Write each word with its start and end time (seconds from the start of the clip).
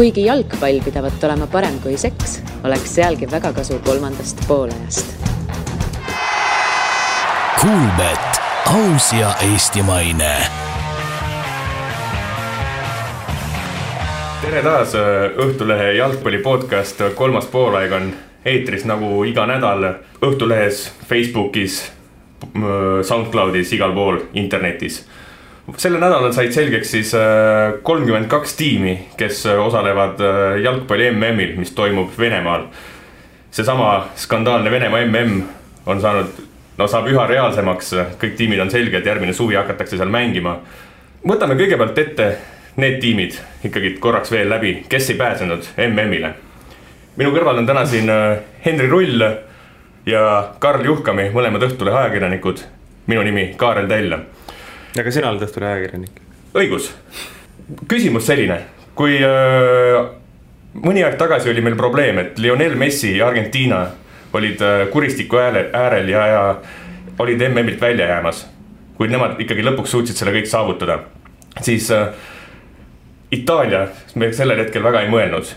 kuigi 0.00 0.22
jalgpall 0.24 0.78
pidavat 0.80 1.24
olema 1.24 1.44
parem 1.52 1.74
kui 1.84 1.98
seks, 2.00 2.38
oleks 2.64 2.94
sealgi 2.94 3.26
väga 3.28 3.50
kasu 3.52 3.76
kolmandast 3.84 4.38
poolajast. 4.48 5.10
Kuulbett, 7.60 8.40
aus 8.72 9.10
ja 9.12 9.34
eestimaine. 9.44 10.32
tere 14.40 14.62
taas, 14.64 14.96
Õhtulehe 15.44 15.92
jalgpalli 15.98 16.40
podcast 16.48 17.04
kolmas 17.14 17.52
poolaeg 17.52 17.92
on 17.92 18.12
eetris 18.44 18.88
nagu 18.88 19.20
iga 19.28 19.44
nädal 19.46 19.84
Õhtulehes, 20.24 20.86
Facebookis, 21.12 21.82
SoundCloudis, 23.04 23.76
igal 23.76 23.92
pool 23.92 24.24
internetis 24.32 25.02
sellel 25.76 26.00
nädalal 26.00 26.32
said 26.34 26.52
selgeks 26.54 26.90
siis 26.94 27.12
äh, 27.14 27.80
kolmkümmend 27.82 28.28
kaks 28.30 28.54
tiimi, 28.56 28.96
kes 29.16 29.44
äh, 29.46 29.58
osalevad 29.60 30.20
äh, 30.24 30.60
jalgpalli 30.64 31.10
MM-il, 31.12 31.56
mis 31.58 31.74
toimub 31.76 32.16
Venemaal. 32.18 32.66
seesama 33.50 34.06
skandaalne 34.16 34.70
Venemaa 34.70 35.00
MM 35.06 35.42
on 35.86 36.00
saanud, 36.00 36.38
no 36.78 36.86
saab 36.86 37.08
üha 37.10 37.26
reaalsemaks, 37.26 37.92
kõik 38.20 38.36
tiimid 38.38 38.60
on 38.62 38.70
selged, 38.70 39.06
järgmine 39.06 39.32
suvi 39.34 39.58
hakatakse 39.58 39.98
seal 39.98 40.08
mängima. 40.08 40.58
võtame 41.26 41.58
kõigepealt 41.58 41.98
ette 41.98 42.30
need 42.76 43.00
tiimid 43.00 43.36
ikkagi 43.64 43.96
korraks 44.00 44.30
veel 44.30 44.48
läbi, 44.50 44.84
kes 44.88 45.10
ei 45.10 45.16
pääsenud 45.18 45.72
MM-ile. 45.90 46.34
minu 47.16 47.34
kõrval 47.34 47.58
on 47.58 47.66
täna 47.66 47.86
siin 47.86 48.10
Henri 48.64 48.88
Rull 48.88 49.22
ja 50.06 50.52
Karl 50.58 50.84
Juhkami, 50.84 51.30
mõlemad 51.34 51.66
Õhtulehe 51.68 51.96
ajakirjanikud. 51.96 52.60
minu 53.06 53.22
nimi 53.22 53.54
Kaarel 53.56 53.88
Tell 53.88 54.39
aga 54.98 55.12
sina 55.14 55.30
oled 55.30 55.44
õhtune 55.46 55.68
ajakirjanik. 55.70 56.22
õigus, 56.54 56.90
küsimus 57.90 58.26
selline, 58.26 58.60
kui 58.98 59.18
äh, 59.22 59.98
mõni 60.74 61.04
aeg 61.04 61.18
tagasi 61.18 61.50
oli 61.50 61.62
meil 61.64 61.78
probleem, 61.78 62.18
et 62.22 62.38
Lionel 62.38 62.76
Messi 62.78 63.16
ja 63.16 63.28
Argentiina 63.30 63.84
olid 64.32 64.62
äh, 64.62 64.86
kuristiku 64.92 65.40
ääle, 65.42 65.68
äärel 65.74 66.08
ja, 66.08 66.26
ja 66.26 66.42
olid 67.18 67.42
MM-ilt 67.48 67.80
välja 67.80 68.06
jäämas. 68.06 68.46
kuid 69.00 69.10
nemad 69.10 69.38
ikkagi 69.40 69.62
lõpuks 69.64 69.94
suutsid 69.94 70.18
selle 70.18 70.34
kõik 70.34 70.48
saavutada, 70.50 70.98
siis 71.64 71.90
äh, 71.90 72.10
Itaalia 73.30 73.86
me 74.18 74.32
sellel 74.34 74.58
hetkel 74.64 74.82
väga 74.82 75.04
ei 75.04 75.10
mõelnud. 75.10 75.54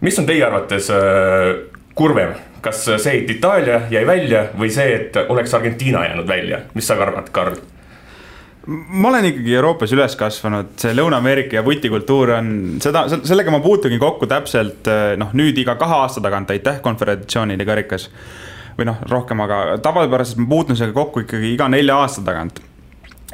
mis 0.00 0.18
on 0.18 0.26
teie 0.26 0.44
arvates 0.44 0.90
äh, 0.90 1.52
kurvem, 1.94 2.34
kas 2.60 2.84
see, 2.84 3.18
et 3.18 3.30
Itaalia 3.30 3.82
jäi 3.90 4.06
välja 4.06 4.46
või 4.58 4.70
see, 4.70 4.94
et 4.94 5.16
oleks 5.28 5.54
Argentiina 5.54 6.06
jäänud 6.08 6.28
välja, 6.28 6.60
mis 6.74 6.86
sa 6.86 6.96
arvad, 7.00 7.30
Karl? 7.32 7.60
Ma 8.66 9.08
olen 9.08 9.26
ikkagi 9.32 9.54
Euroopas 9.56 9.92
üles 9.96 10.14
kasvanud, 10.18 10.74
see 10.80 10.94
Lõuna-Ameerika 10.94 11.58
ja 11.58 11.64
vutikultuur 11.66 12.34
on 12.36 12.50
seda, 12.82 13.04
sellega 13.10 13.54
ma 13.54 13.62
puutungi 13.64 13.98
kokku 14.02 14.28
täpselt 14.30 14.90
noh, 15.18 15.32
nüüd 15.38 15.58
iga 15.58 15.74
kahe 15.80 16.02
aasta 16.04 16.22
tagant, 16.22 16.50
aitäh 16.54 16.80
konföderatsioonide 16.84 17.66
karikas. 17.68 18.10
või 18.78 18.86
noh, 18.88 19.00
rohkem, 19.10 19.40
aga 19.44 19.78
tavapäraselt 19.84 20.38
ma 20.40 20.46
puutun 20.48 20.76
sellega 20.78 20.96
kokku 20.96 21.26
ikkagi 21.26 21.50
iga 21.54 21.66
nelja 21.68 21.96
aasta 22.04 22.22
tagant. 22.24 22.60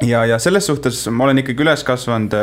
ja, 0.01 0.25
ja 0.25 0.39
selles 0.39 0.65
suhtes 0.65 1.05
ma 1.11 1.27
olen 1.27 1.43
ikkagi 1.43 1.63
üles 1.63 1.83
kasvanud 1.83 2.33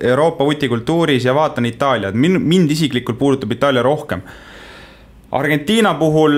Euroopa 0.00 0.44
vutikultuuris 0.44 1.24
ja 1.24 1.34
vaatan 1.34 1.66
Itaaliat, 1.66 2.14
mind, 2.14 2.40
mind 2.40 2.70
isiklikult 2.70 3.18
puudutab 3.18 3.52
Itaalia 3.52 3.82
rohkem 3.82 4.24
Argentiina 5.32 5.94
puhul 5.96 6.34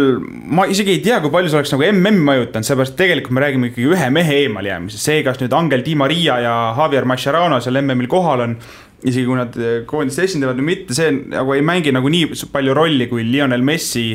ma 0.55 0.69
isegi 0.71 0.93
ei 0.95 1.01
tea, 1.03 1.17
kui 1.23 1.33
palju 1.35 1.51
see 1.51 1.59
oleks 1.59 1.73
nagu 1.75 1.83
MM 1.89 2.21
mõjutanud, 2.29 2.67
seepärast 2.69 2.95
tegelikult 2.95 3.35
me 3.35 3.43
räägime 3.43 3.71
ikkagi 3.73 3.89
ühe 3.91 4.11
mehe 4.15 4.37
eemaljäämisest. 4.45 5.03
see, 5.03 5.23
kas 5.27 5.41
nüüd 5.41 5.57
Angel 5.59 5.83
Di 5.83 5.97
Maria 5.99 6.37
ja 6.45 6.53
Javier 6.79 7.07
Mascherano 7.11 7.59
seal 7.61 7.81
MM-il 7.81 8.07
kohal 8.13 8.45
on, 8.45 8.55
isegi 9.03 9.27
kui 9.27 9.39
nad 9.41 9.57
eh, 9.59 9.81
koondist 9.91 10.23
esindavad 10.23 10.61
või 10.63 10.69
mitte, 10.69 10.95
see 10.95 11.11
nagu 11.11 11.57
ei 11.57 11.65
mängi 11.67 11.91
nagu 11.95 12.13
nii 12.13 12.39
palju 12.53 12.77
rolli 12.79 13.09
kui 13.11 13.27
Lionel 13.27 13.67
Messi 13.67 14.13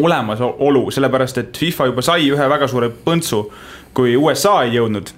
olemasolu, 0.00 0.86
sellepärast 0.94 1.42
et 1.42 1.60
FIFA 1.60 1.90
juba 1.90 2.04
sai 2.06 2.30
ühe 2.32 2.46
väga 2.48 2.70
suure 2.72 2.88
põntsu, 3.04 3.42
kui 3.92 4.16
USA 4.16 4.62
ei 4.64 4.78
jõudnud 4.78 5.12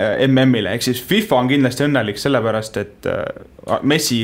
eh, 0.00 0.24
MM-ile, 0.30 0.72
ehk 0.72 0.88
siis 0.88 1.04
FIFA 1.04 1.42
on 1.42 1.52
kindlasti 1.52 1.84
õnnelik 1.90 2.24
sellepärast, 2.24 2.80
et 2.80 3.10
eh, 3.12 3.78
Messi 3.84 4.22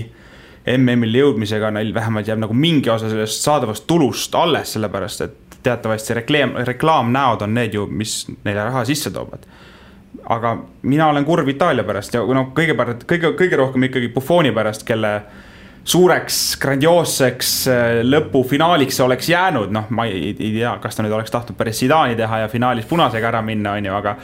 MM-il 0.77 1.17
jõudmisega 1.21 1.71
neil 1.75 1.95
vähemalt 1.95 2.29
jääb 2.29 2.41
nagu 2.43 2.55
mingi 2.57 2.91
osa 2.91 3.11
sellest 3.11 3.45
saadavast 3.45 3.87
tulust 3.91 4.35
alles, 4.35 4.75
sellepärast 4.77 5.25
et 5.27 5.59
teatavasti 5.63 6.15
reklaam, 6.21 6.55
reklaamnäod 6.67 7.43
on 7.45 7.55
need 7.55 7.75
ju, 7.77 7.87
mis 7.87 8.23
neile 8.45 8.65
raha 8.65 8.85
sisse 8.89 9.11
toovad. 9.11 9.45
aga 10.31 10.57
mina 10.83 11.07
olen 11.09 11.25
kurb 11.25 11.49
Itaalia 11.49 11.85
pärast 11.85 12.15
ja 12.15 12.21
no 12.21 12.51
kõigepealt 12.55 13.05
kõige, 13.09 13.33
kõige 13.39 13.57
rohkem 13.57 13.87
ikkagi 13.89 14.09
Buffoni 14.15 14.53
pärast, 14.53 14.85
kelle 14.87 15.13
suureks 15.85 16.57
grandioosseks 16.61 17.53
äh, 17.69 18.01
lõpufinaaliks 18.05 19.01
oleks 19.05 19.29
jäänud, 19.29 19.73
noh, 19.73 19.89
ma 19.91 20.05
ei, 20.07 20.35
ei 20.35 20.53
tea, 20.59 20.75
kas 20.83 20.97
ta 20.97 21.05
nüüd 21.05 21.15
oleks 21.17 21.33
tahtnud 21.33 21.57
päris 21.59 21.81
Zidani 21.81 22.19
teha 22.19 22.45
ja 22.45 22.49
finaalis 22.53 22.89
punasega 22.91 23.31
ära 23.33 23.43
minna, 23.43 23.79
on 23.79 23.89
ju, 23.89 23.97
aga 23.97 24.17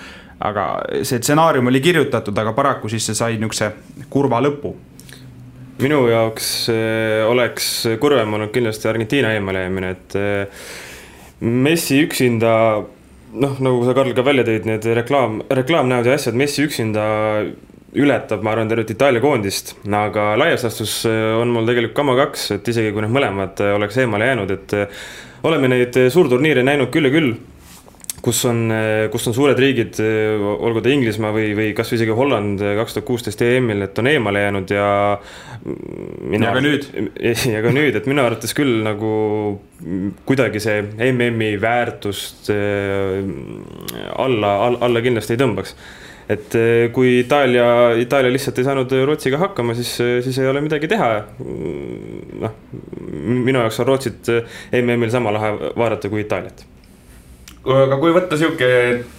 aga 0.47 0.67
see 1.01 1.17
stsenaarium 1.17 1.71
oli 1.71 1.81
kirjutatud, 1.81 2.37
aga 2.39 2.53
paraku 2.53 2.91
siis 2.93 3.07
see 3.09 3.17
sai 3.17 3.39
niisuguse 3.41 3.71
kurva 4.13 4.43
lõpu 4.45 4.75
minu 5.83 6.07
jaoks 6.09 6.51
äh, 6.73 7.23
oleks 7.29 7.69
kurvem 8.01 8.37
olnud 8.37 8.53
kindlasti 8.55 8.89
Argentiina 8.89 9.35
eemalejäämine, 9.37 9.91
et 9.97 10.17
äh, 10.19 10.69
Messi 11.41 12.01
üksinda 12.07 12.53
noh, 13.37 13.59
nagu 13.61 13.83
sa, 13.85 13.93
Karl, 13.97 14.15
ka 14.17 14.25
välja 14.25 14.47
tõid, 14.47 14.69
need 14.69 14.87
reklaam, 14.97 15.43
reklaamnäod 15.53 16.09
ja 16.09 16.17
asjad, 16.17 16.39
Messi 16.39 16.65
üksinda 16.65 17.05
ületab, 17.97 18.43
ma 18.45 18.55
arvan, 18.55 18.71
tervet 18.73 18.93
Itaalia 18.93 19.25
koondist, 19.25 19.75
aga 19.85 20.31
laias 20.41 20.65
laastus 20.65 20.99
äh, 21.11 21.35
on 21.41 21.53
mul 21.53 21.69
tegelikult 21.69 21.99
kama 22.01 22.17
kaks, 22.25 22.51
et 22.57 22.73
isegi 22.73 22.95
kui 22.95 23.05
need 23.05 23.13
mõlemad 23.17 23.61
oleks 23.77 24.01
eemale 24.01 24.31
jäänud, 24.33 24.57
et 24.57 24.79
oleme 25.47 25.69
neid 25.71 26.01
suurturniire 26.13 26.65
näinud 26.65 26.89
küll 26.95 27.11
ja 27.11 27.13
küll 27.13 27.37
kus 28.27 28.41
on, 28.51 28.73
kus 29.13 29.29
on 29.31 29.35
suured 29.37 29.61
riigid, 29.61 30.01
olgu 30.43 30.83
ta 30.83 30.91
Inglismaa 30.91 31.31
või, 31.35 31.53
või 31.59 31.69
kasvõi 31.77 32.01
isegi 32.01 32.17
Holland 32.17 32.63
kaks 32.81 32.97
tuhat 32.97 33.07
kuusteist 33.07 33.43
EM-il, 33.47 33.85
et 33.87 34.01
on 34.03 34.11
eemale 34.11 34.43
jäänud 34.43 34.73
ja. 34.75 34.89
ja 36.35 36.55
ka 36.57 36.65
nüüd. 36.65 36.89
ja 37.55 37.63
ka 37.63 37.75
nüüd, 37.75 37.99
et 38.01 38.09
minu 38.11 38.25
arvates 38.25 38.57
küll 38.57 38.81
nagu 38.87 39.13
kuidagi 40.27 40.63
see 40.63 40.83
MM-i 41.13 41.55
väärtust 41.63 42.51
äh, 42.55 43.23
alla, 44.17 44.57
alla 44.75 45.05
kindlasti 45.05 45.37
ei 45.37 45.43
tõmbaks 45.45 45.77
et 46.33 46.55
äh, 46.59 46.87
kui 46.95 47.21
Itaalia, 47.23 47.67
Itaalia 48.03 48.35
lihtsalt 48.35 48.59
ei 48.59 48.67
saanud 48.67 48.95
Rootsiga 49.07 49.39
hakkama, 49.45 49.77
siis, 49.79 49.93
siis 50.27 50.41
ei 50.43 50.51
ole 50.51 50.65
midagi 50.65 50.91
teha. 50.91 51.11
noh, 52.43 52.63
minu 53.23 53.61
jaoks 53.61 53.85
on 53.85 53.93
Rootsit 53.93 54.33
MM-il 54.83 55.13
sama 55.15 55.35
lahe 55.37 55.53
vaadata 55.77 56.11
kui 56.11 56.27
Itaaliat 56.27 56.67
aga 57.67 57.99
kui 58.01 58.15
võtta 58.15 58.39
sihuke 58.39 58.69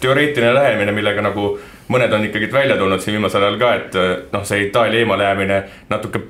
teoreetiline 0.02 0.54
lähenemine, 0.56 0.94
millega 0.96 1.24
nagu 1.26 1.52
mõned 1.92 2.14
on 2.14 2.28
ikkagi 2.28 2.50
välja 2.52 2.78
tulnud 2.80 3.04
siin 3.04 3.18
viimasel 3.18 3.44
ajal 3.44 3.60
ka, 3.62 3.72
et 3.76 3.98
noh, 4.34 4.46
see 4.48 4.68
Itaalia 4.68 5.04
eemalejäämine 5.04 5.62
natuke 5.90 6.22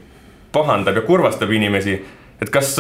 pahandab 0.54 0.98
ja 0.98 1.06
kurvastab 1.06 1.52
inimesi. 1.52 1.98
et 2.42 2.50
kas, 2.54 2.76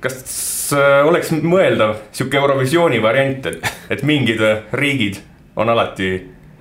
kas 0.00 0.72
oleks 1.04 1.32
mõeldav 1.42 1.96
sihuke 2.12 2.38
Eurovisiooni 2.38 3.02
variant, 3.02 3.46
et, 3.46 3.70
et 3.90 4.02
mingid 4.02 4.42
riigid 4.72 5.22
on 5.56 5.68
alati 5.68 6.10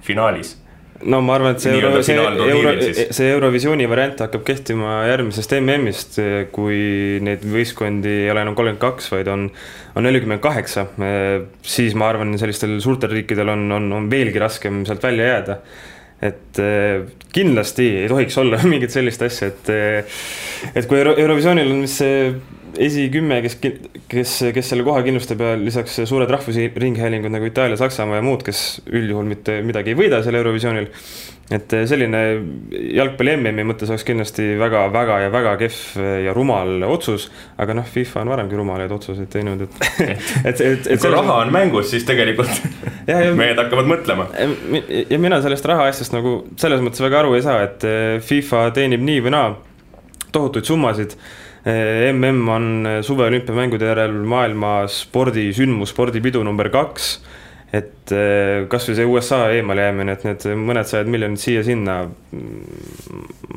finaalis 0.06 0.56
no 1.04 1.20
ma 1.26 1.36
arvan, 1.36 1.56
et 1.56 1.64
see, 1.64 1.74
euro, 1.76 2.02
see, 2.06 2.16
euro, 2.16 2.74
see 3.14 3.32
Eurovisiooni 3.34 3.88
variant 3.92 4.24
hakkab 4.26 4.46
kehtima 4.48 5.02
järgmisest 5.10 5.56
MM-ist, 5.60 6.20
kui 6.56 6.78
neid 7.26 7.44
võistkondi 7.52 8.14
ei 8.26 8.32
ole 8.32 8.46
enam 8.46 8.56
kolmkümmend 8.56 8.84
kaks, 8.84 9.12
vaid 9.12 9.32
on, 9.32 9.50
on 9.96 10.08
nelikümmend 10.08 10.44
kaheksa. 10.44 10.88
siis 11.62 11.98
ma 12.00 12.10
arvan, 12.14 12.32
sellistel 12.40 12.78
suurtel 12.84 13.12
riikidel 13.12 13.52
on, 13.54 13.68
on, 13.76 13.92
on 14.00 14.10
veelgi 14.12 14.42
raskem 14.42 14.86
sealt 14.88 15.04
välja 15.04 15.34
jääda 15.34 15.60
et 16.24 16.60
kindlasti 17.36 17.90
ei 18.06 18.10
tohiks 18.10 18.38
olla 18.40 18.62
mingit 18.72 18.94
sellist 18.94 19.22
asja, 19.28 19.52
et, 19.52 19.72
et 20.74 20.88
kui 20.88 21.02
Euro 21.02 21.18
Eurovisioonil 21.20 21.74
on 21.76 21.84
vist 21.84 22.00
see 22.02 22.30
esikümme, 22.82 23.40
kes, 23.46 23.58
kes, 24.12 24.34
kes 24.56 24.72
selle 24.72 24.86
koha 24.88 25.04
kindlustab 25.06 25.42
ja 25.44 25.54
lisaks 25.60 26.00
suured 26.10 26.32
rahvusringhäälingud 26.32 27.34
nagu 27.34 27.48
Itaalia, 27.48 27.78
Saksamaa 27.80 28.20
ja 28.20 28.26
muud, 28.26 28.44
kes 28.46 28.66
üldjuhul 28.90 29.30
mitte 29.30 29.60
midagi 29.66 29.94
ei 29.94 30.00
võida 30.00 30.22
seal 30.26 30.38
Eurovisioonil. 30.42 30.90
et 31.54 31.74
selline 31.86 32.20
jalgpalli 32.98 33.36
MM-i 33.38 33.68
mõttes 33.70 33.92
oleks 33.92 34.06
kindlasti 34.08 34.56
väga-väga 34.58 35.20
ja 35.22 35.28
väga 35.34 35.52
kehv 35.60 36.00
ja 36.26 36.34
rumal 36.34 36.82
otsus. 36.90 37.30
aga 37.58 37.78
noh, 37.78 37.86
FIFA 37.86 38.24
on 38.24 38.34
varemgi 38.34 38.58
rumalaid 38.58 38.92
otsuseid 38.92 39.30
teinud, 39.30 39.62
et 39.68 39.78
et, 40.44 40.62
et, 40.62 40.88
et 40.88 41.02
kui 41.02 41.14
raha 41.14 41.40
on 41.44 41.54
mängus, 41.54 41.92
siis 41.94 42.08
tegelikult 42.08 42.50
ja, 43.12 43.22
ja, 43.22 43.32
mehed 43.38 43.62
hakkavad 43.62 43.90
mõtlema. 43.94 44.28
ja 45.10 45.22
mina 45.22 45.42
sellest 45.46 45.70
raha 45.70 45.88
asjast 45.94 46.18
nagu 46.18 46.42
selles 46.58 46.82
mõttes 46.82 47.06
väga 47.06 47.22
aru 47.22 47.38
ei 47.38 47.46
saa, 47.46 47.62
et 47.70 47.88
FIFA 48.26 48.70
teenib 48.76 49.06
nii 49.06 49.24
või 49.28 49.38
naa 49.38 49.50
tohutuid 50.36 50.68
summasid 50.68 51.16
mm 51.66 52.50
on 52.50 52.88
suveolümpiamängude 53.02 53.88
järel 53.90 54.20
maailma 54.30 54.88
spordisündmus, 54.88 55.90
spordipidu 55.90 56.44
number 56.44 56.70
kaks. 56.70 57.24
et 57.74 58.12
eh, 58.14 58.68
kasvõi 58.72 58.96
see 58.96 59.06
USA 59.10 59.40
eemalejäämine, 59.52 60.14
et 60.14 60.24
need 60.24 60.46
mõned 60.56 60.86
sajad 60.88 61.10
miljonid 61.12 61.42
siia-sinna. 61.42 61.96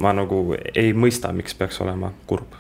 ma 0.00 0.12
nagu 0.12 0.56
ei 0.74 0.92
mõista, 0.92 1.32
miks 1.32 1.54
peaks 1.54 1.80
olema 1.80 2.12
kurb 2.26 2.56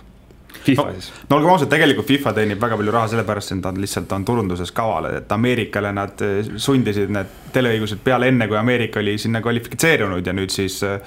FIFA 0.68 0.82
no, 0.82 0.92
siis. 0.92 1.12
no 1.30 1.36
olgem 1.36 1.52
ausad, 1.52 1.70
tegelikult 1.70 2.08
FIFA 2.08 2.32
teenib 2.36 2.60
väga 2.60 2.76
palju 2.76 2.92
raha 2.94 3.08
sellepärast, 3.12 3.54
et 3.54 3.64
nad 3.64 3.80
lihtsalt 3.80 4.12
on 4.16 4.24
turunduses 4.28 4.72
kaval, 4.74 5.10
et 5.20 5.32
Ameerikale 5.32 5.92
nad 5.96 6.24
eh, 6.24 6.52
sundisid 6.56 7.12
need 7.14 7.34
teleõigused 7.54 8.04
peale 8.04 8.30
enne, 8.32 8.48
kui 8.50 8.58
Ameerika 8.60 9.00
oli 9.00 9.16
sinna 9.20 9.42
kvalifitseerunud 9.44 10.26
ja 10.26 10.36
nüüd 10.36 10.52
siis 10.54 10.80
äh, 10.86 11.00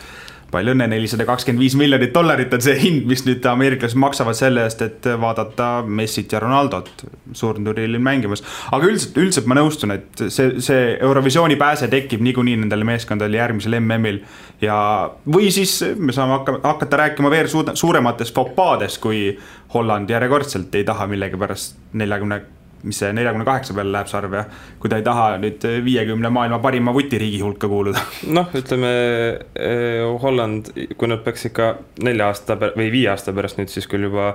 palju 0.51 0.73
õnne, 0.75 0.87
nelisada 0.91 1.25
kakskümmend 1.27 1.63
viis 1.63 1.75
miljonit 1.79 2.13
dollarit 2.15 2.53
on 2.53 2.63
see 2.63 2.75
hind, 2.79 3.05
mis 3.09 3.23
nüüd 3.27 3.45
ameeriklased 3.47 3.99
maksavad 3.99 4.37
selle 4.37 4.65
eest, 4.67 4.83
et 4.85 5.09
vaadata 5.21 5.69
Messit 5.87 6.33
ja 6.35 6.41
Ronaldot 6.43 6.91
suurturniiril 7.37 7.99
mängimas. 8.03 8.43
aga 8.71 8.89
üldiselt, 8.89 9.17
üldiselt 9.17 9.49
ma 9.49 9.57
nõustun, 9.59 9.95
et 9.95 10.25
see, 10.27 10.61
see 10.63 10.95
Eurovisiooni 10.99 11.57
pääse 11.59 11.89
tekib 11.91 12.23
niikuinii 12.27 12.59
nendele 12.63 12.87
meeskondadele 12.87 13.41
järgmisel 13.41 13.79
MM-il. 13.79 14.21
ja, 14.61 14.77
või 15.25 15.51
siis 15.51 15.79
me 15.97 16.15
saame 16.15 16.39
hakka, 16.39 16.59
hakata 16.63 17.03
rääkima 17.05 17.31
veel 17.33 17.51
suurematest 17.51 18.35
fopaadest, 18.35 19.01
kui 19.01 19.29
Holland 19.73 20.09
järjekordselt 20.09 20.75
ei 20.75 20.83
taha 20.87 21.07
millegipärast 21.07 21.79
neljakümne 21.93 22.41
mis 22.83 22.99
see 23.01 23.11
neljakümne 23.13 23.45
kaheksa 23.45 23.75
peale 23.77 23.93
läheb 23.93 24.09
see 24.09 24.17
arv 24.19 24.35
ja 24.35 24.43
kui 24.81 24.91
ta 24.91 24.99
ei 24.99 25.05
taha 25.05 25.27
nüüd 25.41 25.65
viiekümne 25.85 26.31
maailma 26.33 26.59
parima 26.63 26.93
vutiriigi 26.95 27.41
hulka 27.43 27.69
kuuluda. 27.71 28.03
noh, 28.37 28.51
ütleme 28.57 28.91
eh, 29.55 30.03
Holland, 30.23 30.71
kui 30.97 31.11
nad 31.11 31.23
peaks 31.25 31.49
ikka 31.51 31.71
nelja 32.05 32.31
aasta 32.31 32.57
või 32.61 32.91
viie 32.93 33.09
aasta 33.13 33.33
pärast 33.37 33.61
nüüd 33.61 33.71
siis 33.73 33.89
küll 33.91 34.07
juba 34.09 34.33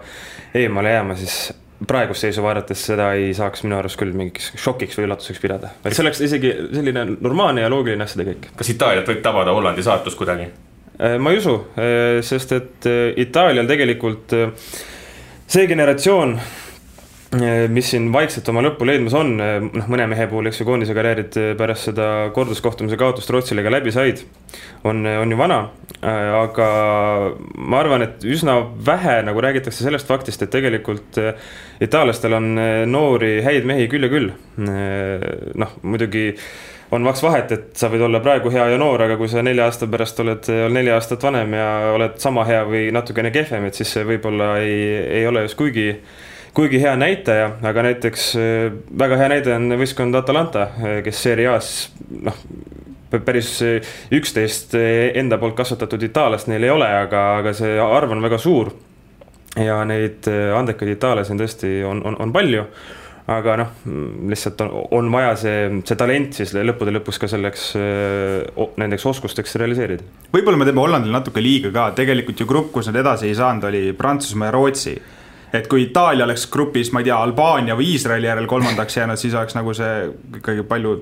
eemale 0.56 0.94
jääma, 0.94 1.16
siis 1.18 1.38
praegust 1.86 2.24
seisu 2.24 2.44
vaadates 2.44 2.86
seda 2.88 3.10
ei 3.18 3.34
saaks 3.36 3.66
minu 3.66 3.76
arust 3.76 3.98
küll 4.00 4.14
mingiks 4.16 4.52
šokiks 4.56 4.96
või 4.96 5.10
üllatuseks 5.10 5.42
pidada. 5.42 5.74
et 5.84 5.92
see 5.92 6.04
oleks 6.04 6.22
isegi 6.24 6.52
selline 6.72 7.04
normaalne 7.14 7.66
ja 7.66 7.72
loogiline 7.72 8.06
asjade 8.06 8.30
käik. 8.30 8.52
kas 8.56 8.70
Itaaliat 8.72 9.10
võib 9.10 9.20
tabada 9.24 9.52
Hollandi 9.56 9.84
saatus 9.84 10.16
kuidagi? 10.16 10.48
Eh, 10.96 11.18
ma 11.20 11.34
ei 11.34 11.42
usu, 11.42 11.58
eh, 11.76 12.22
sest 12.24 12.54
et 12.56 12.88
Itaalial 13.26 13.68
tegelikult 13.68 14.32
see 15.46 15.66
generatsioon 15.68 16.38
Eh, 16.38 16.65
mis 17.68 17.88
siin 17.90 18.06
vaikselt 18.14 18.46
oma 18.52 18.62
lõppu 18.62 18.86
leidmas 18.86 19.14
on, 19.18 19.32
eh, 19.42 19.56
noh, 19.64 19.88
mõne 19.90 20.06
mehe 20.10 20.28
puhul, 20.30 20.46
eks 20.46 20.60
ju, 20.60 20.66
koondise 20.68 20.94
karjäärid 20.94 21.38
eh, 21.40 21.48
pärast 21.58 21.88
seda 21.88 22.06
korduskohtumise 22.34 22.98
kaotust 23.00 23.32
Rootsile 23.34 23.64
ka 23.66 23.72
läbi 23.74 23.90
said, 23.94 24.22
on, 24.86 25.02
on 25.06 25.34
ju 25.34 25.38
vana. 25.38 25.66
aga 26.06 26.66
ma 27.56 27.78
arvan, 27.80 28.04
et 28.04 28.22
üsna 28.28 28.58
vähe 28.86 29.16
nagu 29.26 29.40
räägitakse 29.42 29.82
sellest 29.82 30.06
faktist, 30.06 30.42
et 30.44 30.52
tegelikult 30.52 31.18
itaallastel 31.82 32.36
on 32.36 32.50
noori 32.86 33.40
häid 33.42 33.66
mehi 33.66 33.88
küll 33.90 34.06
ja 34.06 34.10
küll. 34.12 34.28
noh, 35.56 35.72
muidugi 35.82 36.28
on 36.94 37.08
vaks 37.08 37.24
vahet, 37.24 37.56
et 37.56 37.66
sa 37.80 37.88
võid 37.90 38.04
olla 38.06 38.20
praegu 38.22 38.52
hea 38.54 38.68
ja 38.70 38.78
noor, 38.78 39.02
aga 39.08 39.16
kui 39.18 39.32
sa 39.32 39.42
nelja 39.42 39.66
aasta 39.66 39.88
pärast 39.90 40.20
oled 40.22 40.52
neli 40.70 40.92
aastat 40.94 41.26
vanem 41.26 41.56
ja 41.58 41.66
oled 41.96 42.20
sama 42.22 42.44
hea 42.46 42.62
või 42.68 42.86
natukene 42.94 43.32
kehvem, 43.34 43.66
et 43.66 43.80
siis 43.80 43.96
see 43.96 44.06
võib-olla 44.06 44.52
ei, 44.62 44.78
ei 45.18 45.26
ole 45.26 45.48
just 45.48 45.58
kuigi 45.58 45.88
kuigi 46.56 46.80
hea 46.80 46.94
näitaja, 46.96 47.50
aga 47.68 47.84
näiteks 47.90 48.30
äh, 48.40 48.72
väga 48.98 49.20
hea 49.20 49.28
näide 49.34 49.54
on 49.56 49.76
võistkond 49.76 50.16
Atalanta, 50.16 50.70
äh, 50.80 50.98
kes 51.04 51.20
Serie 51.26 51.50
A-s 51.52 51.90
noh, 52.08 52.36
päris 53.12 53.58
äh, 53.64 53.94
üksteist 54.16 54.72
enda 54.76 55.38
poolt 55.42 55.56
kasvatatud 55.58 56.06
itaallast 56.08 56.48
neil 56.48 56.64
ei 56.64 56.72
ole, 56.72 56.88
aga, 57.04 57.26
aga 57.42 57.52
see 57.56 57.76
arv 57.82 58.14
on 58.16 58.24
väga 58.24 58.40
suur. 58.40 58.72
ja 59.56 59.82
neid 59.88 60.26
andekaid 60.28 60.90
itaallasi 60.96 61.32
on 61.32 61.38
tõesti, 61.40 61.68
on, 61.88 62.02
on, 62.04 62.16
on 62.20 62.32
palju 62.32 62.64
aga 63.32 63.54
noh, 63.58 63.70
lihtsalt 64.30 64.60
on, 64.62 64.72
on 64.98 65.08
vaja 65.12 65.32
see, 65.40 65.62
see 65.88 65.96
talent 65.98 66.36
siis 66.36 66.52
lõppude 66.54 66.92
lõpus 66.94 67.18
ka 67.18 67.28
selleks 67.28 67.72
nendeks 68.80 69.06
oskusteks 69.12 69.56
realiseerida. 69.60 70.04
võib-olla 70.32 70.60
me 70.60 70.68
teeme 70.68 70.84
Hollandile 70.84 71.16
natuke 71.16 71.44
liiga 71.44 71.72
ka, 71.74 71.88
tegelikult 72.00 72.40
ju 72.40 72.48
grupp, 72.48 72.72
kus 72.76 72.88
nad 72.92 73.00
edasi 73.02 73.28
ei 73.28 73.36
saanud, 73.36 73.68
oli 73.68 73.96
Prantsusmaa 73.98 74.52
ja 74.52 74.56
Rootsi 74.56 74.96
et 75.56 75.68
kui 75.70 75.86
Itaalia 75.86 76.26
oleks 76.26 76.46
grupis, 76.52 76.90
ma 76.92 77.02
ei 77.02 77.08
tea, 77.08 77.18
Albaania 77.22 77.76
või 77.78 77.92
Iisraeli 77.94 78.28
järel 78.28 78.48
kolmandaks 78.50 78.98
jäänud, 78.98 79.20
siis 79.20 79.34
oleks 79.34 79.56
nagu 79.56 79.74
see 79.76 79.94
ikkagi 80.40 80.64
palju 80.68 80.96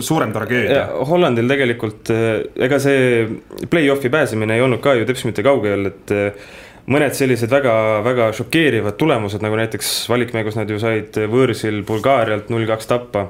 suurem 0.00 0.32
tragöödia. 0.32 0.86
Hollandil 1.08 1.48
tegelikult, 1.48 2.10
eh, 2.10 2.44
ega 2.66 2.78
see 2.80 3.26
play-off'i 3.70 4.10
pääsemine 4.12 4.56
ei 4.56 4.64
olnud 4.64 4.80
ka 4.84 4.94
ju 4.96 5.06
teps 5.08 5.24
mitte 5.28 5.44
kaugel, 5.44 5.90
et 5.92 6.14
eh, 6.14 6.50
mõned 6.90 7.16
sellised 7.16 7.52
väga-väga 7.52 8.30
šokeerivad 8.36 8.98
tulemused, 9.00 9.44
nagu 9.44 9.56
näiteks 9.60 9.94
valikmängus 10.08 10.56
nad 10.56 10.70
ju 10.70 10.80
said 10.80 11.16
võõrsil 11.32 11.82
Bulgaarialt 11.86 12.52
null 12.52 12.68
kaks 12.68 12.90
tappa. 12.90 13.28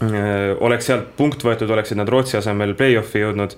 Eh, 0.00 0.56
oleks 0.60 0.88
sealt 0.88 1.14
punkt 1.16 1.42
võetud, 1.44 1.70
oleksid 1.70 2.00
nad 2.00 2.08
Rootsi 2.08 2.38
asemel 2.40 2.76
play-off'i 2.76 3.24
jõudnud 3.24 3.56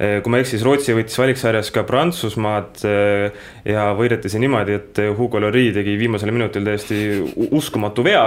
kui 0.00 0.32
ma 0.32 0.38
ei 0.38 0.44
eksi, 0.46 0.54
siis 0.56 0.64
Rootsi 0.64 0.94
võttis 0.96 1.18
valiksarjas 1.20 1.68
ka 1.74 1.82
Prantsusmaad 1.84 2.84
eh, 2.88 3.42
ja 3.68 3.90
võideti 3.96 4.30
see 4.32 4.40
niimoodi, 4.40 4.78
et 4.78 5.00
Hugo 5.18 5.42
Llori 5.42 5.66
tegi 5.76 5.98
viimasel 6.00 6.32
minutil 6.32 6.64
täiesti 6.64 7.00
uskumatu 7.50 8.04
vea. 8.06 8.24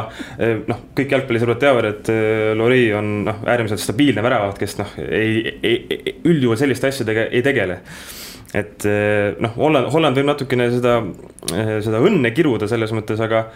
Noh, 0.69 0.83
kõik 0.93 1.15
jalgpallisõbrad 1.15 1.61
teavad, 1.63 1.89
et 1.89 2.13
Llori 2.59 2.85
on 2.93 3.11
noh, 3.25 3.41
äärmiselt 3.49 3.81
stabiilne 3.81 4.21
väravaht, 4.25 4.61
kes 4.61 4.77
noh, 4.83 4.93
ei, 5.01 5.57
ei, 5.65 6.15
üldjuhul 6.21 6.59
selliste 6.61 6.93
asjadega 6.93 7.27
ei 7.33 7.41
tegele 7.45 7.81
et 8.53 8.85
noh, 9.41 9.53
Holland, 9.57 9.89
Holland 9.89 10.19
võib 10.19 10.29
natukene 10.29 10.67
seda, 10.69 10.99
seda 11.81 12.01
õnne 12.05 12.29
kiruda 12.37 12.69
selles 12.69 12.93
mõttes, 12.93 13.21
aga 13.23 13.47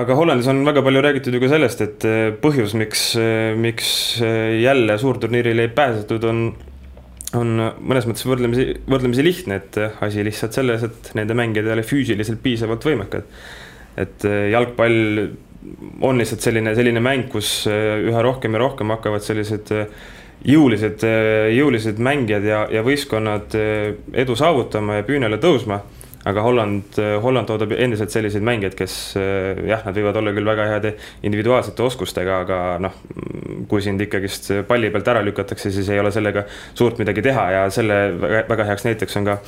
aga 0.00 0.16
Hollandis 0.16 0.48
on 0.50 0.64
väga 0.66 0.80
palju 0.82 1.02
räägitud 1.04 1.36
ju 1.36 1.42
ka 1.42 1.50
sellest, 1.52 1.82
et 1.84 2.06
põhjus, 2.40 2.72
miks, 2.80 3.10
miks 3.60 3.90
jälle 4.64 4.96
suurturniirile 4.98 5.68
ei 5.68 5.74
pääsetud, 5.76 6.24
on 6.30 6.46
on 7.38 7.54
mõnes 7.78 8.06
mõttes 8.08 8.26
võrdlemisi, 8.28 8.66
võrdlemisi 8.90 9.24
lihtne, 9.24 9.60
et 9.60 9.78
asi 10.04 10.24
lihtsalt 10.26 10.56
selles, 10.56 10.84
et 10.86 11.10
nende 11.18 11.36
mängijad 11.38 11.68
ei 11.68 11.76
ole 11.76 11.86
füüsiliselt 11.86 12.42
piisavalt 12.42 12.84
võimekad. 12.86 13.28
et 13.96 14.24
äh, 14.26 14.50
jalgpall 14.50 15.28
on 16.02 16.18
lihtsalt 16.18 16.42
selline, 16.42 16.74
selline 16.74 17.00
mäng, 17.00 17.28
kus 17.30 17.66
äh, 17.70 18.02
üha 18.08 18.22
rohkem 18.22 18.56
ja 18.56 18.62
rohkem 18.64 18.90
hakkavad 18.90 19.22
sellised 19.22 19.70
äh, 19.72 19.86
jõulised, 20.44 21.00
jõulised 21.54 22.00
mängijad 22.04 22.44
ja, 22.44 22.64
ja 22.68 22.82
võistkonnad 22.84 23.54
edu 24.12 24.34
saavutama 24.36 24.98
ja 24.98 25.06
püünele 25.06 25.38
tõusma 25.40 25.78
aga 26.24 26.42
Holland, 26.44 26.96
Holland 27.22 27.48
toodab 27.50 27.74
endiselt 27.76 28.12
selliseid 28.14 28.44
mängijaid, 28.46 28.76
kes 28.78 28.94
jah, 29.68 29.84
nad 29.84 29.96
võivad 29.96 30.16
olla 30.20 30.32
küll 30.32 30.48
väga 30.48 30.68
heade 30.70 30.94
individuaalsete 31.26 31.84
oskustega, 31.84 32.40
aga 32.46 32.60
noh, 32.80 32.96
kui 33.68 33.84
sind 33.84 34.00
ikkagist 34.00 34.50
palli 34.68 34.90
pealt 34.94 35.10
ära 35.12 35.24
lükatakse, 35.24 35.72
siis 35.74 35.90
ei 35.92 36.00
ole 36.00 36.12
sellega 36.14 36.46
suurt 36.72 37.00
midagi 37.02 37.24
teha 37.24 37.46
ja 37.58 37.64
selle 37.74 37.98
väga, 38.20 38.44
väga 38.48 38.68
heaks 38.72 38.88
näiteks 38.88 39.20
on 39.20 39.28
ka 39.28 39.38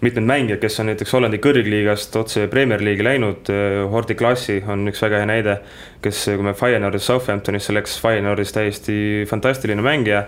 mitmed 0.00 0.24
mängijad, 0.24 0.60
kes 0.62 0.80
on 0.80 0.88
näiteks 0.88 1.12
Hollandi 1.12 1.40
kõrgliigast 1.44 2.16
otse 2.16 2.46
Premier 2.52 2.80
League'i 2.80 3.04
läinud, 3.04 3.50
Hordi 3.92 4.16
Klassi 4.16 4.60
on 4.70 4.88
üks 4.88 5.02
väga 5.04 5.20
hea 5.20 5.28
näide, 5.28 5.58
kes, 6.04 6.22
kui 6.30 6.46
me 6.46 6.54
Feyenoordist 6.56 7.10
Southamptonisse 7.10 7.76
läks, 7.76 7.98
Feyenoordis 8.00 8.54
täiesti 8.56 8.96
fantastiline 9.28 9.84
mängija, 9.84 10.24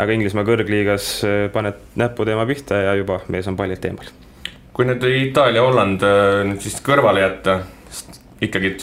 aga 0.00 0.16
Inglismaa 0.16 0.46
kõrgliigas 0.48 1.12
paned 1.52 1.84
näppu 2.00 2.24
teema 2.28 2.48
pihta 2.48 2.80
ja 2.86 2.96
juba 3.02 3.20
mees 3.28 3.50
on 3.50 3.60
pallilt 3.60 3.84
eemal 3.90 4.08
kui 4.72 4.86
nüüd 4.88 5.04
Itaalia-Holland 5.04 6.06
äh, 6.06 6.40
nüüd 6.48 6.62
siis 6.64 6.78
kõrvale 6.84 7.24
jätta, 7.24 7.60
sest 7.90 8.20
ikkagi 8.44 8.76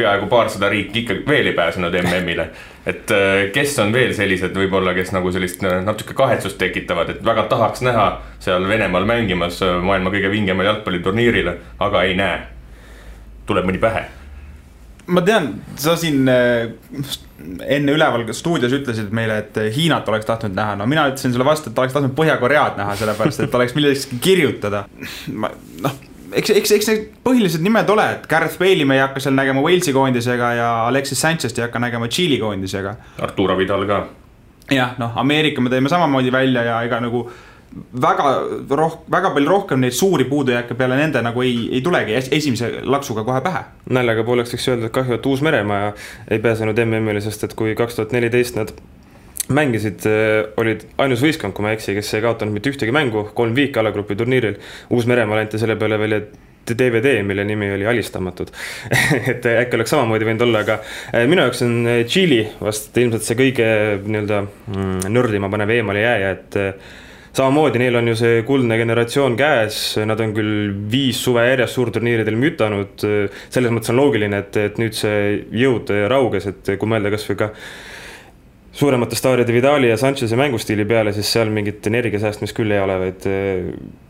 peaaegu 0.00 0.28
paarsada 0.32 0.70
riiki 0.72 1.04
ikkagi 1.04 1.24
veel 1.28 1.50
ei 1.50 1.56
pääsenud 1.56 1.94
MM-ile. 2.02 2.50
et 2.86 3.10
äh, 3.14 3.48
kes 3.54 3.78
on 3.78 3.92
veel 3.92 4.14
sellised 4.16 4.56
võib-olla, 4.56 4.94
kes 4.96 5.12
nagu 5.16 5.32
sellist 5.32 5.64
äh, 5.64 5.80
natuke 5.84 6.16
kahetsust 6.16 6.58
tekitavad, 6.58 7.14
et 7.14 7.24
väga 7.24 7.46
tahaks 7.52 7.84
näha 7.86 8.06
seal 8.42 8.68
Venemaal 8.68 9.08
mängimas 9.08 9.60
maailma 9.82 10.12
kõige 10.14 10.30
vingemal 10.32 10.72
jalgpalliturniiril, 10.72 11.52
aga 11.78 12.06
ei 12.08 12.16
näe. 12.18 12.40
tuleb 13.46 13.66
mõni 13.66 13.82
pähe 13.82 14.19
ma 15.06 15.22
tean, 15.26 15.52
sa 15.80 15.96
siin 15.98 16.28
äh, 16.28 16.70
enne 17.66 17.94
üleval 17.96 18.26
stuudios 18.36 18.74
ütlesid 18.76 19.10
meile, 19.16 19.40
et 19.44 19.58
Hiinat 19.74 20.08
oleks 20.08 20.28
tahtnud 20.28 20.54
näha, 20.56 20.76
no 20.78 20.86
mina 20.90 21.06
ütlesin 21.10 21.32
sulle 21.34 21.46
vastu, 21.48 21.72
et 21.72 21.78
oleks 21.80 21.96
tahtnud 21.96 22.14
Põhja-Koread 22.18 22.78
näha, 22.80 22.96
sellepärast 23.00 23.44
et 23.46 23.58
oleks 23.58 23.74
millestki 23.78 24.20
kirjutada. 24.22 24.84
noh, 25.30 25.98
eks, 26.32 26.52
eks, 26.54 26.74
eks 26.76 26.90
need 26.90 27.04
põhilised 27.26 27.64
nimed 27.64 27.90
ole, 27.92 28.06
et 28.16 28.26
Gareth 28.30 28.60
Bale'i 28.60 28.86
me 28.88 28.98
ei 28.98 29.04
hakka 29.04 29.22
seal 29.24 29.36
nägema 29.36 29.62
Walesi 29.64 29.94
koondisega 29.96 30.54
ja 30.58 30.70
Alexis 30.86 31.22
Sanchez't 31.24 31.58
ei 31.58 31.66
hakka 31.66 31.82
nägema 31.82 32.08
Tšiili 32.08 32.40
koondisega. 32.42 32.96
Arturo 33.22 33.56
Vidal 33.58 33.86
ka. 33.88 34.02
jah, 34.70 34.94
noh, 34.98 35.16
Ameerika 35.18 35.62
me 35.64 35.72
tõime 35.72 35.90
samamoodi 35.90 36.32
välja 36.32 36.62
ja 36.64 36.82
ega 36.86 37.00
nagu 37.02 37.24
väga 38.02 38.30
roh-, 38.76 39.00
väga 39.10 39.32
palju 39.34 39.50
rohkem 39.50 39.82
neid 39.84 39.94
suuri 39.94 40.26
puudujääke 40.30 40.74
peale 40.78 40.98
nende 40.98 41.22
nagu 41.22 41.42
ei, 41.46 41.68
ei 41.72 41.82
tulegi 41.86 42.16
esimese 42.18 42.72
laksuga 42.82 43.24
kohe 43.24 43.42
pähe. 43.44 43.64
naljaga 43.90 44.24
pooleks 44.26 44.54
võiks 44.54 44.70
öelda, 44.72 44.90
et 44.90 44.96
kahju, 44.96 45.18
et 45.18 45.26
Uus-Meremaa 45.26 45.92
ei 46.30 46.42
pääsenud 46.42 46.82
MM-ile, 46.84 47.22
sest 47.24 47.46
et 47.46 47.54
kui 47.58 47.76
kaks 47.78 47.98
tuhat 47.98 48.16
neliteist 48.16 48.58
nad 48.58 48.74
mängisid, 49.50 50.04
äh, 50.06 50.52
olid 50.60 50.84
ainus 50.98 51.22
võistkond, 51.24 51.54
kui 51.54 51.64
ma 51.64 51.72
ei 51.72 51.78
eksi, 51.78 51.94
kes 51.96 52.14
ei 52.14 52.24
kaotanud 52.24 52.54
mitte 52.54 52.70
ühtegi 52.72 52.94
mängu, 52.94 53.28
kolm 53.34 53.56
viiki 53.56 53.80
alagrupi 53.82 54.16
turniiril. 54.18 54.60
Uus-Meremaal 54.94 55.44
anti 55.44 55.58
selle 55.58 55.76
peale 55.80 55.98
välja 56.00 56.22
DVD, 56.70 57.22
mille 57.26 57.44
nimi 57.44 57.70
oli 57.74 57.86
Alistamatud 57.88 58.50
et 59.32 59.46
äkki 59.48 59.78
oleks 59.78 59.90
samamoodi 59.90 60.28
võinud 60.28 60.44
olla, 60.46 60.62
aga 60.66 60.78
äh, 61.10 61.26
minu 61.30 61.46
jaoks 61.46 61.64
on 61.66 61.76
äh, 61.82 62.02
Tšiili 62.06 62.44
vast 62.60 62.98
ilmselt 63.00 63.26
see 63.26 63.38
kõige 63.38 63.68
nii-öelda 64.04 64.42
mm, 64.44 64.98
nördima 65.10 65.50
panev 65.50 65.72
eemale 65.74 66.04
jääja, 66.04 66.34
et 66.36 66.60
samamoodi 67.36 67.82
neil 67.82 67.98
on 68.00 68.10
ju 68.10 68.16
see 68.18 68.40
kuldne 68.48 68.78
generatsioon 68.80 69.36
käes, 69.38 69.80
nad 70.08 70.20
on 70.20 70.34
küll 70.36 70.72
viis 70.90 71.20
suve 71.22 71.44
järjest 71.46 71.78
suurturniiridel 71.78 72.38
mütanud, 72.40 73.06
selles 73.48 73.74
mõttes 73.74 73.92
on 73.92 74.00
loogiline, 74.00 74.42
et, 74.44 74.58
et 74.58 74.82
nüüd 74.82 74.96
see 74.98 75.38
jõud 75.62 75.92
rauges, 76.10 76.50
et 76.50 76.74
kui 76.76 76.90
mõelda 76.90 77.12
kasvõi 77.14 77.38
ka 77.44 77.52
suuremate 78.80 79.16
staaride 79.16 79.52
Vidali 79.52 79.90
ja 79.90 79.96
Sanchez'i 80.00 80.36
mängustiili 80.40 80.84
peale, 80.88 81.12
siis 81.12 81.28
seal 81.34 81.50
mingit 81.52 81.84
energia 81.90 82.20
säästmist 82.22 82.56
küll 82.56 82.72
ei 82.72 82.80
ole, 82.80 82.94
vaid 83.02 83.26
eh, 83.28 83.66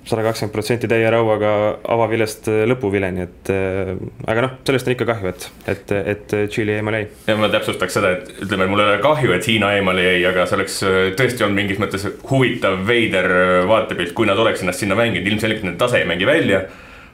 sada 0.06 0.22
kakskümmend 0.22 0.54
protsenti 0.54 0.90
täie 0.90 1.08
rauaga 1.10 1.54
avavilest 1.90 2.46
eh, 2.52 2.60
lõpuvileni, 2.70 3.24
et 3.26 3.50
eh, 3.50 3.90
aga 4.30 4.44
noh, 4.46 4.52
sellest 4.68 4.86
on 4.86 4.94
ikka 4.94 5.08
kahju, 5.08 5.32
et, 5.32 5.48
et, 5.72 5.94
et 6.12 6.36
Tšiili 6.52 6.76
eemale 6.76 7.00
jäi. 7.02 7.08
ja 7.32 7.36
ma 7.40 7.50
täpsustaks 7.50 7.98
seda, 7.98 8.12
et 8.18 8.30
ütleme, 8.46 8.68
mul 8.70 8.84
ei 8.84 8.92
ole 8.92 9.00
kahju, 9.02 9.34
et 9.34 9.50
Hiina 9.50 9.72
eemale 9.78 10.06
jäi, 10.06 10.22
aga 10.30 10.46
see 10.46 10.60
oleks 10.60 10.78
tõesti 11.18 11.46
olnud 11.46 11.62
mingis 11.62 11.82
mõttes 11.82 12.06
huvitav, 12.30 12.78
veider 12.86 13.30
vaatepilt, 13.70 14.14
kui 14.14 14.30
nad 14.30 14.38
oleks 14.38 14.62
ennast 14.62 14.84
sinna 14.84 14.98
mänginud, 14.98 15.26
ilmselgelt 15.32 15.66
nende 15.66 15.82
tase 15.82 15.98
ei 16.04 16.08
mängi 16.10 16.30
välja. 16.30 16.62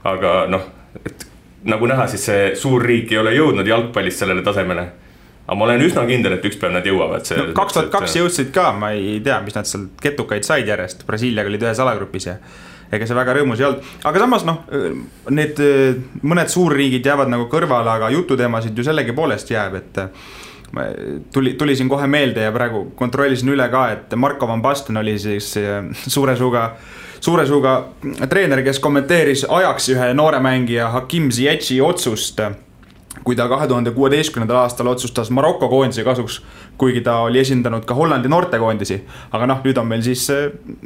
aga 0.06 0.36
noh, 0.52 0.68
et 1.08 1.25
nagu 1.66 1.88
näha, 1.88 2.04
siis 2.12 2.28
see 2.28 2.54
suur 2.60 2.84
riik 2.84 3.16
ei 3.16 3.25
ole 3.25 3.32
jõudnud 3.34 3.66
jalgpallis 3.66 4.20
sellele 4.20 4.44
tasemele 4.44 4.86
aga 5.46 5.58
ma 5.58 5.66
olen 5.68 5.84
üsna 5.86 6.06
kindel, 6.08 6.36
et 6.36 6.46
üks 6.48 6.58
päev 6.60 6.74
nad 6.74 6.86
jõuavad. 6.86 7.26
kaks 7.54 7.76
tuhat 7.76 7.90
kaks 7.94 8.16
jõudsid 8.18 8.52
ka, 8.54 8.70
ma 8.76 8.92
ei 8.96 9.20
tea, 9.24 9.38
mis 9.44 9.54
nad 9.54 9.68
sealt 9.68 10.00
ketukaid 10.02 10.46
said 10.46 10.66
järjest, 10.66 11.06
Brasiiliaga 11.06 11.52
olid 11.52 11.66
ühes 11.68 11.82
alagrupis 11.82 12.26
ja 12.26 12.36
ega 12.92 13.06
see 13.06 13.18
väga 13.18 13.36
rõõmus 13.38 13.62
ei 13.62 13.68
olnud, 13.68 13.86
aga 14.10 14.22
samas 14.22 14.46
noh, 14.46 14.64
need 15.34 15.62
mõned 16.22 16.50
suurriigid 16.50 17.06
jäävad 17.06 17.30
nagu 17.32 17.48
kõrvale, 17.52 17.94
aga 17.94 18.10
jututeemasid 18.14 18.76
ju 18.76 18.86
sellegipoolest 18.86 19.50
jääb, 19.54 19.80
et 19.80 20.02
tuli, 21.32 21.54
tuli 21.58 21.78
siin 21.78 21.90
kohe 21.90 22.06
meelde 22.10 22.46
ja 22.46 22.52
praegu 22.54 22.88
kontrollisin 22.98 23.54
üle 23.54 23.66
ka, 23.72 23.88
et 23.94 24.14
Marko 24.18 24.50
Van 24.50 24.62
Basten 24.62 24.98
oli 25.02 25.16
siis 25.22 25.54
suure 26.06 26.36
suuga 26.36 26.68
suure 27.20 27.46
suuga 27.48 27.78
treener, 28.28 28.60
kes 28.66 28.78
kommenteeris 28.82 29.46
ajaks 29.48 29.88
ühe 29.94 30.12
noore 30.14 30.38
mängija 30.42 30.90
Hakim 30.92 31.30
Ziyech'i 31.32 31.80
otsust 31.82 32.42
kui 33.25 33.37
ta 33.37 33.49
kahe 33.49 33.68
tuhande 33.68 33.90
kuueteistkümnendal 33.96 34.62
aastal 34.64 34.90
otsustas 34.90 35.30
Maroko 35.30 35.68
koondise 35.68 36.04
kasuks, 36.04 36.40
kuigi 36.78 37.00
ta 37.00 37.18
oli 37.26 37.40
esindanud 37.40 37.85
ka 37.88 37.94
Hollandi 37.94 38.28
noortekoondisi. 38.28 39.00
aga 39.32 39.46
noh, 39.46 39.62
nüüd 39.64 39.78
on 39.78 39.88
meil 39.88 40.02
siis 40.02 40.28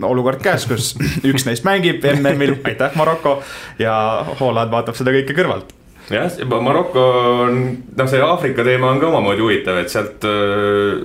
olukord 0.02 0.42
käes, 0.42 0.66
kus 0.70 0.94
üks 1.30 1.46
neist 1.48 1.66
mängib 1.66 2.04
MM-il, 2.14 2.56
aitäh 2.64 2.96
Maroko 2.96 3.40
ja 3.78 3.94
Holland 4.40 4.72
vaatab 4.72 4.98
seda 4.98 5.14
kõike 5.14 5.36
kõrvalt 5.36 5.74
jah, 6.10 6.40
Maroko 6.62 7.06
on, 7.46 7.62
noh, 7.96 8.10
see 8.10 8.20
Aafrika 8.24 8.64
teema 8.66 8.90
on 8.90 9.00
ka 9.00 9.08
omamoodi 9.10 9.44
huvitav, 9.44 9.80
et 9.82 9.92
sealt 9.92 10.26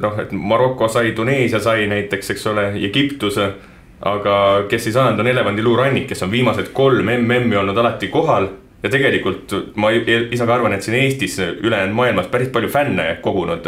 noh, 0.02 0.20
et 0.22 0.34
Maroko 0.34 0.90
sai, 0.92 1.14
Tuneesia 1.18 1.62
sai 1.64 1.88
näiteks, 1.92 2.36
eks 2.36 2.52
ole, 2.54 2.70
Egiptuse. 2.90 3.54
aga 4.06 4.36
kes 4.70 4.88
ei 4.90 4.94
saanud, 4.94 5.20
on 5.24 5.28
elevandiluurannik, 5.28 6.04
kes 6.10 6.22
on 6.26 6.32
viimased 6.32 6.68
kolm 6.76 7.08
MM-i 7.14 7.56
olnud 7.58 7.78
alati 7.78 8.10
kohal 8.14 8.50
ja 8.86 8.92
tegelikult 8.94 9.54
ma 9.82 9.90
ise 9.92 10.46
ka 10.46 10.54
arvan, 10.54 10.76
et 10.78 10.86
siin 10.86 11.00
Eestis 11.00 11.40
ülejäänud 11.42 11.98
maailmas 11.98 12.30
päris 12.32 12.52
palju 12.54 12.70
fänne 12.70 13.08
kogunud 13.26 13.66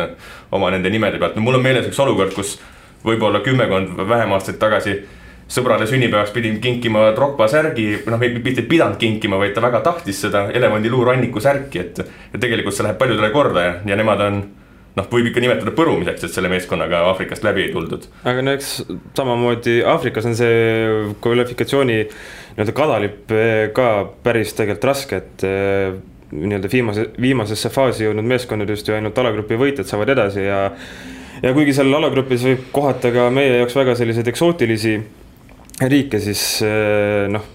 oma 0.53 0.71
nende 0.73 0.91
nimede 0.93 1.17
pealt, 1.21 1.37
no 1.37 1.45
mul 1.45 1.57
on 1.57 1.65
meeles 1.65 1.87
üks 1.89 2.01
olukord, 2.03 2.35
kus 2.37 2.57
võib-olla 3.05 3.41
kümmekond 3.45 3.97
vähem 3.97 4.35
aastaid 4.37 4.59
tagasi 4.61 4.99
sõbrale 5.47 5.87
sünnipäevaks 5.87 6.33
pidin 6.35 6.59
kinkima 6.61 7.07
Drogba 7.15 7.47
särgi, 7.49 7.87
noh, 8.05 8.19
mitte 8.19 8.61
ei 8.61 8.69
pidanud 8.69 8.99
kinkima, 8.99 9.39
vaid 9.39 9.55
ta 9.55 9.63
väga 9.63 9.81
tahtis 9.85 10.21
seda 10.25 10.47
elevandiluuranniku 10.53 11.41
särki, 11.43 11.83
et. 11.85 12.01
ja 12.33 12.39
tegelikult 12.39 12.75
see 12.75 12.85
läheb 12.85 12.99
paljudele 12.99 13.31
korda 13.33 13.63
ja, 13.63 13.75
ja 13.87 13.99
nemad 13.99 14.23
on 14.27 14.41
noh, 14.97 15.07
võib 15.11 15.29
ikka 15.29 15.43
nimetada 15.43 15.73
põrumiseks, 15.77 16.25
et 16.25 16.35
selle 16.35 16.51
meeskonnaga 16.51 17.05
Aafrikast 17.11 17.45
läbi 17.47 17.67
ei 17.67 17.71
tuldud. 17.73 18.09
aga 18.27 18.43
no 18.43 18.55
eks 18.57 18.73
samamoodi 19.17 19.79
Aafrikas 19.87 20.27
on 20.27 20.35
see 20.37 21.15
kvalifikatsiooni 21.23 22.01
nii-öelda 22.57 22.73
kadalipp 22.73 23.31
eh, 23.37 23.67
ka 23.75 23.89
päris 24.25 24.55
tegelikult 24.57 24.89
raske, 24.89 25.21
et 25.21 25.45
eh, 25.45 25.93
nii-öelda 26.33 26.71
viimase, 26.71 27.05
viimasesse 27.21 27.69
faasi 27.71 28.07
jõudnud 28.07 28.25
meeskonnad 28.27 28.73
just 28.73 28.89
ju 28.89 28.97
ainult 28.97 29.17
alagrupi 29.21 29.59
võitjad 29.61 29.87
saavad 29.87 30.09
edasi 30.15 30.43
ja 30.47 30.63
ja 31.43 31.53
kuigi 31.53 31.75
seal 31.77 31.93
alagrupis 31.93 32.43
võib 32.47 32.65
kohata 32.73 33.11
ka 33.13 33.27
meie 33.29 33.59
jaoks 33.59 33.77
väga 33.77 33.93
selliseid 33.99 34.27
eksootilisi 34.33 34.97
riike, 35.85 36.17
siis 36.23 36.41
eh, 36.65 37.27
noh, 37.29 37.45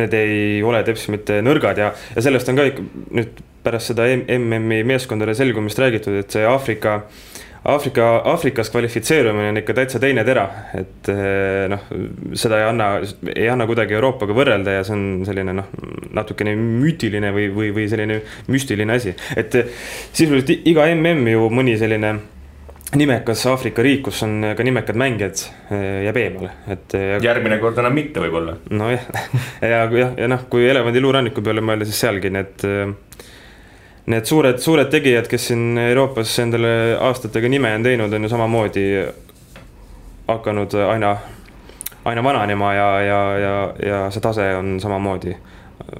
need 0.00 0.16
ei 0.16 0.62
ole 0.64 0.80
teps 0.86 1.10
mitte 1.12 1.42
nõrgad 1.44 1.82
ja, 1.82 1.90
ja 2.16 2.24
sellest 2.24 2.48
on 2.48 2.56
ka 2.56 2.68
ikka 2.70 2.86
nüüd 3.12 3.42
pärast 3.62 3.92
seda 3.92 4.08
MM-i 4.16 4.80
meeskondade 4.88 5.36
selgumist 5.38 5.78
räägitud, 5.78 6.16
et 6.18 6.32
see 6.32 6.48
Aafrika, 6.48 7.02
Aafrika, 7.64 8.22
Aafrikas 8.24 8.70
kvalifitseerumine 8.70 9.52
on 9.52 9.58
ikka 9.60 9.74
täitsa 9.76 10.00
teine 10.02 10.24
tera, 10.26 10.42
et 10.74 11.08
eh, 11.12 11.68
noh, 11.70 11.84
seda 12.34 12.58
ei 12.58 12.64
anna, 12.66 12.88
ei 13.36 13.46
anna 13.52 13.68
kuidagi 13.70 13.94
Euroopaga 13.94 14.34
võrrelda 14.34 14.74
ja 14.80 14.82
see 14.86 14.96
on 14.96 15.04
selline 15.28 15.54
noh, 15.54 15.68
natukene 16.18 16.56
müütiline 16.58 17.30
või, 17.34 17.46
või, 17.54 17.70
või 17.76 17.86
selline 17.92 18.18
müstiline 18.50 18.98
asi, 18.98 19.14
et 19.38 19.54
sisuliselt 19.62 20.66
iga 20.72 20.88
MM 20.90 21.30
ju 21.36 21.46
mõni 21.54 21.76
selline 21.78 22.16
nimekas 22.98 23.46
Aafrika 23.52 23.86
riik, 23.86 24.08
kus 24.08 24.24
on 24.26 24.50
ka 24.58 24.66
nimekad 24.66 24.98
mängijad, 24.98 25.46
eh, 25.70 26.02
jääb 26.08 26.18
eemale, 26.18 26.50
et. 26.74 26.98
järgmine 27.22 27.62
kord 27.62 27.78
enam 27.78 27.94
mitte 27.94 28.26
võib-olla. 28.26 28.58
nojah, 28.74 29.06
ja, 29.62 29.84
ja, 29.86 30.10
ja 30.18 30.32
noh, 30.34 30.48
kui 30.50 30.66
elevandiluuranniku 30.66 31.46
peale 31.46 31.62
mõelda, 31.62 31.86
siis 31.86 32.02
sealgi 32.08 32.34
need 32.34 32.66
need 34.06 34.24
suured, 34.26 34.58
suured 34.58 34.90
tegijad, 34.90 35.28
kes 35.30 35.50
siin 35.52 35.78
Euroopas 35.78 36.38
endale 36.42 36.96
aastatega 37.00 37.48
nime 37.48 37.74
on 37.76 37.84
teinud, 37.86 38.12
on 38.12 38.26
ju 38.26 38.30
samamoodi 38.32 38.86
hakanud 40.28 40.74
aina, 40.88 41.16
aina 42.04 42.24
vananema 42.24 42.74
ja, 42.74 42.88
ja, 43.00 43.20
ja, 43.38 43.52
ja 43.86 44.00
see 44.10 44.24
tase 44.24 44.48
on 44.56 44.80
samamoodi 44.80 45.36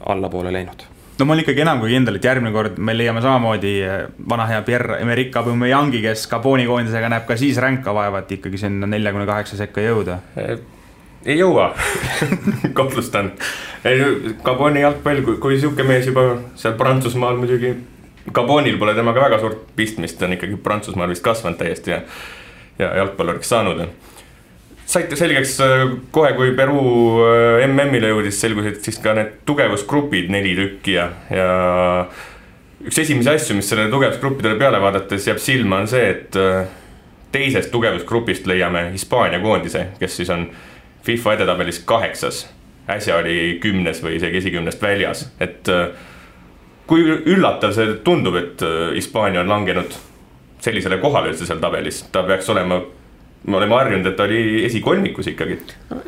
allapoole 0.07 0.53
läinud. 0.53 0.89
No 1.19 1.27
ma 1.29 1.35
olen 1.37 1.45
ikkagi 1.45 1.63
enam 1.63 1.79
kui 1.79 1.93
kindel, 1.93 2.17
et 2.19 2.25
järgmine 2.25 2.51
kord 2.55 2.79
me 2.83 2.95
leiame 2.97 3.21
samamoodi 3.23 3.75
vana 4.31 4.47
hea 4.49 4.63
Pierre-Emerick 4.67 5.37
Aubameyangi, 5.39 6.01
kes 6.03 6.27
Gaboni 6.31 6.67
koondisega 6.67 7.11
näeb 7.13 7.29
ka 7.29 7.37
siis 7.39 7.61
ränka 7.63 7.95
vaevat 7.95 8.33
ikkagi 8.39 8.59
sinna 8.65 8.89
neljakümne 8.91 9.29
kaheksa 9.29 9.61
sekka 9.61 9.85
jõuda. 9.85 10.19
Ei 11.23 11.37
jõua. 11.39 11.69
Kahtlustan. 12.79 13.31
Gaboni 14.43 14.83
jalgpall, 14.83 15.23
kui, 15.23 15.39
kui 15.43 15.61
sihuke 15.61 15.87
mees 15.87 16.09
juba 16.11 16.25
seal 16.59 16.75
Prantsusmaal 16.81 17.39
muidugi 17.39 17.77
Gabonil 18.31 18.79
pole 18.79 18.95
temaga 18.95 19.25
väga 19.25 19.41
suurt 19.43 19.67
pistmist, 19.77 20.19
ta 20.19 20.29
on 20.29 20.37
ikkagi 20.37 20.57
Prantsusmaal 20.63 21.11
vist 21.11 21.25
kasvanud 21.25 21.59
täiesti 21.59 21.91
ja, 21.91 22.03
ja 22.79 22.93
jalgpalluriks 23.03 23.49
saanud. 23.51 23.87
saite 24.87 25.17
selgeks 25.17 25.57
äh, 25.61 25.87
kohe, 26.11 26.33
kui 26.39 26.53
Peruu 26.57 27.25
äh, 27.27 27.65
MM-ile 27.67 28.13
jõudis, 28.13 28.39
selgusid 28.41 28.83
siis 28.85 29.01
ka 29.03 29.17
need 29.19 29.41
tugevusgrupid 29.49 30.31
neli 30.31 30.55
tükki 30.59 30.95
ja, 30.99 31.09
ja 31.31 31.49
üks 32.87 32.99
esimesi 32.99 33.31
asju, 33.31 33.57
mis 33.59 33.69
sellele 33.71 33.91
tugevusgruppidele 33.91 34.59
peale 34.61 34.81
vaadates 34.83 35.27
jääb 35.27 35.43
silma, 35.43 35.83
on 35.83 35.91
see, 35.91 36.07
et 36.15 36.39
äh, 36.39 36.65
teisest 37.33 37.71
tugevusgrupist 37.73 38.47
leiame 38.47 38.91
Hispaania 38.93 39.41
koondise, 39.43 39.87
kes 39.99 40.17
siis 40.21 40.31
on 40.31 40.49
FIFA 41.07 41.39
edetabelis 41.39 41.83
kaheksas. 41.87 42.49
äsja 42.91 43.17
oli 43.17 43.59
kümnes 43.63 44.01
või 44.03 44.17
isegi 44.19 44.37
esikümnest 44.43 44.83
väljas, 44.83 45.29
et 45.41 45.69
äh, 45.71 45.95
kui 46.91 47.05
üllatav 47.07 47.75
see 47.77 47.99
tundub, 48.07 48.39
et 48.41 48.65
äh, 48.67 48.95
Hispaania 48.97 49.43
on 49.45 49.53
langenud 49.53 49.95
sellisele 50.63 50.99
kohale 51.03 51.33
üldse 51.33 51.47
seal 51.49 51.63
tabelis, 51.63 52.05
ta 52.15 52.25
peaks 52.27 52.51
olema 52.53 52.81
me 53.43 53.59
oleme 53.59 53.75
harjunud, 53.75 54.07
et 54.07 54.17
ta 54.19 54.27
oli 54.29 54.65
esikolmikus 54.69 55.33
ikkagi. 55.33 55.59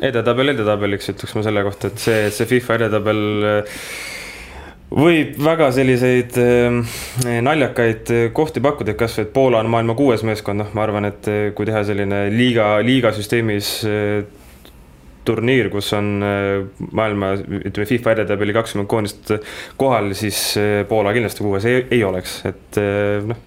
edetabel 0.07 0.53
edetabeliks 0.53 1.11
ütleks 1.11 1.35
ma 1.35 1.43
selle 1.43 1.63
kohta, 1.67 1.91
et 1.91 1.99
see, 1.99 2.29
see 2.31 2.47
FIFA 2.47 2.77
edetabel 2.79 3.19
äh, 3.49 3.81
võib 4.95 5.35
väga 5.43 5.67
selliseid 5.75 6.39
äh, 6.39 6.79
naljakaid 7.43 8.13
kohti 8.37 8.63
pakkuda, 8.63 8.95
et 8.95 9.01
kasvõi, 9.01 9.27
et 9.27 9.35
Poola 9.35 9.59
on 9.63 9.71
maailma 9.73 9.97
kuues 9.99 10.23
meeskond, 10.27 10.63
noh, 10.63 10.71
ma 10.77 10.87
arvan, 10.87 11.11
et 11.11 11.29
kui 11.57 11.67
teha 11.67 11.83
selline 11.87 12.27
liiga, 12.31 12.77
liigasüsteemis 12.87 13.75
turniir, 15.25 15.69
kus 15.73 15.89
on 15.97 16.11
äh, 16.23 16.85
maailma, 16.91 17.33
ütleme 17.39 17.87
FIFA 17.89 18.15
edetabeli 18.15 18.55
kakskümmend 18.55 18.89
koondist 18.91 19.33
kohal, 19.79 20.13
siis 20.17 20.39
äh, 20.61 20.83
Poola 20.89 21.13
kindlasti 21.15 21.45
kuues 21.45 21.67
ei, 21.69 21.83
ei 21.91 22.03
oleks, 22.05 22.39
et 22.49 22.79
äh, 22.81 23.25
noh, 23.25 23.43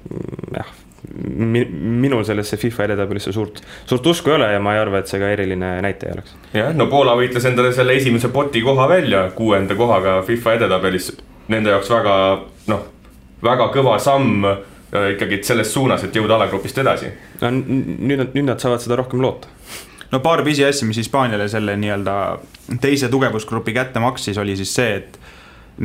jah 0.57 0.77
minul 1.09 2.25
sellesse 2.27 2.59
FIFA 2.61 2.89
edetabelisse 2.89 3.33
suurt, 3.33 3.61
suurt 3.89 4.07
usku 4.11 4.33
ei 4.33 4.35
ole 4.35 4.49
ja 4.53 4.59
ma 4.61 4.75
ei 4.75 4.81
arva, 4.83 5.01
et 5.01 5.09
see 5.09 5.21
ka 5.23 5.31
eriline 5.33 5.71
näitaja 5.85 6.17
oleks. 6.17 6.35
jah, 6.53 6.73
no 6.77 6.89
Poola 6.91 7.15
võitles 7.17 7.47
endale 7.49 7.71
selle 7.73 7.95
esimese 7.97 8.29
poti 8.35 8.61
koha 8.67 8.89
välja, 8.91 9.29
kuuenda 9.35 9.79
kohaga 9.79 10.19
FIFA 10.27 10.57
edetabelis. 10.59 11.13
Nende 11.49 11.73
jaoks 11.73 11.89
väga 11.95 12.17
noh, 12.69 12.83
väga 13.47 13.71
kõva 13.73 13.95
samm 14.03 14.45
ikkagi 15.15 15.41
selles 15.47 15.71
suunas, 15.73 16.05
et 16.05 16.17
jõuda 16.17 16.37
alagrupist 16.37 16.83
edasi. 16.83 17.09
no 17.41 17.53
nüüd, 17.55 18.27
nüüd 18.35 18.45
nad 18.51 18.61
saavad 18.61 18.85
seda 18.85 18.99
rohkem 19.01 19.23
loota 19.25 19.49
no 20.13 20.21
paar 20.25 20.43
pisiasja, 20.47 20.87
mis 20.89 21.01
Hispaaniale 21.03 21.49
selle 21.49 21.77
nii-öelda 21.81 22.15
teise 22.81 23.09
tugevusgrupi 23.13 23.75
kätte 23.77 24.01
maksis, 24.01 24.39
oli 24.39 24.57
siis 24.57 24.75
see, 24.75 24.97
et 25.01 25.19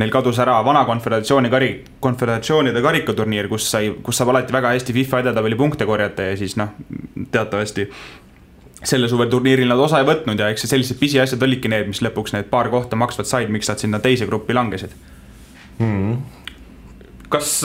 neil 0.00 0.10
kadus 0.10 0.38
ära 0.42 0.56
vana 0.66 0.84
konföderatsiooni 0.88 1.50
kari-, 1.52 1.76
konföderatsioonide 2.02 2.82
karikaturniir, 2.82 3.48
kus 3.52 3.68
sai, 3.70 3.92
kus 4.02 4.18
saab 4.18 4.32
alati 4.34 4.54
väga 4.54 4.74
hästi 4.74 4.96
FIFA 4.96 5.22
edetabeli 5.24 5.58
punkte 5.58 5.86
korjata 5.86 6.30
ja 6.30 6.36
siis 6.40 6.56
noh, 6.60 6.74
teatavasti 7.30 7.88
selle 8.84 9.08
suve 9.08 9.26
turniiril 9.32 9.70
nad 9.70 9.80
osa 9.80 10.02
ei 10.02 10.08
võtnud 10.08 10.40
ja 10.40 10.50
eks 10.52 10.66
sellised 10.68 10.98
pisiasjad 11.00 11.42
olidki 11.46 11.70
need, 11.72 11.88
mis 11.88 12.02
lõpuks 12.04 12.34
need 12.34 12.50
paar 12.50 12.68
kohta 12.72 12.98
maksvad 13.00 13.28
said, 13.28 13.52
miks 13.52 13.70
nad 13.70 13.80
sinna 13.80 14.00
teise 14.04 14.28
gruppi 14.28 14.56
langesid. 14.56 14.92
Hmm.. 15.78 16.18
kas, 17.32 17.62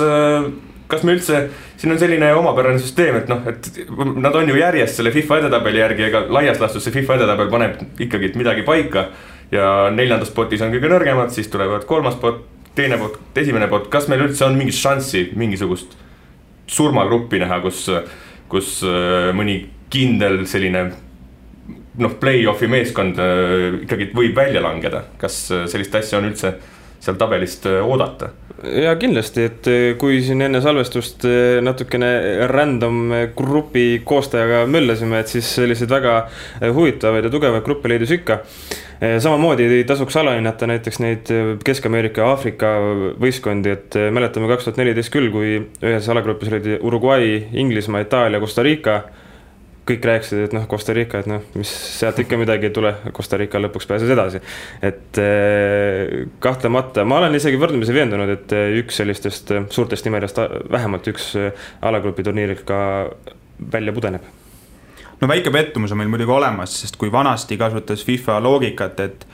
kas 0.90 1.04
me 1.06 1.16
üldse, 1.16 1.42
siin 1.78 1.94
on 1.94 2.00
selline 2.02 2.32
omapärane 2.38 2.82
süsteem, 2.82 3.20
et 3.22 3.32
noh, 3.32 3.44
et 3.50 3.70
nad 4.20 4.36
on 4.36 4.50
ju 4.50 4.60
järjest 4.60 5.00
selle 5.00 5.14
FIFA 5.14 5.44
edetabeli 5.44 5.84
järgi, 5.84 6.08
ega 6.10 6.24
laias 6.34 6.62
laastus 6.62 6.88
see 6.88 6.96
FIFA 7.00 7.20
edetabel 7.20 7.52
paneb 7.54 8.02
ikkagi 8.06 8.34
midagi 8.40 8.66
paika. 8.68 9.10
ja 9.52 9.90
neljandas 9.90 10.30
potis 10.30 10.62
on 10.62 10.70
kõige 10.70 10.90
nõrgemad, 10.92 11.32
siis 11.34 11.48
tulevad 11.50 11.88
kolmas 11.90 12.20
pot, 12.22 12.44
teine 12.78 13.00
pot, 13.02 13.16
esimene 13.36 13.68
pot, 13.68 13.88
kas 13.90 14.06
meil 14.08 14.28
üldse 14.28 14.46
on 14.46 14.58
mingit 14.58 14.78
šanssi 14.78 15.32
mingisugust 15.34 15.96
surmagruppi 16.70 17.40
näha, 17.42 17.58
kus, 17.64 17.88
kus 18.50 18.84
mõni 19.34 19.64
kindel 19.90 20.44
selline 20.46 20.84
noh, 22.00 22.16
play-off'i 22.20 22.70
meeskond 22.72 23.20
äh, 23.22 23.82
ikkagi 23.84 24.10
võib 24.16 24.38
välja 24.38 24.62
langeda, 24.64 25.04
kas 25.22 25.42
äh, 25.54 25.66
sellist 25.72 25.96
asja 26.00 26.20
on 26.20 26.30
üldse 26.30 26.54
seal 27.00 27.18
tabelist 27.20 27.66
oodata? 27.70 28.34
ja 28.60 28.92
kindlasti, 29.00 29.46
et 29.48 29.68
kui 30.02 30.20
siin 30.24 30.42
enne 30.44 30.60
salvestust 30.64 31.24
natukene 31.64 32.10
random 32.52 33.14
grupi 33.38 34.02
koostajaga 34.04 34.66
möllasime, 34.68 35.22
et 35.22 35.32
siis 35.32 35.48
selliseid 35.60 35.92
väga 35.92 36.16
huvitavaid 36.76 37.30
ja 37.30 37.32
tugevaid 37.32 37.64
gruppe 37.64 37.92
leidus 37.92 38.12
ikka. 38.12 38.42
samamoodi 39.24 39.70
ei 39.78 39.86
tasuks 39.88 40.18
alahinnata 40.20 40.68
näiteks 40.68 41.00
neid 41.00 41.32
Kesk-Ameerika 41.64 42.26
Aafrika 42.34 42.74
võistkondi, 43.22 43.72
et 43.78 43.96
mäletame 44.12 44.52
kaks 44.52 44.68
tuhat 44.68 44.82
neliteist 44.82 45.14
küll, 45.14 45.32
kui 45.32 45.56
ühes 45.80 46.12
alagrupis 46.12 46.52
olid 46.52 46.70
Uruguay, 46.82 47.40
Inglismaa, 47.54 48.04
Itaalia, 48.04 48.44
Costa 48.44 48.66
Rica 48.68 49.04
kõik 49.90 50.06
rääkisid, 50.06 50.42
et 50.48 50.54
noh, 50.56 50.66
Costa 50.70 50.94
Rica, 50.96 51.22
et 51.22 51.30
noh, 51.30 51.44
mis 51.58 51.70
sealt 51.70 52.20
ikka 52.22 52.38
midagi 52.40 52.70
ei 52.70 52.74
tule, 52.76 52.94
Costa 53.16 53.40
Rica 53.40 53.62
lõpuks 53.62 53.88
pääses 53.90 54.12
edasi. 54.14 54.42
et 54.82 55.20
eh, 55.22 56.26
kahtlemata, 56.44 57.06
ma 57.06 57.20
olen 57.22 57.36
isegi 57.36 57.60
võrdlemisi 57.60 57.96
veendunud, 57.96 58.34
et 58.36 58.56
eh, 58.58 58.80
üks 58.84 59.02
sellistest 59.02 59.52
eh, 59.56 59.66
suurtest 59.74 60.06
nimedest, 60.06 60.42
vähemalt 60.72 61.08
üks 61.12 61.32
alagrupi 61.82 62.26
turniirilt 62.28 62.66
ka 62.68 62.80
välja 63.72 63.94
pudeneb. 63.96 64.26
no 65.22 65.28
väike 65.28 65.52
pettumus 65.52 65.92
on 65.92 66.02
meil 66.02 66.12
muidugi 66.12 66.36
olemas, 66.38 66.80
sest 66.84 67.00
kui 67.00 67.12
vanasti 67.12 67.58
kasutas 67.58 68.06
FIFA 68.06 68.40
loogikat, 68.46 69.00
et 69.00 69.28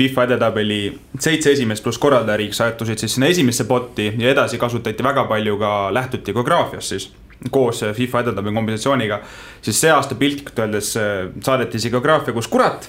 FIFA 0.00 0.24
edetabeli 0.30 0.82
seitse 1.20 1.52
esimest 1.52 1.84
pluss 1.84 2.00
korraldajariik 2.00 2.54
sattusid 2.56 2.98
siis 3.02 3.18
sinna 3.18 3.28
esimesse 3.28 3.66
potti 3.68 4.12
ja 4.18 4.30
edasi 4.32 4.58
kasutati 4.58 5.04
väga 5.04 5.26
palju 5.28 5.58
ka, 5.60 5.72
lähtuti 5.92 6.32
geograafiast 6.32 6.94
siis 6.94 7.10
koos 7.50 7.84
FIFA 7.96 8.20
edetabeli 8.26 8.54
kombinatsiooniga. 8.54 9.20
siis 9.62 9.80
see 9.80 9.90
aasta 9.90 10.14
piltlikult 10.14 10.58
öeldes 10.58 10.92
äh, 11.00 11.30
saadeti 11.40 11.80
see 11.80 11.90
geograafia 11.90 12.36
kus 12.36 12.48
kurat 12.48 12.88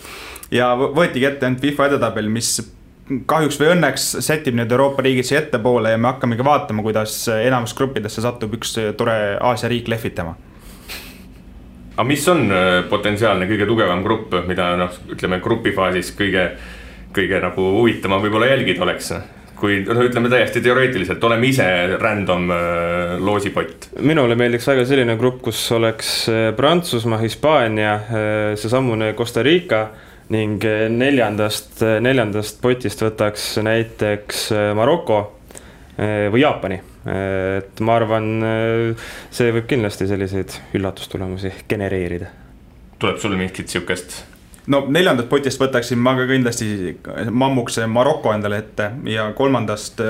ja 0.52 0.74
võetigi 0.76 1.28
ette 1.30 1.48
ainult 1.48 1.64
FIFA 1.64 1.92
edetabel, 1.94 2.30
mis 2.30 2.60
kahjuks 3.28 3.58
või 3.60 3.72
õnneks 3.74 4.08
sätib 4.24 4.56
nüüd 4.56 4.72
Euroopa 4.72 5.04
riigid 5.04 5.28
siia 5.28 5.42
ettepoole 5.42 5.92
ja 5.92 6.00
me 6.00 6.12
hakkamegi 6.12 6.46
vaatama, 6.46 6.84
kuidas 6.86 7.16
enamus 7.34 7.74
gruppidesse 7.76 8.24
satub 8.24 8.56
üks 8.60 8.78
tore 8.98 9.18
Aasia 9.40 9.72
riik 9.72 9.90
lehvitama. 9.92 10.36
aga 11.96 12.08
mis 12.08 12.28
on 12.32 12.48
äh, 12.52 12.70
potentsiaalne 12.90 13.48
kõige 13.50 13.68
tugevam 13.68 14.04
grupp, 14.04 14.36
mida 14.48 14.76
noh, 14.80 14.96
ütleme 15.12 15.40
grupifaasis 15.44 16.16
kõige, 16.18 16.50
kõige 17.16 17.42
nagu 17.44 17.68
huvitavam 17.80 18.24
võib-olla 18.24 18.52
jälgida 18.52 18.84
oleks? 18.84 19.14
Kui 19.62 19.82
noh, 19.86 20.02
ütleme 20.08 20.30
täiesti 20.32 20.62
teoreetiliselt, 20.66 21.24
oleme 21.24 21.50
ise 21.52 21.66
random 22.02 22.50
äh, 22.54 23.18
loosipott. 23.22 23.92
minule 24.02 24.38
meeldiks 24.40 24.68
väga 24.72 24.86
selline 24.90 25.18
grupp, 25.20 25.42
kus 25.46 25.60
oleks 25.76 26.14
äh, 26.32 26.48
Prantsusmaa, 26.58 27.22
Hispaania, 27.22 27.94
äh, 27.94 28.40
seesamune 28.60 29.14
Costa 29.18 29.44
Rica 29.46 29.90
ning 30.32 30.64
neljandast, 30.96 31.82
neljandast 32.00 32.62
potist 32.64 33.02
võtaks 33.04 33.50
näiteks 33.60 34.46
Maroko 34.80 35.18
või 36.00 36.40
Jaapani. 36.40 36.78
et 37.12 37.82
ma 37.84 37.98
arvan, 38.00 38.30
see 39.28 39.52
võib 39.52 39.68
kindlasti 39.68 40.08
selliseid 40.08 40.56
üllatustulemusi 40.80 41.52
genereerida. 41.68 42.32
tuleb 43.04 43.20
sul 43.20 43.36
mingit 43.36 43.68
sihukest 43.68 44.22
no 44.72 44.86
neljandast 44.88 45.30
potist 45.32 45.62
võtaksin 45.62 46.00
ma 46.02 46.16
ka 46.18 46.28
kindlasti 46.30 46.96
mammukese 47.32 47.88
Maroko 47.92 48.34
endale 48.36 48.62
ette 48.64 48.92
ja 49.10 49.30
kolmandast 49.38 50.02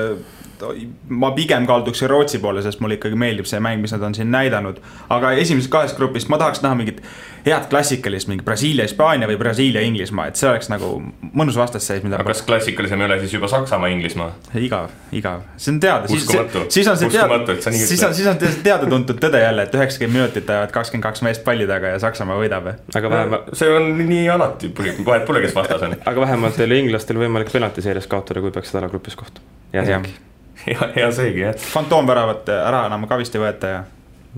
ma 1.08 1.32
pigem 1.36 1.66
kalduks 1.66 2.02
Rootsi 2.10 2.38
poole, 2.42 2.62
sest 2.62 2.80
mulle 2.80 2.98
ikkagi 2.98 3.18
meeldib 3.18 3.48
see 3.50 3.60
mäng, 3.62 3.82
mis 3.82 3.94
nad 3.94 4.02
on 4.06 4.14
siin 4.14 4.30
näidanud. 4.32 4.80
aga 5.10 5.32
esimesest 5.32 5.72
kahest 5.72 5.96
grupist 5.96 6.30
ma 6.32 6.38
tahaks 6.38 6.62
näha 6.62 6.78
mingit 6.78 7.02
head 7.46 7.66
klassikalist, 7.70 8.28
mingi 8.30 8.44
Brasiilia, 8.46 8.84
Hispaania 8.86 9.26
või 9.26 9.36
Brasiilia, 9.38 9.82
Inglismaa, 9.86 10.28
et 10.30 10.38
see 10.38 10.46
oleks 10.48 10.68
nagu 10.70 10.92
mõnus 11.34 11.58
vastasseis, 11.58 12.04
mida. 12.04 12.20
aga 12.20 12.30
kas 12.30 12.42
klassikalisem 12.46 13.02
ei 13.02 13.08
ole 13.08 13.18
siis 13.24 13.34
juba 13.34 13.50
Saksamaa, 13.50 13.90
Inglismaa? 13.94 14.30
igav, 14.58 14.92
igav, 15.14 15.42
see 15.56 15.74
on 15.74 15.80
teada. 15.82 16.06
uskumatu, 16.06 16.64
uskumatu, 16.68 17.56
et 17.56 17.66
sa 17.66 17.74
nii 17.74 17.82
ütled. 17.82 17.90
siis 17.90 18.06
on, 18.06 18.14
siis 18.14 18.30
on 18.30 18.62
teada-tuntud 18.62 19.20
tõde 19.22 19.42
jälle, 19.42 19.66
et 19.66 19.78
üheksakümmend 19.78 20.20
minutit 20.20 20.50
ajavad 20.54 20.74
kakskümmend 20.78 21.08
kaks 21.08 21.26
meest 21.26 21.44
palli 21.46 21.66
taga 21.70 21.94
ja 21.96 22.02
Saksamaa 22.02 22.38
võidab. 22.38 22.74
aga 22.94 23.14
vähemalt. 23.16 23.54
see 23.58 23.70
on 23.74 23.94
nii 23.98 24.26
alati, 24.30 24.74
vahet 24.78 25.26
pole, 25.26 25.42
kes 25.42 25.56
vastas 25.58 25.88
on. 25.88 25.96
aga 25.98 26.28
vähemalt 26.28 26.60
ei 26.60 26.70
ole 26.70 26.84
inglastel 26.86 27.18
võimalik 27.26 27.50
penaltiseerias 27.52 28.06
kaotada, 28.06 28.44
kui 28.44 28.54
peaks 28.54 28.70
seda 28.70 28.84
alagrupis 28.84 29.18
kohtuma. 29.18 29.50
hea 29.74 29.88
seegi. 29.90 30.20
hea, 30.66 30.90
hea 30.96 31.12
seegi 31.14 31.46
jah. 31.46 31.56
fantoomväravat 31.74 32.52
ära 32.58 32.86
enam 32.90 33.08
kavist 33.10 33.34
ei 33.38 33.44
võeta 33.46 33.72
ja. 33.76 33.80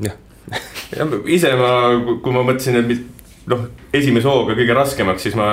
jah 0.08 0.20
ja 0.96 1.06
ise 1.36 1.52
ma, 1.58 1.70
kui 2.22 2.34
ma 2.34 2.44
mõtlesin, 2.44 2.80
et 2.80 3.48
noh, 3.50 3.66
esimese 3.94 4.28
hooga 4.28 4.56
kõige 4.56 4.76
raskemaks, 4.76 5.26
siis 5.26 5.36
ma 5.38 5.48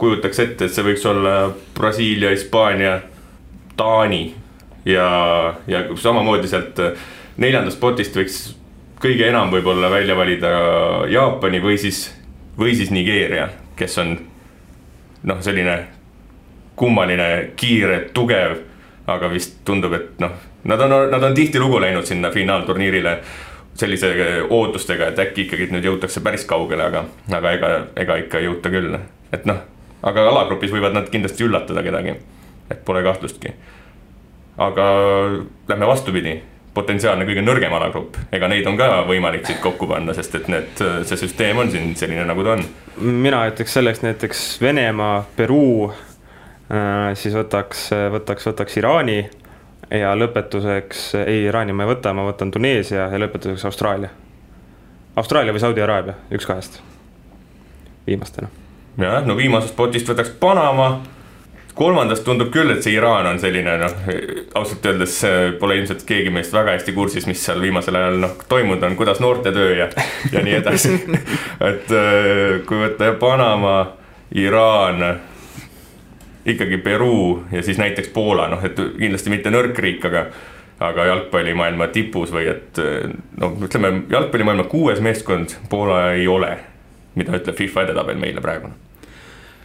kujutaks 0.00 0.42
ette, 0.44 0.68
et 0.68 0.74
see 0.74 0.86
võiks 0.86 1.04
olla 1.08 1.36
Brasiilia, 1.76 2.32
Hispaania, 2.34 2.98
Taani 3.76 4.24
ja, 4.88 5.06
ja 5.70 5.86
samamoodi 6.00 6.50
sealt 6.50 6.80
neljandast 7.40 7.80
potist 7.82 8.16
võiks 8.16 8.42
kõige 9.02 9.26
enam 9.28 9.50
võib-olla 9.52 9.90
välja 9.92 10.16
valida 10.16 10.52
Jaapani 11.10 11.60
või 11.64 11.78
siis, 11.80 12.06
või 12.58 12.76
siis 12.76 12.92
Nigeeria, 12.94 13.48
kes 13.76 13.98
on 14.00 14.14
noh, 15.24 15.42
selline 15.44 15.80
kummaline, 16.78 17.26
kiire, 17.56 18.00
tugev, 18.14 18.56
aga 19.06 19.28
vist 19.32 19.58
tundub, 19.64 19.92
et 19.92 20.22
noh, 20.22 20.32
nad 20.64 20.80
on, 20.80 20.94
nad 21.10 21.22
on 21.22 21.34
tihtilugu 21.34 21.80
läinud 21.80 22.06
sinna 22.08 22.30
finaalturniirile 22.32 23.18
sellise 23.74 24.12
ootustega, 24.50 25.10
et 25.10 25.18
äkki 25.18 25.48
ikkagi 25.48 25.68
nüüd 25.74 25.84
jõutakse 25.88 26.22
päris 26.24 26.46
kaugele, 26.48 26.86
aga, 26.86 27.04
aga 27.34 27.52
ega, 27.56 27.70
ega 28.00 28.18
ikka 28.22 28.40
ei 28.40 28.48
jõuta 28.48 28.70
küll. 28.72 28.98
et 29.34 29.46
noh, 29.50 29.60
aga 30.02 30.28
alagrupis 30.30 30.72
võivad 30.72 30.94
nad 30.94 31.10
kindlasti 31.10 31.44
üllatada 31.44 31.82
kedagi, 31.82 32.16
et 32.70 32.84
pole 32.84 33.02
kahtlustki. 33.02 33.54
aga 34.58 34.84
lähme 35.68 35.86
vastupidi, 35.90 36.36
potentsiaalne 36.74 37.26
kõige 37.26 37.42
nõrgem 37.42 37.74
alagrupp, 37.74 38.16
ega 38.32 38.48
neid 38.50 38.66
on 38.66 38.78
ka 38.78 39.02
võimalik 39.08 39.46
siit 39.46 39.60
kokku 39.62 39.86
panna, 39.90 40.14
sest 40.14 40.34
et 40.38 40.48
need, 40.48 40.82
see 41.06 41.18
süsteem 41.18 41.58
on 41.58 41.70
siin 41.70 41.94
selline, 41.98 42.24
nagu 42.30 42.46
ta 42.46 42.56
on. 42.56 42.64
mina 43.00 43.44
ütleks 43.50 43.74
selleks 43.78 44.02
näiteks 44.06 44.44
Venemaa, 44.62 45.24
Peruu, 45.36 45.92
siis 47.14 47.34
võtaks, 47.36 47.88
võtaks, 48.14 48.46
võtaks 48.48 48.76
Iraani 48.80 49.18
ja 49.90 50.14
lõpetuseks, 50.16 51.06
ei, 51.24 51.44
Iraani 51.48 51.74
ma 51.76 51.84
ei 51.84 51.92
võta, 51.92 52.14
ma 52.16 52.26
võtan 52.26 52.52
Tuneesia 52.54 53.08
ja 53.12 53.20
lõpetuseks 53.20 53.64
Austraalia. 53.68 54.10
Austraalia 55.16 55.54
või 55.54 55.62
Saudi 55.62 55.82
Araabia, 55.84 56.16
üks 56.34 56.46
kahest, 56.48 56.80
viimastena. 58.06 58.48
jah, 58.98 59.20
no 59.26 59.36
viimasest 59.36 59.76
potist 59.76 60.08
võtaks 60.08 60.32
Panama. 60.40 61.02
kolmandast 61.74 62.24
tundub 62.24 62.52
küll, 62.54 62.70
et 62.70 62.82
see 62.82 62.94
Iraan 62.94 63.26
on 63.26 63.38
selline 63.42 63.76
noh, 63.78 63.94
ausalt 64.54 64.86
öeldes 64.86 65.16
pole 65.60 65.76
ilmselt 65.76 66.04
keegi 66.06 66.30
meist 66.30 66.52
väga 66.54 66.76
hästi 66.76 66.92
kursis, 66.94 67.26
mis 67.26 67.44
seal 67.44 67.60
viimasel 67.60 67.98
ajal 67.98 68.18
noh 68.22 68.36
toimunud 68.48 68.82
on, 68.82 68.96
kuidas 68.96 69.20
noortetöö 69.20 69.76
ja, 69.76 69.88
ja 70.32 70.42
nii 70.42 70.54
edasi 70.60 70.94
et 71.70 71.94
kui 72.66 72.78
võtta 72.78 73.12
Panama, 73.18 73.76
Iraan 74.38 75.02
ikkagi 76.46 76.78
Peruu 76.84 77.44
ja 77.52 77.62
siis 77.62 77.78
näiteks 77.78 78.08
Poola, 78.14 78.48
noh, 78.52 78.64
et 78.64 78.76
kindlasti 78.76 79.32
mitte 79.32 79.52
nõrk 79.54 79.78
riik, 79.80 80.04
aga 80.10 80.26
aga 80.84 81.04
jalgpallimaailma 81.06 81.86
tipus 81.94 82.32
või 82.34 82.48
et 82.50 82.80
no 83.40 83.52
ütleme, 83.62 83.92
jalgpallimaailma 84.10 84.64
kuues 84.68 85.00
meeskond 85.00 85.54
Poola 85.70 86.08
ei 86.18 86.26
ole, 86.28 86.56
mida 87.14 87.36
ütleb 87.38 87.56
FIFA 87.56 87.86
edetabel 87.86 88.18
meile 88.20 88.42
praegu 88.44 88.72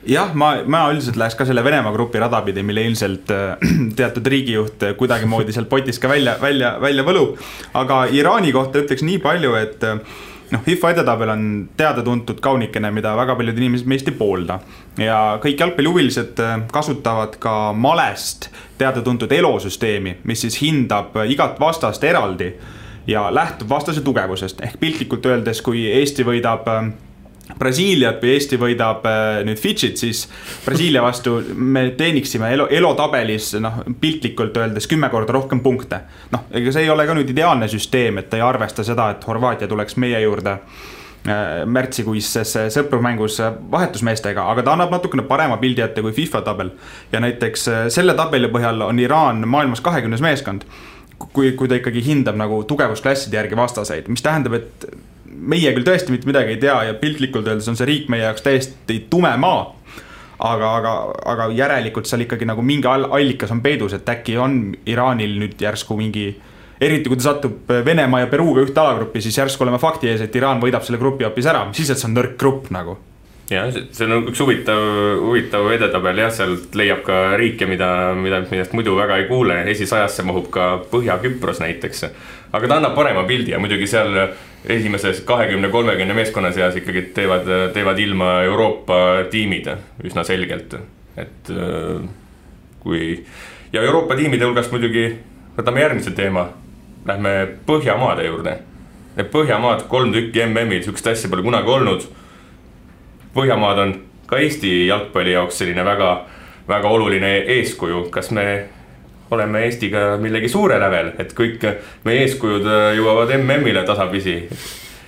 jah, 0.07 0.31
ma, 0.37 0.51
ma 0.69 0.85
üldiselt 0.93 1.19
läheks 1.19 1.37
ka 1.39 1.47
selle 1.47 1.63
Venemaa 1.65 1.91
grupi 1.95 2.21
rada 2.21 2.41
pidi, 2.45 2.63
mille 2.65 2.85
ilmselt 2.87 3.31
äh, 3.35 3.69
teatud 3.99 4.27
riigijuht 4.31 4.85
kuidagimoodi 4.99 5.55
sealt 5.55 5.69
potist 5.71 6.01
ka 6.01 6.11
välja, 6.11 6.37
välja, 6.41 6.75
välja 6.81 7.05
võlub. 7.07 7.39
aga 7.73 8.05
Iraani 8.15 8.53
kohta 8.55 8.83
ütleks 8.83 9.03
nii 9.05 9.19
palju, 9.23 9.55
et 9.59 9.83
äh, 9.87 9.99
noh, 10.51 10.63
FIFA 10.65 10.93
edetabel 10.95 11.33
on 11.33 11.43
teada-tuntud 11.77 12.41
kaunikene, 12.43 12.91
mida 12.95 13.13
väga 13.17 13.35
paljud 13.39 13.57
inimesed 13.57 13.89
meist 13.89 14.07
ei 14.09 14.17
poolda. 14.17 14.59
ja 14.97 15.39
kõik 15.43 15.59
jalgpallihuvilised 15.59 16.41
äh, 16.43 16.57
kasutavad 16.71 17.37
ka 17.39 17.73
malest 17.73 18.49
teada-tuntud 18.77 19.31
elosüsteemi, 19.31 20.17
mis 20.23 20.41
siis 20.45 20.61
hindab 20.61 21.15
igat 21.27 21.59
vastast 21.59 22.03
eraldi 22.03 22.53
ja 23.07 23.27
lähtub 23.33 23.69
vastase 23.69 24.01
tugevusest, 24.01 24.61
ehk 24.61 24.79
piltlikult 24.79 25.25
öeldes, 25.25 25.61
kui 25.65 25.85
Eesti 25.91 26.25
võidab 26.27 26.67
äh, 26.69 26.89
Brasiiliat 27.57 28.21
või 28.21 28.35
Eesti 28.35 28.59
võidab 28.61 29.07
äh, 29.09 29.39
nüüd 29.47 29.57
Fidžit, 29.59 29.97
siis 29.97 30.25
Brasiilia 30.65 31.01
vastu 31.01 31.39
me 31.55 31.89
teeniksime 31.97 32.51
elo, 32.53 32.67
elotabelis 32.69 33.55
noh, 33.63 33.81
piltlikult 33.99 34.57
öeldes 34.61 34.87
kümme 34.87 35.09
korda 35.09 35.33
rohkem 35.33 35.63
punkte. 35.65 36.03
noh, 36.31 36.45
ega 36.51 36.75
see 36.75 36.85
ei 36.85 36.93
ole 36.93 37.07
ka 37.09 37.17
nüüd 37.17 37.33
ideaalne 37.33 37.67
süsteem, 37.71 38.21
et 38.21 38.37
ei 38.37 38.45
arvesta 38.45 38.85
seda, 38.85 39.09
et 39.15 39.27
Horvaatia 39.27 39.67
tuleks 39.67 39.97
meie 39.97 40.21
juurde 40.21 40.53
äh, 40.59 41.65
märtsikuises 41.65 42.53
sõprumängus 42.77 43.41
vahetusmeestega, 43.71 44.45
aga 44.53 44.63
ta 44.63 44.77
annab 44.77 44.93
natukene 44.93 45.25
parema 45.27 45.57
pildi 45.57 45.83
ette 45.87 46.05
kui 46.05 46.13
FIFA 46.13 46.45
tabel. 46.45 46.71
ja 47.11 47.19
näiteks 47.25 47.67
äh, 47.67 47.83
selle 47.89 48.13
tabeli 48.13 48.51
põhjal 48.53 48.85
on 48.85 49.01
Iraan 49.01 49.47
maailmas 49.47 49.81
kahekümnes 49.81 50.21
meeskond 50.21 50.69
kui, 51.33 51.51
kui 51.57 51.67
ta 51.67 51.75
ikkagi 51.79 52.03
hindab 52.05 52.37
nagu 52.39 52.61
tugevusklasside 52.63 53.35
järgi 53.35 53.57
vastaseid, 53.57 54.07
mis 54.07 54.23
tähendab, 54.23 54.55
et 54.61 54.85
meie 55.39 55.73
küll 55.75 55.87
tõesti 55.87 56.13
mitte 56.13 56.29
midagi 56.29 56.55
ei 56.55 56.61
tea 56.61 56.77
ja 56.89 56.95
piltlikult 56.99 57.47
öeldes 57.47 57.67
on 57.71 57.77
see 57.79 57.87
riik 57.89 58.09
meie 58.11 58.25
jaoks 58.25 58.45
täiesti 58.45 59.01
tume 59.09 59.31
maa. 59.37 59.75
aga, 60.39 60.67
aga, 60.75 60.93
aga 61.33 61.49
järelikult 61.51 62.07
seal 62.07 62.23
ikkagi 62.23 62.47
nagu 62.47 62.63
mingi 62.63 62.87
allikas 62.87 63.51
on 63.51 63.61
peidus, 63.61 63.93
et 63.93 64.07
äkki 64.07 64.37
on 64.39 64.61
Iraanil 64.87 65.35
nüüd 65.41 65.59
järsku 65.59 65.97
mingi 65.99 66.29
eriti 66.79 67.11
kui 67.11 67.19
ta 67.19 67.33
satub 67.33 67.67
Venemaa 67.85 68.23
ja 68.23 68.31
Peruga 68.31 68.63
ühte 68.63 68.79
alagruppi, 68.79 69.21
siis 69.21 69.37
järsku 69.37 69.65
oleme 69.65 69.81
fakti 69.81 70.07
ees, 70.07 70.23
et 70.23 70.35
Iraan 70.35 70.61
võidab 70.63 70.85
selle 70.87 71.01
grupi 71.01 71.27
hoopis 71.27 71.49
ära, 71.51 71.65
mis 71.67 71.81
siis, 71.81 71.91
et 71.91 71.99
see 71.99 72.07
on 72.07 72.15
nõrk 72.15 72.37
grupp 72.39 72.71
nagu 72.71 72.95
jah, 73.49 73.69
see 73.73 74.05
on 74.05 74.29
üks 74.29 74.41
huvitav, 74.43 74.81
huvitav 75.23 75.69
edetabel 75.73 76.21
jah, 76.23 76.31
sealt 76.33 76.75
leiab 76.77 77.01
ka 77.07 77.21
riike, 77.39 77.67
mida, 77.69 77.89
mida, 78.17 78.43
millest 78.49 78.75
muidu 78.77 78.95
väga 78.97 79.19
ei 79.21 79.27
kuule, 79.29 79.61
esisajasse 79.73 80.25
mahub 80.27 80.49
ka 80.53 80.69
Põhja-Küpros 80.91 81.61
näiteks. 81.63 82.05
aga 82.51 82.67
ta 82.67 82.77
annab 82.77 82.95
parema 82.97 83.23
pildi 83.29 83.51
ja 83.51 83.59
muidugi 83.59 83.87
seal 83.87 84.15
esimeses 84.65 85.21
kahekümne, 85.25 85.69
kolmekümne 85.69 86.13
meeskonna 86.13 86.51
seas 86.51 86.75
ikkagi 86.75 87.09
teevad, 87.15 87.47
teevad 87.73 87.99
ilma 87.99 88.41
Euroopa 88.43 89.25
tiimid 89.31 89.69
üsna 90.03 90.23
selgelt, 90.27 90.75
et 91.17 91.53
äh, 91.53 92.01
kui 92.79 93.25
ja 93.73 93.81
Euroopa 93.81 94.17
tiimide 94.17 94.45
hulgast 94.45 94.73
muidugi 94.73 95.11
võtame 95.57 95.83
järgmise 95.83 96.13
teema, 96.15 96.49
lähme 97.07 97.35
Põhjamaade 97.67 98.25
juurde. 98.27 98.57
Need 99.17 99.29
Põhjamaad, 99.33 99.87
kolm 99.91 100.13
tükki 100.13 100.45
MM-il, 100.45 100.83
sihukest 100.85 101.07
asja 101.11 101.29
pole 101.31 101.43
kunagi 101.43 101.71
olnud. 101.73 102.05
Põhjamaad 103.33 103.83
on 103.83 103.95
ka 104.29 104.41
Eesti 104.41 104.87
jalgpalli 104.87 105.35
jaoks 105.35 105.61
selline 105.61 105.85
väga, 105.85 106.09
väga 106.69 106.89
oluline 106.89 107.31
eeskuju, 107.59 108.07
kas 108.13 108.31
me 108.35 108.45
oleme 109.31 109.63
Eestiga 109.67 110.17
millegi 110.21 110.49
suure 110.49 110.79
lävel, 110.81 111.13
et 111.21 111.33
kõik 111.37 111.65
meie 112.07 112.25
eeskujud 112.25 112.65
äh, 112.65 112.91
jõuavad 112.97 113.33
MM-ile 113.37 113.83
tasapisi? 113.85 114.39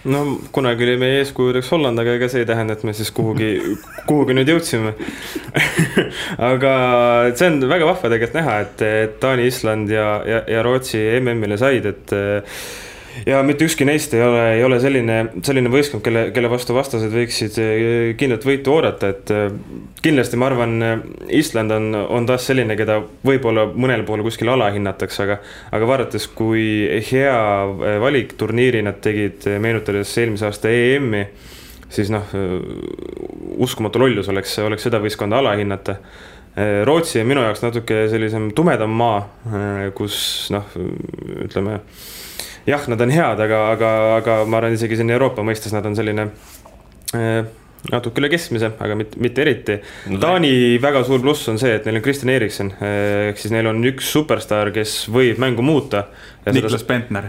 No 0.01 0.23
kunagi 0.53 0.85
oli 0.87 0.95
meie 0.97 1.19
eeskujudeks 1.21 1.67
Holland, 1.73 2.01
aga 2.01 2.15
ega 2.17 2.29
see 2.29 2.41
ei 2.41 2.47
tähenda, 2.49 2.73
et 2.73 2.85
me 2.85 2.93
siis 2.97 3.11
kuhugi, 3.13 3.51
kuhugi 4.09 4.33
nüüd 4.33 4.49
jõudsime. 4.49 4.95
Aga 6.51 6.71
see 7.37 7.51
on 7.51 7.59
väga 7.69 7.85
vahva 7.85 8.09
tegelikult 8.09 8.39
näha, 8.39 8.55
et, 8.65 8.81
Taani, 9.21 9.45
Island 9.51 9.93
ja, 9.93 10.07
ja, 10.25 10.39
ja 10.49 10.63
Rootsi 10.65 11.03
MM-ile 11.19 11.59
said, 11.61 11.85
et 11.85 12.15
ja 13.25 13.41
mitte 13.45 13.65
ükski 13.65 13.85
neist 13.87 14.13
ei 14.15 14.21
ole, 14.23 14.41
ei 14.55 14.63
ole 14.63 14.77
selline, 14.81 15.17
selline 15.45 15.71
võistkond, 15.71 16.03
kelle, 16.05 16.23
kelle 16.35 16.49
vastu 16.51 16.75
vastased 16.75 17.13
võiksid 17.13 17.57
eh, 17.61 17.83
kindlalt 18.19 18.45
võitu 18.47 18.73
oodata, 18.75 19.11
et 19.13 19.33
eh, 19.35 19.47
kindlasti 20.03 20.39
ma 20.39 20.49
arvan, 20.49 20.75
Island 21.41 21.75
on, 21.75 21.89
on 22.19 22.29
taas 22.29 22.47
selline, 22.49 22.77
keda 22.79 22.99
võib-olla 23.27 23.67
mõnel 23.71 24.05
pool 24.07 24.23
kuskil 24.25 24.51
alahinnatakse, 24.53 25.23
aga, 25.25 25.39
aga 25.75 25.89
vaadates, 25.89 26.27
kui 26.37 26.65
hea 27.11 27.35
eh, 27.35 27.97
valik 28.03 28.35
turniiri 28.39 28.83
nad 28.85 29.01
tegid, 29.03 29.47
meenutades 29.61 30.15
eelmise 30.21 30.49
aasta 30.49 30.71
EM-i, 30.71 31.25
siis 31.91 32.11
noh, 32.13 32.29
uskumatu 33.59 33.99
lollus 33.99 34.29
oleks, 34.31 34.55
oleks 34.63 34.87
seda 34.87 35.01
võistkonda 35.03 35.41
alahinnata. 35.41 35.97
Rootsi 36.87 37.19
on 37.19 37.27
minu 37.27 37.43
jaoks 37.43 37.61
natuke 37.63 37.97
sellisem 38.11 38.49
tumedam 38.55 38.91
maa, 38.95 39.19
kus 39.95 40.15
noh, 40.51 40.71
ütleme 41.43 41.81
jah, 42.67 42.89
nad 42.91 43.01
on 43.01 43.13
head, 43.13 43.45
aga, 43.47 43.63
aga, 43.75 43.95
aga 44.19 44.37
ma 44.45 44.61
arvan, 44.61 44.77
isegi 44.77 44.99
siin 44.99 45.13
Euroopa 45.13 45.45
mõistes 45.45 45.73
nad 45.75 45.85
on 45.87 45.97
selline 45.97 46.29
äh, 47.17 47.41
natuke 47.89 48.21
üle 48.21 48.29
keskmise, 48.29 48.69
aga 48.83 48.95
mitte, 48.97 49.17
mitte 49.21 49.41
eriti 49.41 49.77
no,. 50.11 50.19
Taani 50.21 50.51
väga 50.81 51.01
suur 51.07 51.21
pluss 51.23 51.49
on 51.49 51.57
see, 51.61 51.73
et 51.79 51.87
neil 51.87 51.97
on 51.97 52.03
Kristjan 52.05 52.31
Eriksen, 52.33 52.69
ehk 52.77 53.41
siis 53.41 53.53
neil 53.55 53.69
on 53.71 53.81
üks 53.89 54.11
superstaar, 54.13 54.69
kes 54.75 55.07
võib 55.11 55.41
mängu 55.41 55.65
muuta. 55.65 56.05
Niklas 56.45 56.79
seda... 56.81 56.87
Bentner 56.89 57.27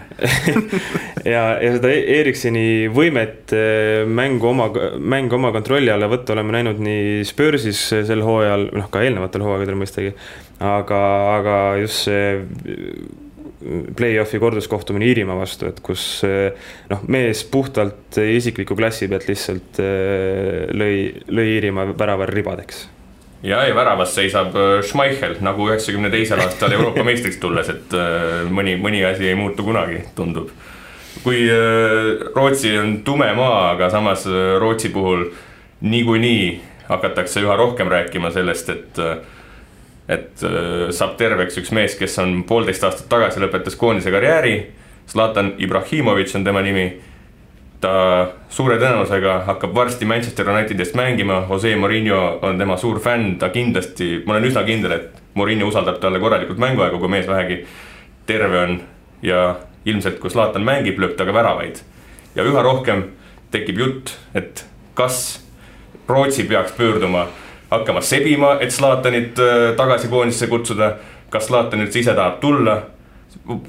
ja, 1.34 1.42
ja 1.60 1.72
seda 1.74 1.90
Erikseni 1.92 2.88
võimet 2.92 3.52
äh, 3.56 4.04
mängu 4.08 4.48
oma, 4.52 4.70
mängu 4.96 5.36
oma 5.36 5.52
kontrolli 5.52 5.92
alla 5.92 6.08
võtta 6.12 6.32
oleme 6.36 6.56
näinud 6.56 6.80
nii 6.80 7.26
Spursis 7.28 7.82
sel 7.92 8.24
hooajal, 8.24 8.70
noh 8.76 8.88
ka 8.92 9.04
eelnevatel 9.04 9.44
hooaegadel 9.44 9.76
mõistagi. 9.80 10.14
aga, 10.60 11.02
aga 11.38 11.58
just 11.82 12.08
see 12.08 12.40
play-off'i 13.96 14.38
korduskohtumine 14.42 15.06
Iirimaa 15.10 15.36
vastu, 15.38 15.68
et 15.70 15.78
kus 15.84 16.04
noh, 16.90 17.04
mees 17.12 17.44
puhtalt 17.48 18.18
isikliku 18.18 18.76
klassi 18.78 19.08
pealt 19.10 19.28
lihtsalt 19.28 19.80
eh, 19.82 20.66
lõi, 20.72 20.96
lõi 21.32 21.46
Iirimaa 21.56 21.92
väraval 21.98 22.32
ribadeks. 22.32 22.86
ja, 23.42 23.62
ja 23.66 23.74
väravas 23.74 24.14
seisab 24.14 24.56
eh, 24.56 24.74
Schmeichel 24.86 25.38
nagu 25.44 25.68
üheksakümne 25.70 26.10
teisel 26.10 26.42
aastal 26.44 26.72
Euroopa 26.72 27.04
meistriks 27.08 27.40
tulles, 27.42 27.70
et 27.72 27.96
eh, 27.96 28.42
mõni, 28.50 28.76
mõni 28.80 29.04
asi 29.08 29.28
ei 29.30 29.38
muutu 29.38 29.66
kunagi, 29.66 30.02
tundub. 30.16 30.50
kui 31.22 31.44
Rootsi 32.34 32.76
on 32.78 32.98
tume 33.04 33.28
maa, 33.36 33.72
aga 33.74 33.90
samas 33.92 34.24
Rootsi 34.58 34.88
puhul 34.90 35.28
niikuinii 35.82 36.60
hakatakse 36.88 37.42
üha 37.44 37.56
rohkem 37.56 37.90
rääkima 37.90 38.30
sellest, 38.34 38.68
et 38.72 38.98
et 40.12 40.44
äh, 40.44 40.90
saab 40.94 41.16
terveks 41.20 41.58
üks 41.62 41.72
mees, 41.74 41.96
kes 41.98 42.18
on 42.22 42.42
poolteist 42.48 42.84
aastat 42.86 43.08
tagasi 43.12 43.42
lõpetas 43.42 43.78
koondise 43.78 44.12
karjääri. 44.14 44.56
Zlatan 45.10 45.54
Ibrahimovitš 45.58 46.38
on 46.38 46.44
tema 46.46 46.62
nimi. 46.64 46.92
ta 47.82 48.28
suure 48.46 48.76
tõenäosusega 48.78 49.40
hakkab 49.48 49.72
varsti 49.74 50.06
Manchester 50.06 50.46
Unitedist 50.52 50.94
mängima, 50.94 51.40
Jose 51.48 51.72
Murillo 51.76 52.38
on 52.46 52.58
tema 52.58 52.76
suur 52.78 53.00
fänn, 53.02 53.40
ta 53.42 53.48
kindlasti, 53.50 54.20
ma 54.26 54.36
olen 54.36 54.46
üsna 54.46 54.62
kindel, 54.62 54.92
et 54.94 55.22
Murillo 55.34 55.66
usaldab 55.66 55.98
talle 55.98 56.20
korralikult 56.22 56.62
mänguaega, 56.62 57.00
kui 57.02 57.10
mees 57.10 57.26
vähegi 57.26 57.64
terve 58.26 58.60
on. 58.60 58.80
ja 59.22 59.56
ilmselt, 59.84 60.20
kui 60.22 60.30
Zlatan 60.30 60.62
mängib, 60.62 60.98
lööb 61.02 61.16
ta 61.18 61.26
ka 61.26 61.34
väravaid. 61.34 61.82
ja 62.34 62.46
üha 62.46 62.62
rohkem 62.62 63.08
tekib 63.50 63.78
jutt, 63.78 64.14
et 64.34 64.64
kas 64.94 65.40
Rootsi 66.08 66.44
peaks 66.44 66.72
pöörduma 66.78 67.26
hakkama 67.72 68.02
sebima, 68.04 68.56
et 68.60 68.72
Zlatanit 68.74 69.38
äh, 69.40 69.72
tagasi 69.76 70.10
koondisse 70.12 70.48
kutsuda. 70.50 70.96
kas 71.32 71.46
Zlatan 71.48 71.80
üldse 71.80 72.02
ise 72.02 72.14
tahab 72.14 72.40
tulla? 72.40 72.82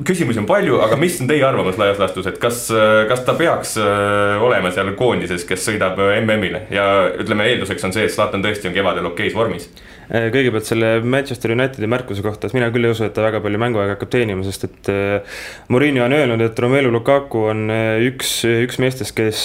küsimusi 0.04 0.42
on 0.42 0.46
palju, 0.46 0.82
aga 0.84 0.98
mis 1.00 1.16
on 1.24 1.28
teie 1.30 1.44
arvamus 1.48 1.78
laias 1.80 2.00
laastus, 2.00 2.28
et 2.28 2.38
kas, 2.42 2.66
äh, 2.76 3.06
kas 3.08 3.24
ta 3.24 3.34
peaks 3.40 3.78
äh, 3.80 4.44
olema 4.44 4.72
seal 4.76 4.92
koondises, 5.00 5.46
kes 5.48 5.64
sõidab 5.70 6.00
MM-ile 6.20 6.66
ja 6.74 6.88
ütleme, 7.24 7.48
eelduseks 7.48 7.88
on 7.88 7.96
see, 7.96 8.04
et 8.04 8.14
Zlatan 8.14 8.44
tõesti 8.44 8.68
on 8.68 8.76
kevadel 8.76 9.08
okeis 9.14 9.36
vormis 9.36 9.70
kõigepealt 10.10 10.68
selle 10.68 10.90
Manchester 11.06 11.54
Unitedi 11.54 11.88
märkuse 11.90 12.24
kohta, 12.26 12.48
et 12.48 12.56
mina 12.56 12.70
küll 12.74 12.88
ei 12.88 12.94
usu, 12.94 13.06
et 13.08 13.14
ta 13.16 13.24
väga 13.26 13.42
palju 13.44 13.60
mänguaega 13.62 13.96
hakkab 13.96 14.12
teenima, 14.14 14.44
sest 14.46 14.68
et 14.68 14.90
äh, 14.92 15.38
Murillo 15.74 16.04
on 16.06 16.16
öelnud, 16.18 16.44
et 16.44 16.60
Romelu 16.60 16.92
Lukaku 16.94 17.46
on 17.52 17.64
äh, 17.74 18.04
üks, 18.10 18.34
üks 18.48 18.80
meestest, 18.84 19.16
kes, 19.18 19.44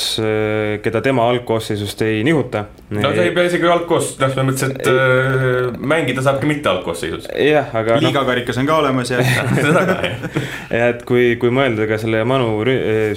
keda 0.85 1.03
tema 1.05 1.29
algkoosseisust 1.33 2.03
ei 2.07 2.23
nihuta. 2.27 2.65
no 2.91 3.13
ta 3.13 3.23
ei 3.23 3.35
pea 3.37 3.47
isegi 3.51 3.69
algkoos, 3.71 4.15
noh, 4.21 4.33
selles 4.33 4.49
mõttes, 4.49 4.73
et 4.73 4.91
äh, 4.91 5.79
mängida 5.95 6.25
saab 6.27 6.41
ka 6.43 6.51
mitte 6.51 6.73
algkoosseisus. 6.73 7.31
jah, 7.45 7.71
aga. 7.79 8.01
Liigakarikas 8.03 8.61
on 8.63 8.69
ka 8.69 8.81
olemas 8.83 9.13
ja 9.15 9.23
seda 9.67 9.85
ka, 9.89 9.99
jah. 10.03 10.43
ja 10.73 10.91
et 10.95 11.07
kui, 11.09 11.31
kui 11.41 11.55
mõelda 11.55 11.89
ka 11.91 12.01
selle 12.01 12.25
Manu 12.29 12.51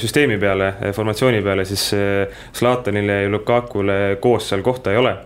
süsteemi 0.02 0.38
peale, 0.42 0.74
formatsiooni 0.96 1.42
peale, 1.44 1.66
siis 1.68 1.90
Zlatanile 2.56 3.24
ja 3.26 3.34
Lukakule 3.34 4.00
koos 4.22 4.52
seal 4.52 4.64
kohta 4.66 4.94
ei 4.94 5.02
ole 5.02 5.18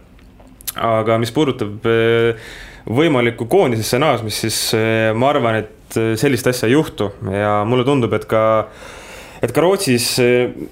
aga 0.82 1.20
mis 1.22 1.32
puudutab 1.36 1.88
eh, 1.90 2.52
võimalikku 2.86 3.48
koondisesse 3.52 4.00
naasmist, 4.02 4.46
siis 4.46 4.60
eh, 4.78 5.14
ma 5.18 5.32
arvan, 5.32 5.62
et 5.64 5.98
eh, 6.00 6.14
sellist 6.20 6.48
asja 6.52 6.70
ei 6.70 6.76
juhtu. 6.76 7.12
Ja 7.32 7.58
mulle 7.68 7.88
tundub, 7.88 8.14
et 8.18 8.28
ka 8.30 8.44
et 9.46 9.52
ka 9.54 9.62
Rootsis 9.62 10.16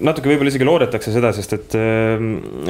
natuke 0.02 0.26
võib-olla 0.26 0.50
isegi 0.50 0.66
loodetakse 0.66 1.12
seda, 1.14 1.28
sest 1.36 1.52
et 1.54 1.74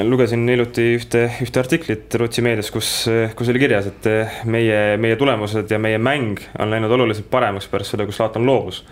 lugesin 0.05 0.43
hiljuti 0.51 0.89
ühte, 0.99 1.23
ühte 1.41 1.63
artiklit 1.63 2.17
Rootsi 2.21 2.45
meedias, 2.45 2.69
kus, 2.75 2.91
kus 3.39 3.49
oli 3.49 3.63
kirjas, 3.63 3.89
et 3.89 4.09
meie, 4.51 4.99
meie 5.01 5.17
tulemused 5.17 5.71
ja 5.71 5.79
meie 5.81 6.01
mäng 6.03 6.43
on 6.61 6.75
läinud 6.75 6.93
oluliselt 6.99 7.31
paremaks 7.33 7.71
pärast 7.73 7.95
seda, 7.95 8.05
kui 8.05 8.17
Zlatan 8.17 8.45
loobus 8.45 8.83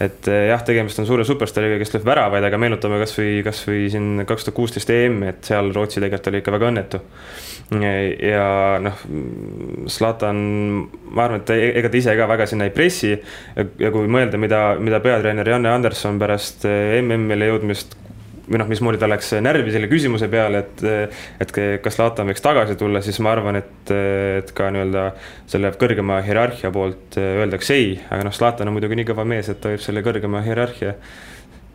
et 0.00 0.28
eh, 0.32 0.46
jah, 0.48 0.62
tegemist 0.64 1.00
on 1.02 1.06
suure 1.08 1.24
superstaariga, 1.28 1.76
kes 1.80 1.92
lööb 1.92 2.06
väravaid, 2.08 2.44
aga 2.46 2.60
meenutame 2.60 3.00
kasvõi, 3.02 3.42
kasvõi 3.44 3.88
siin 3.92 4.24
kaks 4.28 4.46
tuhat 4.46 4.56
kuusteist 4.56 4.92
EM-i, 4.94 5.28
et 5.34 5.50
seal 5.50 5.72
Rootsi 5.76 6.00
tegelikult 6.00 6.30
oli 6.30 6.40
ikka 6.40 6.54
väga 6.56 6.70
õnnetu. 6.72 7.02
ja 8.24 8.46
noh, 8.82 9.02
Zlatan, 9.92 10.40
ma 11.12 11.26
arvan, 11.26 11.44
et 11.44 11.52
ega 11.82 11.92
ta 11.92 12.00
ise 12.00 12.16
ka 12.18 12.28
väga 12.30 12.48
sinna 12.48 12.66
ei 12.66 12.74
pressi. 12.74 13.12
ja 13.54 13.92
kui 13.92 14.08
mõelda, 14.08 14.40
mida, 14.40 14.62
mida 14.80 15.02
peatreener 15.04 15.52
Janne 15.52 15.74
Anderson 15.74 16.18
pärast 16.18 16.64
eh, 16.64 16.98
MM-ile 17.02 17.52
jõudmist 17.52 17.98
või 18.50 18.58
noh, 18.58 18.68
mismoodi 18.70 18.98
ta 19.00 19.08
läks 19.10 19.32
närvi 19.44 19.72
selle 19.74 19.88
küsimuse 19.90 20.28
peale, 20.30 20.64
et, 20.64 20.84
et 21.42 21.52
kas 21.84 21.96
Zlatan 21.96 22.30
võiks 22.30 22.42
tagasi 22.44 22.76
tulla, 22.80 23.02
siis 23.04 23.20
ma 23.22 23.34
arvan, 23.36 23.60
et, 23.60 23.92
et 24.40 24.50
ka 24.56 24.70
nii-öelda 24.74 25.04
selle 25.50 25.70
kõrgema 25.80 26.18
hierarhia 26.26 26.72
poolt 26.74 27.18
öeldakse 27.22 27.78
ei, 27.78 27.92
aga 28.10 28.26
noh, 28.26 28.34
Zlatan 28.34 28.70
on 28.70 28.76
muidugi 28.76 28.98
nii 28.98 29.10
kõva 29.12 29.26
mees, 29.28 29.50
et 29.52 29.62
ta 29.62 29.70
võib 29.72 29.84
selle 29.84 30.02
kõrgema 30.06 30.42
hierarhia 30.46 30.96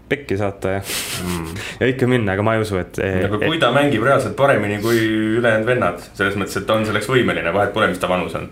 pekki 0.10 0.38
saata 0.38 0.76
ja 0.76 0.82
mm. 0.84 1.48
ja 1.80 1.90
ikka 1.90 2.10
minna, 2.12 2.36
aga 2.36 2.46
ma 2.46 2.58
ei 2.58 2.66
usu, 2.66 2.78
et. 2.82 3.00
aga 3.00 3.40
kui 3.42 3.58
ta 3.62 3.72
mängib 3.74 4.04
reaalselt 4.06 4.36
paremini 4.38 4.78
kui 4.84 5.00
ülejäänud 5.40 5.72
vennad, 5.72 6.04
selles 6.14 6.38
mõttes, 6.38 6.60
et 6.60 6.68
ta 6.68 6.78
on 6.78 6.86
selleks 6.86 7.10
võimeline, 7.10 7.56
vahet 7.56 7.74
pole, 7.74 7.90
mis 7.94 8.04
ta 8.04 8.12
vanus 8.12 8.36
on 8.38 8.52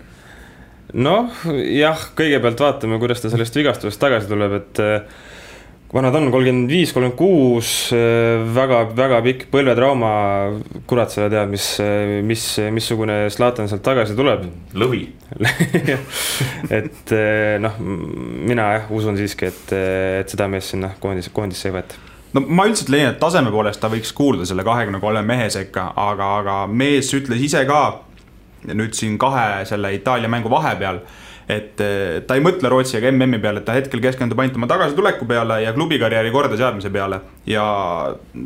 noh, 0.94 1.44
jah, 1.74 2.08
kõigepealt 2.16 2.60
vaatame, 2.62 2.98
kuidas 3.02 3.22
ta 3.22 3.30
sellest 3.32 3.56
vigastusest 3.58 4.00
tagasi 4.00 4.30
tuleb, 4.30 4.58
et 4.60 4.82
äh, 4.82 5.22
vana 5.94 6.10
ta 6.10 6.18
on, 6.18 6.30
kolmkümmend 6.34 6.70
viis, 6.70 6.92
kolmkümmend 6.94 7.18
kuus, 7.18 7.72
äh, 7.94 8.42
väga, 8.56 8.80
väga 8.96 9.20
pikk 9.24 9.46
põlvetrauma. 9.52 10.14
kurat 10.90 11.12
seda 11.14 11.28
teab, 11.30 11.52
mis, 11.52 11.68
äh, 11.80 12.20
mis, 12.22 12.46
missugune 12.74 13.28
Zlatan 13.30 13.70
sealt 13.70 13.84
tagasi 13.86 14.16
tuleb. 14.18 14.48
lõvi 14.82 15.06
et 16.78 17.12
noh, 17.62 17.78
mina 17.80 18.66
jah 18.76 18.90
usun 18.94 19.16
siiski, 19.18 19.48
et, 19.50 19.72
et 20.20 20.30
seda 20.30 20.46
meest 20.50 20.74
sinna 20.74 20.92
koondis, 21.00 21.30
koondisse 21.34 21.70
ei 21.70 21.74
võeta 21.78 22.02
no 22.34 22.42
ma 22.46 22.66
üldiselt 22.68 22.90
leian, 22.92 23.14
et 23.14 23.20
taseme 23.22 23.52
poolest 23.54 23.80
ta 23.82 23.90
võiks 23.92 24.12
kuuluda 24.16 24.46
selle 24.48 24.66
kahekümne 24.66 25.00
kolme 25.02 25.22
mehe 25.26 25.46
sekka, 25.52 25.88
aga, 25.96 26.30
aga 26.40 26.56
mees 26.70 27.12
ütles 27.16 27.42
ise 27.42 27.64
ka 27.68 27.82
nüüd 28.72 28.96
siin 28.96 29.18
kahe 29.20 29.64
selle 29.68 29.92
Itaalia 29.96 30.30
mängu 30.32 30.50
vahepeal 30.52 31.02
et 31.48 31.80
ta 32.26 32.36
ei 32.36 32.42
mõtle 32.44 32.70
Rootsi 32.72 32.96
ega 32.98 33.10
MM-i 33.12 33.40
peale, 33.42 33.60
et 33.60 33.66
ta 33.68 33.76
hetkel 33.76 34.00
keskendub 34.04 34.40
ainult 34.40 34.56
oma 34.60 34.68
tagasituleku 34.70 35.28
peale 35.28 35.60
ja 35.62 35.72
klubikarjääri 35.76 36.32
kordaseadmise 36.32 36.90
peale. 36.90 37.20
ja 37.46 37.64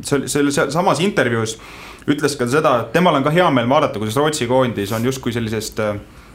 selles 0.03 0.61
samas 0.75 1.01
intervjuus 1.01 1.59
ütles 2.09 2.37
ka 2.39 2.49
seda, 2.49 2.75
et 2.83 2.93
temal 2.93 3.15
on 3.15 3.27
ka 3.27 3.31
hea 3.31 3.51
meel 3.51 3.69
vaadata, 3.69 4.01
kuidas 4.01 4.17
Rootsi 4.17 4.47
koondis 4.47 4.93
on 4.93 5.05
justkui 5.05 5.33
sellisest 5.33 5.83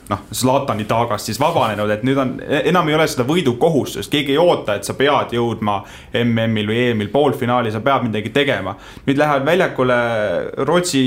noh, 0.09 0.23
Zlatani 0.33 0.85
taagast 0.87 1.29
siis 1.29 1.39
vabanenud, 1.39 1.91
et 1.93 2.03
nüüd 2.05 2.19
on, 2.19 2.33
enam 2.63 2.89
ei 2.89 2.97
ole 2.97 3.07
seda 3.09 3.25
võidukohustust, 3.27 4.11
keegi 4.11 4.35
ei 4.35 4.41
oota, 4.41 4.77
et 4.77 4.87
sa 4.87 4.95
pead 4.99 5.35
jõudma 5.35 5.79
MM-il 6.23 6.69
või 6.69 6.81
EM-il 6.89 7.11
poolfinaali, 7.13 7.71
sa 7.71 7.83
pead 7.83 8.09
midagi 8.09 8.33
tegema. 8.35 8.75
nüüd 9.07 9.19
lähevad 9.19 9.47
väljakule 9.47 9.99
Rootsi 10.67 11.05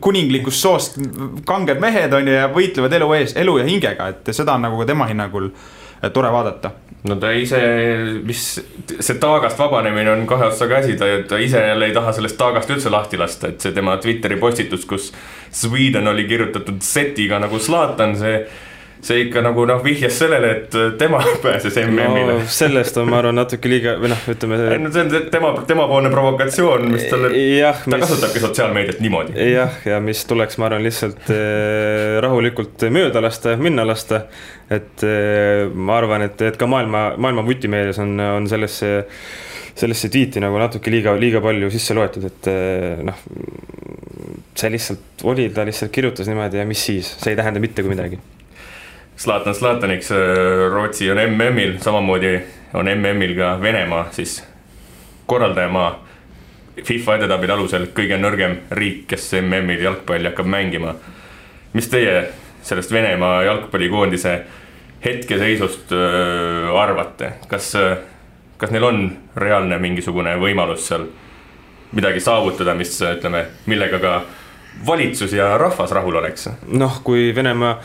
kuninglikust 0.00 0.62
soost 0.62 0.98
kanged 1.46 1.80
mehed 1.82 2.12
on 2.14 2.28
ju 2.28 2.36
ja 2.36 2.48
võitlevad 2.52 2.94
elu 2.98 3.08
eest, 3.18 3.38
elu 3.40 3.58
ja 3.60 3.66
hingega, 3.68 4.12
et 4.12 4.30
seda 4.36 4.56
on 4.56 4.66
nagu 4.68 4.78
ka 4.80 4.88
tema 4.88 5.08
hinnangul 5.10 5.50
eh, 5.50 6.10
tore 6.14 6.30
vaadata. 6.34 6.72
no 7.08 7.16
ta 7.22 7.30
ise, 7.32 7.58
mis 8.26 8.44
see 8.98 9.18
taagast 9.22 9.58
vabanemine 9.58 10.10
on 10.12 10.24
kahe 10.26 10.48
otsaga 10.50 10.80
asi, 10.82 10.96
ta, 10.98 11.10
ta 11.28 11.38
ise 11.38 11.62
jälle 11.70 11.90
ei 11.90 11.94
taha 11.94 12.12
sellest 12.16 12.38
taagast 12.40 12.70
üldse 12.74 12.90
lahti 12.90 13.20
lasta, 13.20 13.52
et 13.52 13.60
see 13.60 13.76
tema 13.76 13.96
Twitteri 14.02 14.38
postitus, 14.40 14.86
kus 14.88 15.12
Sweden 15.50 16.08
oli 16.10 16.26
kirjutatud 16.28 16.82
setiga 16.84 17.38
nagu 17.42 17.60
Zlatan, 17.62 18.16
see 18.18 18.42
see 19.04 19.20
ikka 19.26 19.42
nagu 19.44 19.64
noh, 19.68 19.80
vihjas 19.84 20.18
sellele, 20.18 20.50
et 20.56 20.76
tema 20.98 21.20
pääses 21.44 21.76
MM-ile 21.84 22.38
no,. 22.38 22.46
sellest 22.50 22.98
on, 22.98 23.08
ma 23.10 23.20
arvan, 23.20 23.38
natuke 23.38 23.70
liiga 23.70 23.94
või 24.00 24.10
noh, 24.12 24.22
ütleme. 24.32 24.58
ei 24.74 24.82
no 24.82 24.92
see 24.94 25.04
on 25.06 25.28
tema, 25.32 25.52
temapoolne 25.68 26.10
provokatsioon, 26.12 26.86
mis 26.92 27.06
talle, 27.10 27.30
ta 27.32 27.94
mis, 27.94 28.04
kasutabki 28.04 28.42
sotsiaalmeediat 28.42 29.02
niimoodi. 29.04 29.36
jah, 29.52 29.80
ja 29.86 30.00
mis 30.04 30.24
tuleks, 30.28 30.58
ma 30.58 30.70
arvan, 30.70 30.86
lihtsalt 30.86 31.30
eh, 31.34 32.18
rahulikult 32.24 32.88
mööda 32.94 33.22
lasta, 33.22 33.54
minna 33.60 33.86
lasta. 33.86 34.24
et 34.70 35.04
eh, 35.06 35.66
ma 35.72 35.98
arvan, 36.00 36.26
et, 36.26 36.48
et 36.50 36.58
ka 36.58 36.70
maailma, 36.70 37.12
maailma 37.16 37.46
vutimeedias 37.46 38.00
on, 38.02 38.16
on 38.18 38.48
sellesse 38.50 38.96
sellesse 39.78 40.08
tweet'i 40.10 40.40
nagu 40.42 40.58
natuke 40.58 40.90
liiga, 40.90 41.12
liiga 41.14 41.38
palju 41.38 41.68
sisse 41.70 41.94
loetud, 41.94 42.24
et 42.26 42.50
eh, 42.50 42.98
noh, 43.06 43.20
see 44.58 44.72
lihtsalt 44.74 45.22
oli, 45.30 45.46
ta 45.54 45.62
lihtsalt 45.68 45.94
kirjutas 45.94 46.26
niimoodi 46.26 46.58
ja 46.58 46.66
mis 46.66 46.82
siis, 46.90 47.12
see 47.22 47.30
ei 47.30 47.38
tähenda 47.38 47.62
mitte 47.62 47.86
kui 47.86 47.94
midagi 47.94 48.18
Zlatan 49.18 49.54
Zlataniks, 49.54 50.10
äh, 50.10 50.18
Rootsi 50.72 51.10
on 51.10 51.18
MM-il, 51.18 51.78
samamoodi 51.82 52.40
on 52.74 52.86
MM-il 52.86 53.34
ka 53.36 53.60
Venemaa 53.60 54.06
siis 54.10 54.44
korraldajamaa. 55.26 56.04
FIFA 56.84 57.16
edetabeli 57.18 57.52
alusel 57.52 57.88
kõige 57.90 58.14
nõrgem 58.22 58.52
riik, 58.70 59.08
kes 59.10 59.32
MM-il 59.40 59.82
jalgpalli 59.82 60.30
hakkab 60.30 60.46
mängima. 60.46 60.94
mis 61.72 61.88
teie 61.88 62.28
sellest 62.62 62.92
Venemaa 62.92 63.42
jalgpallikoondise 63.42 64.40
hetkeseisust 65.04 65.92
äh, 65.92 66.80
arvate, 66.80 67.32
kas, 67.48 67.74
äh, 67.74 67.98
kas 68.56 68.70
neil 68.70 68.84
on 68.84 69.18
reaalne 69.36 69.78
mingisugune 69.78 70.36
võimalus 70.38 70.86
seal 70.88 71.08
midagi 71.92 72.20
saavutada, 72.20 72.74
mis 72.74 72.94
ütleme, 73.02 73.46
millega 73.66 73.98
ka 73.98 74.22
valitsus 74.86 75.32
ja 75.32 75.56
rahvas 75.58 75.90
rahul 75.90 76.22
oleks? 76.22 76.48
noh, 76.66 77.00
kui 77.02 77.34
Venemaa 77.34 77.80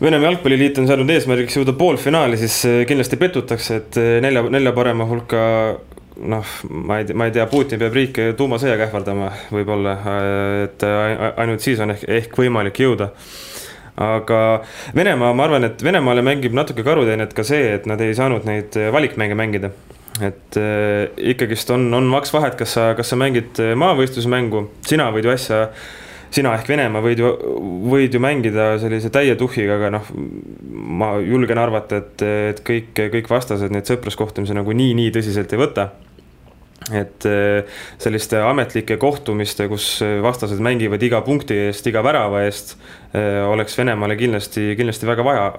Venemaa 0.00 0.30
Jalgpalliliit 0.30 0.78
on 0.80 0.86
seadnud 0.88 1.10
eesmärgiks 1.12 1.58
jõuda 1.58 1.74
poolfinaali, 1.76 2.38
siis 2.40 2.54
äh, 2.64 2.78
kindlasti 2.88 3.18
petutakse, 3.20 3.80
et 3.82 3.98
äh, 4.00 4.14
nelja, 4.24 4.46
nelja 4.48 4.72
parema 4.72 5.04
hulka 5.04 5.42
noh, 6.20 6.54
ma 6.88 7.00
ei 7.00 7.12
ma 7.16 7.28
ei 7.28 7.34
tea, 7.34 7.44
Putin 7.50 7.80
peab 7.82 7.96
riike 7.96 8.30
tuumasõjaga 8.38 8.86
ähvardama 8.88 9.28
võib-olla, 9.52 9.94
äh, 10.00 10.62
et 10.64 10.86
ainult 10.88 11.64
siis 11.64 11.84
on 11.84 11.92
ehk, 11.92 12.08
ehk 12.08 12.40
võimalik 12.40 12.80
jõuda 12.80 13.10
aga 14.00 14.40
Venemaa, 14.96 15.34
ma 15.36 15.44
arvan, 15.44 15.68
et 15.68 15.84
Venemaale 15.84 16.24
mängib 16.24 16.56
natuke 16.56 16.84
karuteenet 16.86 17.36
ka 17.36 17.44
see, 17.44 17.74
et 17.76 17.88
nad 17.90 18.00
ei 18.00 18.16
saanud 18.16 18.48
neid 18.48 18.76
valikmänge 18.94 19.36
mängida. 19.36 19.74
et 20.20 20.56
äh, 20.56 21.12
ikkagist 21.32 21.70
on, 21.76 21.90
on 21.94 22.08
maks 22.08 22.32
vahet, 22.32 22.56
kas 22.56 22.72
sa, 22.76 22.92
kas 22.96 23.12
sa 23.12 23.20
mängid 23.20 23.60
maavõistlusmängu, 23.76 24.70
sina 24.88 25.12
võid 25.12 25.28
ju 25.28 25.36
asja 25.36 25.66
sina 26.34 26.52
ehk 26.56 26.68
Venemaa 26.70 27.02
võid 27.04 27.22
ju, 27.22 27.30
võid 27.90 28.14
ju 28.14 28.20
mängida 28.22 28.72
sellise 28.82 29.10
täie 29.14 29.34
tuhhiga, 29.38 29.78
aga 29.78 29.90
noh, 29.96 30.10
ma 31.00 31.14
julgen 31.24 31.58
arvata, 31.60 32.00
et, 32.02 32.26
et 32.52 32.62
kõik, 32.66 32.92
kõik 33.16 33.30
vastased 33.30 33.72
neid 33.74 33.90
sõpruskohtumisi 33.90 34.56
nagu 34.56 34.74
nii, 34.76 34.94
nii 34.98 35.14
tõsiselt 35.16 35.52
ei 35.54 35.60
võta. 35.60 35.90
et 36.96 37.26
selliste 38.00 38.38
ametlike 38.42 38.96
kohtumiste, 38.98 39.68
kus 39.70 40.00
vastased 40.24 40.62
mängivad 40.64 41.02
iga 41.06 41.20
punkti 41.22 41.58
eest, 41.68 41.86
iga 41.86 42.02
värava 42.02 42.44
eest, 42.46 42.76
oleks 43.14 43.76
Venemaale 43.78 44.16
kindlasti, 44.18 44.72
kindlasti 44.78 45.06
väga 45.06 45.26
vaja 45.26 45.50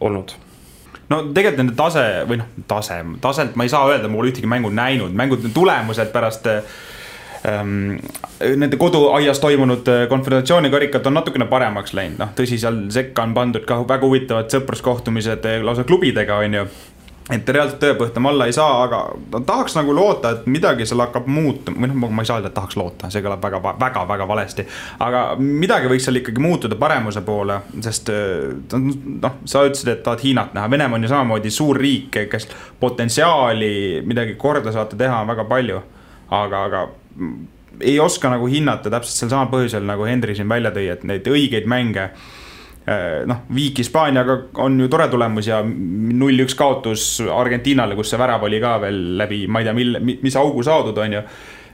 olnud. 0.00 0.32
No 1.10 1.24
tegelikult 1.34 1.58
nende 1.58 1.74
tase 1.78 2.04
või 2.30 2.38
noh, 2.38 2.48
tase, 2.70 3.00
taselt 3.22 3.56
ma 3.58 3.66
ei 3.66 3.72
saa 3.72 3.88
öelda, 3.90 4.08
ma 4.08 4.20
pole 4.20 4.30
ühtegi 4.30 4.50
mängu 4.50 4.70
näinud, 4.70 5.14
mängude 5.18 5.50
tulemused 5.54 6.12
pärast 6.14 6.46
ähm, 6.46 6.68
nende 7.44 8.76
koduaias 8.76 9.38
toimunud 9.40 9.88
äh, 9.88 10.08
konföderatsioonikarikad 10.08 11.06
on 11.06 11.14
natukene 11.14 11.46
paremaks 11.48 11.94
läinud, 11.96 12.20
noh 12.20 12.32
tõsi, 12.36 12.60
seal 12.60 12.82
sekka 12.92 13.24
on 13.24 13.34
pandud 13.36 13.64
ka 13.68 13.80
väga 13.88 14.06
huvitavad 14.06 14.52
sõpruskohtumised 14.52 15.48
äh, 15.48 15.60
lausa 15.64 15.84
klubidega, 15.88 16.36
on 16.44 16.58
ju 16.58 16.66
et 17.30 17.48
reaalselt 17.48 17.78
tõepõhja 17.80 18.22
alla 18.28 18.46
ei 18.50 18.52
saa, 18.52 18.82
aga 18.82 19.40
tahaks 19.46 19.76
nagu 19.78 19.94
loota, 19.94 20.32
et 20.34 20.46
midagi 20.50 20.86
seal 20.88 21.00
hakkab 21.04 21.28
muutuma, 21.30 21.78
või 21.78 21.92
noh, 21.92 22.10
ma 22.10 22.24
ei 22.24 22.28
saa 22.28 22.40
öelda, 22.40 22.50
et 22.50 22.56
tahaks 22.58 22.76
loota, 22.76 23.10
see 23.12 23.22
kõlab 23.24 23.44
väga, 23.44 23.60
väga, 23.80 24.04
väga 24.08 24.28
valesti. 24.28 24.66
aga 25.06 25.24
midagi 25.38 25.88
võiks 25.92 26.08
seal 26.08 26.20
ikkagi 26.20 26.42
muutuda 26.42 26.76
paremuse 26.80 27.22
poole, 27.24 27.60
sest 27.86 28.12
äh, 28.12 28.76
noh, 28.76 29.40
sa 29.44 29.64
ütlesid, 29.68 29.94
et 29.94 30.04
tahad 30.04 30.24
Hiinat 30.26 30.56
näha, 30.58 30.70
Venemaa 30.70 30.98
on 30.98 31.08
ju 31.08 31.12
samamoodi 31.12 31.54
suur 31.54 31.78
riik, 31.78 32.20
kes 32.32 32.48
potentsiaali 32.80 34.02
midagi 34.04 34.36
korda 34.36 34.76
saata 34.76 34.98
teha 34.98 35.22
on 35.22 35.32
väga 35.32 35.48
palju. 35.48 35.82
aga, 36.30 36.64
aga 36.64 36.88
ei 37.80 38.00
oska 38.00 38.30
nagu 38.30 38.48
hinnata 38.50 38.90
täpselt 38.92 39.16
sel 39.16 39.32
samal 39.32 39.50
põhjusel, 39.52 39.86
nagu 39.88 40.04
Henri 40.08 40.34
siin 40.36 40.48
välja 40.48 40.72
tõi, 40.74 40.88
et 40.92 41.06
neid 41.08 41.28
õigeid 41.30 41.68
mänge 41.70 42.10
eh, 42.10 43.22
noh, 43.28 43.44
viik 43.54 43.80
Hispaaniaga 43.80 44.36
on 44.64 44.78
ju 44.82 44.90
tore 44.92 45.08
tulemus 45.12 45.48
ja 45.50 45.62
null-üks 45.64 46.56
kaotus 46.58 47.06
Argentiinale, 47.24 47.96
kus 47.98 48.12
see 48.12 48.20
värav 48.20 48.44
oli 48.48 48.60
ka 48.62 48.76
veel 48.84 49.00
läbi, 49.20 49.46
ma 49.48 49.62
ei 49.62 49.70
tea, 49.70 49.76
mille, 49.76 50.04
mis 50.10 50.38
augu 50.40 50.64
saadud, 50.66 50.98
on 50.98 51.18
ju. 51.18 51.24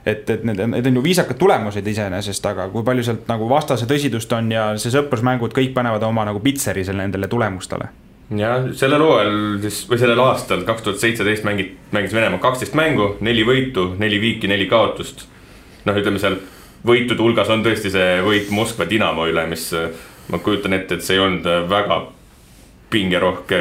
et, 0.07 0.29
et 0.29 0.43
need, 0.47 0.63
need 0.71 0.91
on 0.91 0.99
ju 1.01 1.03
viisakad 1.03 1.39
tulemused 1.39 1.87
iseenesest, 1.87 2.45
aga 2.53 2.69
kui 2.71 2.85
palju 2.87 3.03
sealt 3.03 3.27
nagu 3.31 3.49
vastase 3.51 3.89
tõsidust 3.89 4.31
on 4.37 4.51
ja 4.55 4.69
see 4.79 4.93
sõprusmängud 4.93 5.55
kõik 5.55 5.73
panevad 5.75 6.03
oma 6.07 6.27
nagu 6.29 6.43
pitseri 6.43 6.85
selle 6.87 7.03
nendele 7.03 7.27
tulemustele 7.27 8.06
jah, 8.35 8.67
sellel 8.75 9.05
hooajal 9.05 9.39
siis 9.63 9.79
või 9.89 10.01
sellel 10.01 10.21
aastal, 10.25 10.65
kaks 10.67 10.83
tuhat 10.83 11.01
seitseteist 11.03 11.47
mängid, 11.47 11.77
mängis 11.95 12.15
Venemaa 12.15 12.43
kaksteist 12.43 12.75
mängu, 12.77 13.13
neli 13.23 13.45
võitu, 13.47 13.93
neli 14.01 14.19
viiki, 14.21 14.49
neli 14.51 14.67
kaotust. 14.67 15.27
noh, 15.87 15.95
ütleme 15.95 16.19
seal 16.19 16.35
võitude 16.87 17.23
hulgas 17.23 17.49
on 17.49 17.63
tõesti 17.63 17.91
see 17.93 18.19
võit 18.25 18.51
Moskva 18.51 18.85
Dinamo 18.89 19.27
üle, 19.29 19.47
mis 19.47 19.71
ma 20.27 20.39
kujutan 20.43 20.75
ette, 20.75 20.97
et 20.97 21.05
see 21.05 21.15
ei 21.15 21.23
olnud 21.23 21.47
väga 21.71 22.01
pingerohke 22.89 23.59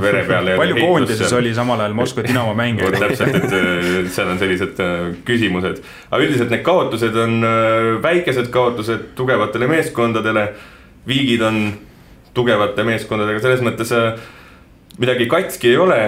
vere 0.00 0.22
peale 0.28 0.56
palju 0.60 0.76
koondises 0.80 1.32
oli 1.36 1.52
samal 1.56 1.80
ajal 1.84 1.96
Moskva 1.96 2.24
Dinamo 2.24 2.54
mängijaid 2.56 2.98
täpselt, 3.00 3.36
et 3.36 4.12
seal 4.14 4.30
on 4.32 4.40
sellised 4.40 4.80
äh, 4.80 5.08
küsimused. 5.28 5.82
aga 6.10 6.22
üldiselt 6.24 6.52
need 6.52 6.64
kaotused 6.66 7.16
on 7.24 7.38
äh, 7.44 7.88
väikesed 8.04 8.48
kaotused 8.52 9.12
tugevatele 9.18 9.68
meeskondadele. 9.72 10.46
viigid 11.06 11.42
on 11.42 11.64
tugevate 12.34 12.84
meeskondadega, 12.86 13.42
selles 13.44 13.64
mõttes 13.64 13.92
äh, 13.96 14.20
midagi 15.02 15.28
katki 15.30 15.72
ei 15.72 15.80
ole. 15.80 16.00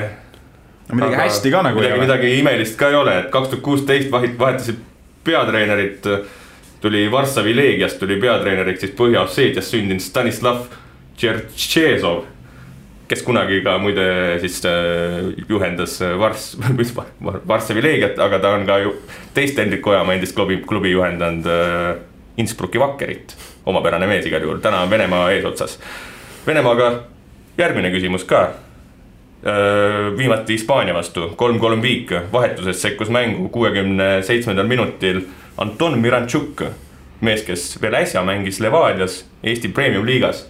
midagi 0.93 1.21
hästi 1.21 1.53
ka 1.53 1.63
nagu 1.67 1.81
midagi, 1.81 2.01
midagi 2.01 2.33
imelist 2.39 2.79
ka 2.81 2.93
ei 2.93 3.01
ole, 3.01 3.19
et 3.25 3.31
kaks 3.33 3.53
tuhat 3.53 3.65
kuusteist 3.65 4.13
vahetasid 4.13 4.81
peatreenerit, 5.25 6.07
tuli 6.85 7.07
Varssavi 7.13 7.57
Leegiast 7.57 7.99
tuli 7.99 8.19
peatreeneriks 8.21 8.85
siis 8.85 8.93
Põhja-Osseetias 8.99 9.71
sündinud 9.73 10.05
Stanislav 10.05 10.67
Tšertšezov 11.17 12.25
kes 13.09 13.23
kunagi 13.25 13.61
ka 13.65 13.77
muide 13.83 14.07
siis 14.43 14.63
äh, 14.69 15.33
juhendas 15.49 15.99
Vars-, 16.19 16.55
mis 16.79 16.93
Varssavi 17.21 17.83
Leegiat, 17.85 18.19
aga 18.19 18.41
ta 18.41 18.55
on 18.57 18.67
ka 18.69 18.79
ju 18.81 18.95
teist 19.37 19.59
Hendrik 19.61 19.87
Ojamaa 19.87 20.17
endist 20.17 20.37
klubi, 20.37 20.61
klubi 20.67 20.95
juhendanud 20.95 21.49
äh, 21.49 21.93
Innsbrucki 22.41 22.81
Vakkerit. 22.81 23.37
omapärane 23.67 24.07
mees 24.07 24.27
igal 24.29 24.43
juhul, 24.45 24.59
täna 24.61 24.83
on 24.85 24.91
Venemaa 24.91 25.31
eesotsas. 25.33 25.79
Venemaaga 26.47 26.91
järgmine 27.59 27.89
küsimus 27.91 28.25
ka. 28.29 28.51
Viimati 30.17 30.53
Hispaania 30.53 30.95
vastu, 30.95 31.31
kolm-kolm 31.37 31.83
viik, 31.85 32.13
vahetuses 32.33 32.83
sekkus 32.83 33.11
mängu 33.13 33.49
kuuekümne 33.53 34.23
seitsmendal 34.23 34.69
minutil 34.69 35.23
Anton 35.57 35.99
Mirantšuk. 35.99 36.63
mees, 37.21 37.43
kes 37.43 37.79
veel 37.83 37.95
äsja 37.95 38.23
mängis 38.23 38.61
Levadias 38.61 39.25
Eesti 39.43 39.69
Premium-liigas. 39.69 40.49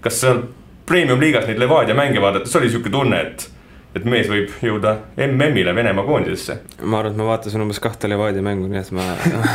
kas 0.00 0.20
seal 0.20 0.42
Premium-liigas 0.86 1.46
neid 1.46 1.58
Levadia 1.58 1.94
mänge 1.94 2.20
vaadates 2.20 2.56
oli 2.56 2.70
sihuke 2.70 2.90
tunne, 2.90 3.20
et 3.20 3.50
et 3.94 4.04
mees 4.04 4.28
võib 4.28 4.50
jõuda 4.62 4.96
MM-ile 5.16 5.74
Venemaa 5.74 6.04
koondisesse. 6.04 6.58
ma 6.82 6.98
arvan, 6.98 7.12
et 7.12 7.18
ma 7.18 7.24
vaatasin 7.24 7.60
umbes 7.60 7.80
kahte 7.80 8.08
Levadia 8.08 8.42
mängu, 8.42 8.68
nii 8.68 8.78
et 8.78 8.90
ma, 8.90 9.02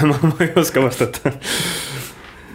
ma, 0.04 0.20
ma 0.32 0.36
ei 0.40 0.52
oska 0.56 0.82
vastata 0.82 1.32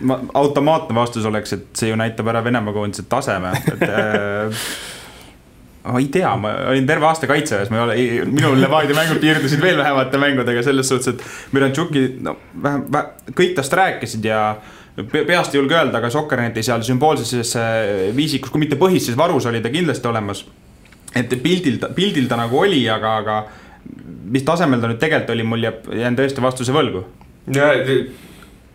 ma, 0.00 0.18
automaatne 0.34 0.96
vastus 0.96 1.24
oleks, 1.28 1.54
et 1.56 1.70
see 1.78 1.92
ju 1.92 2.00
näitab 2.00 2.28
ära 2.32 2.42
Venemaa 2.44 2.74
koondise 2.74 3.06
taseme, 3.08 3.52
et 3.72 3.86
äh, 3.88 4.66
ma 5.92 6.00
ei 6.00 6.08
tea, 6.12 6.30
ma 6.40 6.54
olin 6.70 6.86
terve 6.88 7.08
aasta 7.08 7.28
kaitseväes, 7.30 7.70
ma 7.72 7.80
ei 7.80 7.84
ole, 7.84 7.98
minul 8.30 8.60
Levadia 8.60 8.96
mängud 8.96 9.20
piirdusid 9.22 9.62
veel 9.62 9.78
vähemate 9.80 10.20
mängudega 10.20 10.62
selles 10.64 10.88
suhtes, 10.88 11.14
et 11.14 11.52
Mirantšuki, 11.56 12.06
no 12.24 12.38
vähem, 12.54 12.86
vähem, 12.92 13.34
kõik 13.36 13.54
tast 13.58 13.76
rääkisid 13.76 14.24
ja 14.30 14.40
peast 15.12 15.54
ei 15.54 15.58
julge 15.58 15.76
öelda, 15.76 15.98
aga 15.98 16.10
Sokkerneti 16.12 16.62
seal 16.64 16.84
sümboolses 16.86 17.56
viisikus, 18.16 18.52
kui 18.54 18.62
mitte 18.62 18.78
põhises 18.80 19.18
varus 19.18 19.48
oli 19.50 19.60
ta 19.60 19.72
kindlasti 19.74 20.08
olemas. 20.08 20.44
et 21.14 21.30
pildil, 21.42 21.78
pildil 21.94 22.26
ta 22.28 22.36
nagu 22.38 22.58
oli, 22.58 22.80
aga, 22.90 23.16
aga 23.22 23.36
mis 24.34 24.42
tasemel 24.46 24.80
ta 24.80 24.88
nüüd 24.90 24.98
tegelikult 25.02 25.34
oli, 25.34 25.46
mul 25.46 25.66
jääb, 25.66 25.88
jään 26.00 26.16
tõesti 26.18 26.42
vastuse 26.42 26.74
võlgu. 26.74 27.04
ja 27.54 27.72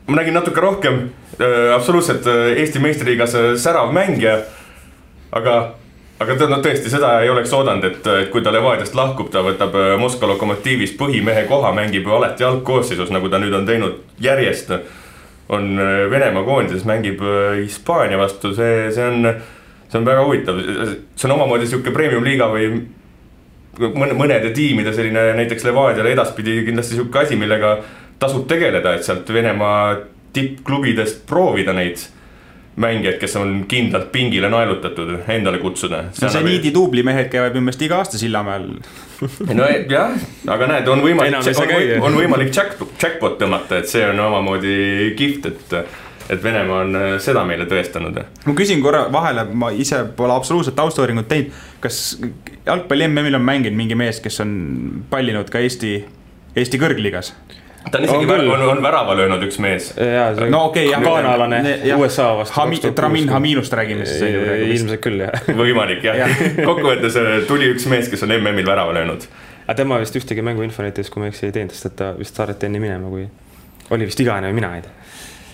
ma 0.09 0.21
nägin 0.21 0.33
natuke 0.37 0.61
rohkem 0.61 1.01
äh, 1.39 1.73
absoluutselt 1.75 2.27
äh, 2.27 2.57
Eesti 2.59 2.81
meistriliigas 2.83 3.35
äh, 3.35 3.51
särav 3.55 3.93
mängija. 3.93 4.39
aga, 5.31 5.57
aga 6.19 6.35
no 6.49 6.57
tõesti, 6.65 6.89
seda 6.89 7.19
ei 7.21 7.29
oleks 7.29 7.53
oodanud, 7.53 7.85
et, 7.85 8.07
et 8.23 8.31
kui 8.33 8.41
ta 8.41 8.51
Levadiast 8.51 8.95
lahkub, 8.97 9.29
ta 9.29 9.43
võtab 9.45 9.75
Moskva 10.01 10.31
Lokomotiivis 10.31 10.95
põhimehe 10.97 11.45
koha, 11.47 11.69
mängib 11.77 12.09
ju 12.09 12.15
alati 12.17 12.47
algkoosseisus, 12.47 13.13
nagu 13.13 13.29
ta 13.29 13.37
nüüd 13.37 13.53
on 13.53 13.69
teinud 13.69 14.01
järjest 14.19 14.73
on 15.49 15.79
äh, 15.79 16.09
Venemaa 16.09 16.43
koondises, 16.43 16.85
mängib 16.85 17.21
äh, 17.21 17.57
Hispaania 17.63 18.17
vastu, 18.17 18.53
see, 18.55 18.91
see 18.93 19.05
on, 19.05 19.33
see 19.89 19.99
on 19.99 20.05
väga 20.05 20.25
huvitav, 20.25 20.61
see 21.15 21.29
on 21.29 21.35
omamoodi 21.37 21.69
sihuke 21.69 21.93
premium-liiga 21.93 22.49
või 22.53 22.69
mõne, 23.79 24.13
mõnede 24.17 24.53
tiimide 24.55 24.93
selline 24.93 25.31
näiteks 25.39 25.65
Levadiale 25.65 26.13
edaspidi 26.13 26.61
kindlasti 26.67 26.99
sihuke 26.99 27.23
asi, 27.23 27.39
millega 27.39 27.79
tasub 28.19 28.47
tegeleda, 28.47 28.95
et 28.95 29.05
sealt 29.07 29.29
Venemaa 29.33 29.97
tippklubidest 30.33 31.25
proovida 31.27 31.73
neid 31.73 32.01
mängijaid, 32.79 33.17
kes 33.19 33.35
on 33.35 33.63
kindlalt 33.67 34.11
pingile 34.11 34.49
naelutatud, 34.51 35.11
endale 35.27 35.59
kutsuda. 35.59 36.03
no 36.21 36.29
seniidi 36.31 36.71
duublimehed 36.73 37.27
käivad 37.31 37.55
minu 37.55 37.67
meelest 37.67 37.81
iga 37.83 37.97
aasta 37.99 38.19
Sillamäel 38.21 38.69
no 39.59 39.71
jah, 39.89 40.13
aga 40.47 40.69
näed, 40.73 40.87
on 40.87 41.03
võimalik, 41.03 41.39
on, 41.39 42.05
on 42.07 42.19
võimalik 42.21 42.53
jack, 42.55 42.79
jackpot 43.01 43.35
tõmmata, 43.41 43.81
et 43.81 43.91
see 43.91 44.05
on 44.07 44.21
omamoodi 44.27 44.77
kihvt, 45.19 45.49
et 45.51 45.81
et 46.29 46.43
Venemaa 46.43 46.83
on 46.85 46.95
äh, 46.95 47.07
seda 47.23 47.41
meile 47.47 47.65
tõestanud. 47.65 48.19
ma 48.45 48.53
küsin 48.57 48.83
korra 48.85 49.07
vahele, 49.11 49.47
ma 49.49 49.71
ise 49.73 50.03
pole 50.15 50.35
absoluutselt 50.35 50.77
taustauuringut 50.77 51.27
teinud. 51.27 51.55
kas 51.81 52.19
jalgpalli 52.67 53.07
MM-il 53.09 53.39
on 53.39 53.45
mänginud 53.45 53.77
mingi 53.77 53.97
mees, 53.97 54.21
kes 54.21 54.39
on 54.45 54.53
pallinud 55.09 55.49
ka 55.49 55.63
Eesti, 55.65 55.95
Eesti 56.55 56.81
kõrgliigas? 56.81 57.33
Ta 57.91 57.97
on 57.97 58.03
isegi 58.03 58.25
on, 58.25 58.49
on, 58.51 58.63
on 58.69 58.81
värava 58.83 59.15
löönud 59.17 59.43
üks 59.47 59.59
mees. 59.63 59.91
no 59.95 60.63
okei 60.69 60.87
okay,, 60.87 60.91
jah. 60.91 61.01
Ghanalane 61.01 61.61
USA 61.97 62.29
vastu 62.37 62.59
Hami,. 62.59 62.79
Tramin 62.95 63.29
Haminust 63.29 63.73
räägime 63.73 64.05
siis. 64.05 64.21
ilmselt 64.21 65.01
küll 65.03 65.23
jah. 65.23 65.47
võimalik 65.61 66.03
jah 66.05 66.19
ja. 66.23 66.29
kokkuvõttes 66.59 67.17
äh, 67.19 67.35
tuli 67.47 67.71
üks 67.73 67.87
mees, 67.91 68.11
kes 68.11 68.25
on 68.27 68.35
MM-il 68.39 68.67
värava 68.67 68.95
löönud. 68.99 69.27
aga 69.65 69.77
tema 69.81 69.99
vist 70.01 70.15
ühtegi 70.19 70.43
mängu 70.45 70.65
Infonetis, 70.67 71.11
kui 71.13 71.23
ma 71.23 71.29
ei 71.29 71.35
eksi, 71.35 71.49
ei 71.49 71.55
teinud, 71.55 71.75
sest 71.75 71.91
et 71.91 71.99
ta 72.01 72.13
vist 72.17 72.35
saadeti 72.35 72.69
enne 72.69 72.81
minema, 72.83 73.11
kui 73.11 73.27
oli 73.95 74.09
vist 74.09 74.19
igane, 74.19 74.51
mina 74.53 74.75
ei 74.77 74.85
tea 74.85 74.97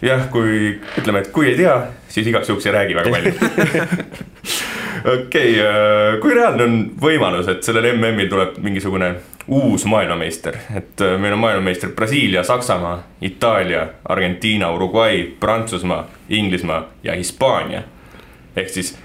jah, 0.05 0.25
kui 0.31 0.73
ütleme, 0.99 1.21
et 1.23 1.31
kui 1.35 1.51
ei 1.51 1.59
tea, 1.59 1.77
siis 2.11 2.27
igaks 2.27 2.49
juhuks 2.51 2.65
ei 2.67 2.75
räägi 2.75 2.97
väga 2.97 3.13
palju 3.13 3.33
okei 5.15 5.21
okay,, 5.21 5.53
äh, 5.61 6.17
kui 6.23 6.35
reaalne 6.35 6.67
on 6.67 6.75
võimalus, 7.01 7.49
et 7.53 7.63
sellel 7.63 7.93
MM-il 7.93 8.29
tuleb 8.31 8.59
mingisugune 8.65 9.13
uus 9.47 9.86
maailmameister, 9.86 10.58
et 10.75 11.01
äh, 11.01 11.19
meil 11.21 11.34
on 11.34 11.39
maailmameister 11.39 11.89
Brasiilia, 11.95 12.43
Saksamaa, 12.43 13.03
Itaalia, 13.21 13.88
Argentiina, 14.10 14.71
Uruguay, 14.71 15.23
Prantsusmaa, 15.39 16.08
Inglismaa 16.29 16.84
ja 17.03 17.15
Hispaania. 17.15 17.84
ehk 18.55 18.69
siis 18.69 18.97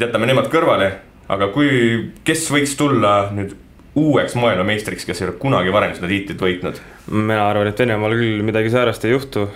jätame 0.00 0.26
nemad 0.26 0.50
kõrvale, 0.52 0.92
aga 1.28 1.48
kui, 1.48 1.70
kes 2.24 2.46
võiks 2.52 2.76
tulla 2.76 3.30
nüüd 3.34 3.56
uueks 3.98 4.36
maailmameistriks, 4.38 5.06
kes 5.08 5.22
ei 5.22 5.28
ole 5.28 5.38
kunagi 5.40 5.72
varem 5.72 5.94
seda 5.96 6.10
tiitlit 6.10 6.40
võitnud? 6.40 6.80
mina 7.10 7.48
arvan, 7.48 7.70
et 7.70 7.78
Venemaal 7.78 8.14
küll 8.14 8.42
midagi 8.44 8.70
säärast 8.70 9.04
ei 9.08 9.14
juhtu, 9.16 9.48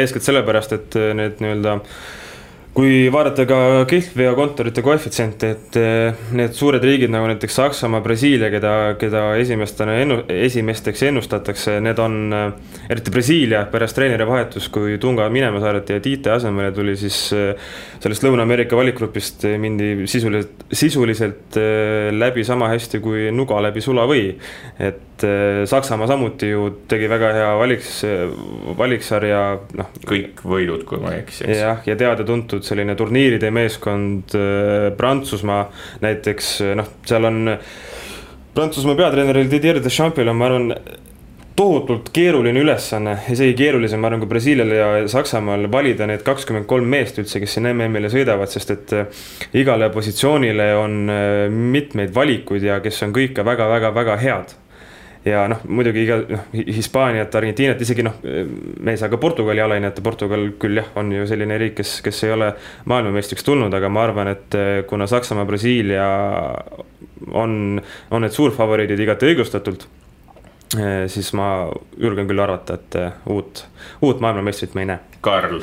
eeskätt 0.00 0.22
sellepärast, 0.22 0.72
et 0.72 0.96
need 1.18 1.42
nii-öelda 1.42 1.80
kui 2.74 3.06
vaadata 3.14 3.44
ka 3.46 3.56
kihlveokontorite 3.86 4.82
koefitsiente, 4.82 5.50
et 5.54 5.76
eh, 5.78 6.24
need 6.34 6.56
suured 6.58 6.82
riigid 6.82 7.12
nagu 7.12 7.28
näiteks 7.30 7.58
Saksamaa, 7.60 8.02
Brasiilia, 8.02 8.48
keda, 8.50 8.72
keda 8.98 9.22
esimestena 9.38 9.94
ennu-, 10.02 10.24
esimesteks 10.48 11.04
ennustatakse, 11.06 11.76
need 11.84 12.02
on, 12.02 12.18
eh, 12.34 12.80
eriti 12.90 13.14
Brasiilia 13.14 13.62
pärast 13.70 13.94
treeneri 13.98 14.26
vahetust, 14.26 14.72
kui 14.74 14.98
Tunga 15.02 15.28
minema 15.30 15.62
saadeti 15.62 15.94
ja 15.94 16.02
Tiite 16.02 16.34
asemele 16.34 16.74
tuli, 16.74 16.96
siis 16.98 17.20
eh, 17.36 17.70
sellest 18.02 18.26
Lõuna-Ameerika 18.26 18.78
valikgrupist 18.78 19.46
mindi 19.62 20.08
sisuliselt, 20.10 20.66
sisuliselt 20.74 21.60
läbi 22.10 22.42
sama 22.44 22.72
hästi 22.74 22.98
kui 23.04 23.30
nuga 23.34 23.62
läbi 23.62 23.84
sulavõi. 23.84 24.26
et 24.82 25.13
Saksamaa 25.70 26.08
samuti 26.10 26.50
ju 26.50 26.68
tegi 26.90 27.08
väga 27.10 27.32
hea 27.36 27.50
valiks, 27.60 28.00
valiksarja, 28.78 29.42
noh. 29.80 29.92
kõik 30.08 30.42
võidud, 30.44 30.84
kui 30.88 31.00
ma 31.02 31.14
ei 31.14 31.22
eksi. 31.24 31.48
jah, 31.50 31.82
ja 31.86 31.96
teada-tuntud 31.98 32.66
selline 32.66 32.96
turniiride 32.98 33.50
meeskond 33.54 34.36
äh, 34.38 34.90
Prantsusmaa 34.98 35.66
näiteks 36.04 36.54
noh, 36.78 36.92
seal 37.06 37.30
on 37.30 37.56
Prantsusmaa 38.54 38.94
peatreeneril 38.98 39.50
Didier 39.50 39.80
Deschamps'il 39.82 40.30
on, 40.30 40.38
ma 40.38 40.46
arvan, 40.46 40.68
tohutult 41.58 42.10
keeruline 42.14 42.60
ülesanne, 42.62 43.16
isegi 43.30 43.54
keerulisem, 43.58 44.00
ma 44.02 44.10
arvan, 44.10 44.22
kui 44.22 44.30
Brasiilial 44.30 44.74
ja 44.74 44.88
Saksamaal 45.10 45.68
valida 45.72 46.06
need 46.10 46.24
kakskümmend 46.26 46.66
kolm 46.70 46.86
meest 46.90 47.18
üldse, 47.22 47.42
kes 47.42 47.56
siin 47.56 47.70
MM-ile 47.70 48.10
sõidavad, 48.12 48.50
sest 48.50 48.74
et 48.74 48.94
igale 49.58 49.90
positsioonile 49.94 50.68
on 50.78 51.00
mitmeid 51.74 52.14
valikuid 52.14 52.66
ja 52.66 52.80
kes 52.84 53.02
on 53.06 53.14
kõik 53.14 53.42
väga-väga-väga 53.46 54.18
head 54.22 54.54
ja 55.24 55.44
noh, 55.48 55.62
muidugi 55.68 56.04
iga 56.04 56.18
noh, 56.28 56.44
Hispaaniat, 56.52 57.34
Argentiinat, 57.34 57.80
isegi 57.80 58.04
noh, 58.04 58.18
me 58.24 58.94
ei 58.94 59.00
saa 59.00 59.10
ka 59.12 59.18
Portugali 59.20 59.62
alahinnata, 59.64 60.04
Portugal 60.04 60.50
küll 60.60 60.80
jah, 60.80 60.90
on 61.00 61.12
ju 61.14 61.26
selline 61.28 61.56
riik, 61.60 61.78
kes, 61.80 61.96
kes 62.04 62.24
ei 62.26 62.34
ole 62.34 62.50
maailmameistriks 62.90 63.46
tulnud, 63.46 63.74
aga 63.74 63.90
ma 63.92 64.04
arvan, 64.04 64.32
et 64.34 64.58
eh, 64.58 64.72
kuna 64.88 65.08
Saksamaa, 65.10 65.46
Brasiilia 65.48 66.06
on, 67.32 67.80
on 68.10 68.24
need 68.26 68.36
suurfavoriidid 68.36 69.00
igati 69.00 69.32
õigustatult, 69.32 69.88
eh, 70.76 71.04
siis 71.12 71.32
ma 71.38 71.50
julgen 72.00 72.28
küll 72.28 72.44
arvata, 72.44 72.76
et 72.76 73.00
eh, 73.00 73.18
uut, 73.32 73.64
uut 74.04 74.24
maailmameistrit 74.24 74.76
me 74.76 74.84
ei 74.84 74.92
näe. 74.92 75.20
Karl, 75.24 75.62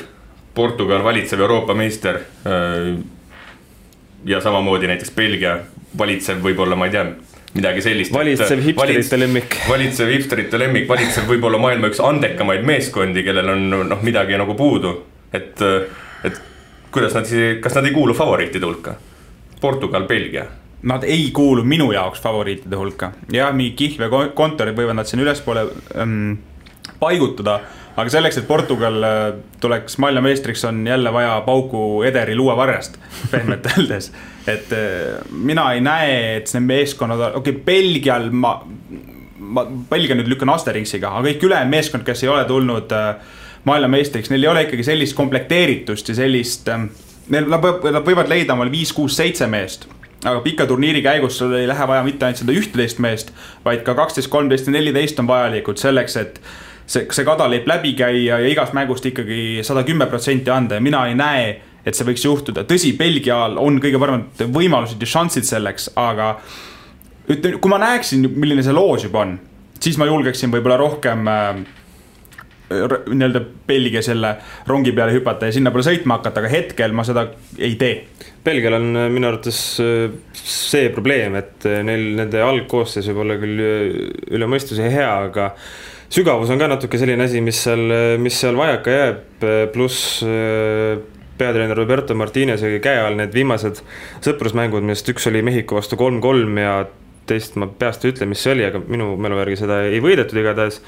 Portugal 0.54 1.04
valitsev 1.06 1.40
Euroopa 1.40 1.72
meister 1.74 2.18
ja 4.28 4.40
samamoodi 4.44 4.90
näiteks 4.90 5.14
Belgia 5.16 5.54
valitsev 5.98 6.42
võib-olla, 6.44 6.76
ma 6.76 6.90
ei 6.90 6.92
tea 6.92 7.06
midagi 7.54 7.82
sellist. 7.84 8.12
valitsev 8.12 8.62
hipsterite 8.64 9.18
lemmik. 9.18 9.56
valitsev 9.68 10.12
hipsterite 10.12 10.58
lemmik, 10.58 10.88
valitsev 10.88 11.28
võib-olla 11.28 11.60
maailma 11.62 11.90
üks 11.92 12.00
andekamaid 12.04 12.64
meeskondi, 12.68 13.24
kellel 13.26 13.52
on 13.54 13.68
noh, 13.90 14.02
midagi 14.02 14.38
nagu 14.40 14.56
puudu. 14.58 14.94
et, 15.32 15.60
et 16.24 16.40
kuidas 16.92 17.14
nad 17.16 17.28
siis, 17.28 17.60
kas 17.64 17.76
nad 17.78 17.88
ei 17.88 17.94
kuulu 17.96 18.14
favoriitide 18.16 18.68
hulka? 18.68 18.96
Portugal, 19.60 20.08
Belgia 20.10 20.48
Nad 20.82 21.04
ei 21.06 21.28
kuulu 21.30 21.62
minu 21.62 21.92
jaoks 21.94 22.18
favoriitide 22.20 22.76
hulka 22.76 23.12
ja 23.32 23.52
mingi 23.54 23.76
kihlveokontorid 23.78 24.74
võivad 24.74 24.98
nad 24.98 25.06
siin 25.06 25.22
ülespoole 25.22 25.62
ähm, 25.94 26.40
paigutada 26.98 27.60
aga 27.96 28.12
selleks, 28.12 28.40
et 28.40 28.48
Portugal 28.48 29.04
äh, 29.04 29.20
tuleks 29.60 29.98
maailmameistriks, 30.02 30.64
on 30.64 30.86
jälle 30.86 31.12
vaja 31.12 31.40
pauku 31.46 32.02
Ederi 32.02 32.36
luuavarjast, 32.36 32.98
pehmelt 33.30 33.66
öeldes. 33.76 34.12
Et 34.46 34.72
äh, 34.74 35.20
mina 35.30 35.68
ei 35.74 35.80
näe, 35.84 36.18
et 36.38 36.50
need 36.56 36.66
meeskonnad, 36.66 37.28
okei 37.38 37.54
okay,, 37.54 37.62
Belgial 37.66 38.30
ma, 38.32 38.56
ma 39.38 39.64
Belgia 39.90 40.16
nüüd 40.18 40.30
lükkan 40.32 40.50
Asterixiga, 40.54 41.12
aga 41.12 41.30
kõik 41.30 41.46
ülejäänud 41.48 41.76
meeskond, 41.76 42.06
kes 42.06 42.24
ei 42.24 42.32
ole 42.32 42.44
tulnud 42.48 42.92
äh, 42.96 43.38
maailmameistriks, 43.68 44.32
neil 44.32 44.46
ei 44.46 44.52
ole 44.52 44.66
ikkagi 44.66 44.86
sellist 44.90 45.18
komplekteeritust 45.18 46.12
ja 46.12 46.20
sellist 46.24 46.70
äh,. 46.72 46.86
Neil, 47.32 47.46
nad 47.46 47.62
võivad, 48.02 48.26
leida 48.26 48.56
omale 48.56 48.72
viis, 48.72 48.90
kuus, 48.92 49.14
seitse 49.14 49.46
meest 49.46 49.86
aga 50.22 50.40
pika 50.42 50.66
turniiri 50.66 51.02
käigus 51.02 51.36
sul 51.38 51.54
ei 51.54 51.68
lähe 51.70 51.86
vaja 51.88 52.02
mitte 52.06 52.26
ainult 52.26 52.42
seda 52.42 52.54
ühteteist 52.54 53.00
meest, 53.02 53.32
vaid 53.64 53.82
ka 53.86 53.94
kaksteist, 53.98 54.30
kolmteist 54.30 54.68
ja 54.68 54.74
neliteist 54.74 55.18
on 55.22 55.26
vajalikud 55.30 55.80
selleks, 55.82 56.16
et 56.20 56.38
see, 56.86 57.06
see 57.10 57.26
kadalipp 57.26 57.66
läbi 57.70 57.94
käia 57.98 58.38
ja 58.38 58.50
igast 58.52 58.74
mängust 58.76 59.06
ikkagi 59.08 59.62
sada 59.66 59.82
kümme 59.86 60.06
protsenti 60.10 60.52
anda 60.54 60.78
ja 60.78 60.84
mina 60.84 61.04
ei 61.08 61.16
näe, 61.18 61.48
et 61.86 61.96
see 61.96 62.06
võiks 62.06 62.24
juhtuda. 62.26 62.64
tõsi, 62.68 62.94
Belgial 62.98 63.58
on 63.60 63.80
kõige 63.82 64.00
paremad 64.02 64.42
võimalused 64.54 65.02
ja 65.02 65.10
šansid 65.16 65.46
selleks, 65.48 65.90
aga 65.98 66.36
ütleme, 67.30 67.58
kui 67.62 67.72
ma 67.72 67.80
näeksin, 67.82 68.26
milline 68.34 68.64
see 68.64 68.74
loos 68.76 69.06
juba 69.06 69.24
on, 69.26 69.36
siis 69.82 69.98
ma 69.98 70.08
julgeksin 70.08 70.52
võib-olla 70.52 70.78
rohkem 70.80 71.30
äh, 71.30 71.62
nii-öelda 72.72 73.42
Belgia 73.68 74.02
selle 74.04 74.36
rongi 74.70 74.94
peale 74.96 75.16
hüpata 75.16 75.50
ja 75.50 75.56
sinnapoole 75.56 75.84
sõitma 75.86 76.20
hakata, 76.20 76.42
aga 76.42 76.52
hetkel 76.52 76.94
ma 76.96 77.04
seda 77.06 77.26
ei 77.58 77.74
tee. 77.80 78.04
Belgial 78.46 78.78
on 78.78 78.90
äh, 78.96 79.08
minu 79.12 79.32
arvates 79.32 79.62
äh, 79.82 80.04
see 80.42 80.90
probleem, 80.94 81.36
et 81.40 81.66
neil 81.86 82.12
nende 82.18 82.44
algkoosseis 82.46 83.10
võib 83.10 83.24
olla 83.26 83.40
küll 83.42 83.64
üle 84.32 84.50
mõistuse 84.50 84.86
hea, 84.92 85.10
aga 85.28 85.50
sügavus 86.12 86.50
on 86.52 86.60
ka 86.60 86.70
natuke 86.70 87.00
selline 87.00 87.26
asi, 87.26 87.42
mis 87.42 87.58
seal, 87.66 87.82
mis 88.22 88.38
seal 88.38 88.58
vajaka 88.58 88.94
jääb, 88.94 89.50
pluss 89.74 90.22
äh, 90.26 91.02
peatreener 91.38 91.76
Roberto 91.76 92.16
Martinez'i 92.18 92.80
käe 92.82 93.00
all 93.02 93.16
need 93.18 93.34
viimased 93.34 93.82
sõprusmängud, 94.24 94.84
millest 94.84 95.08
üks 95.12 95.28
oli 95.30 95.42
Mehhiko 95.44 95.78
vastu 95.80 95.98
kolm-kolm 96.00 96.60
ja 96.60 96.74
teist 97.28 97.56
ma 97.60 97.68
peast 97.68 98.04
ei 98.04 98.12
ütle, 98.12 98.28
mis 98.30 98.42
see 98.42 98.54
oli, 98.56 98.66
aga 98.66 98.82
minu 98.82 99.14
mälu 99.20 99.38
järgi 99.42 99.60
seda 99.62 99.82
ei 99.88 100.02
võidetud 100.02 100.40
igatahes. 100.42 100.80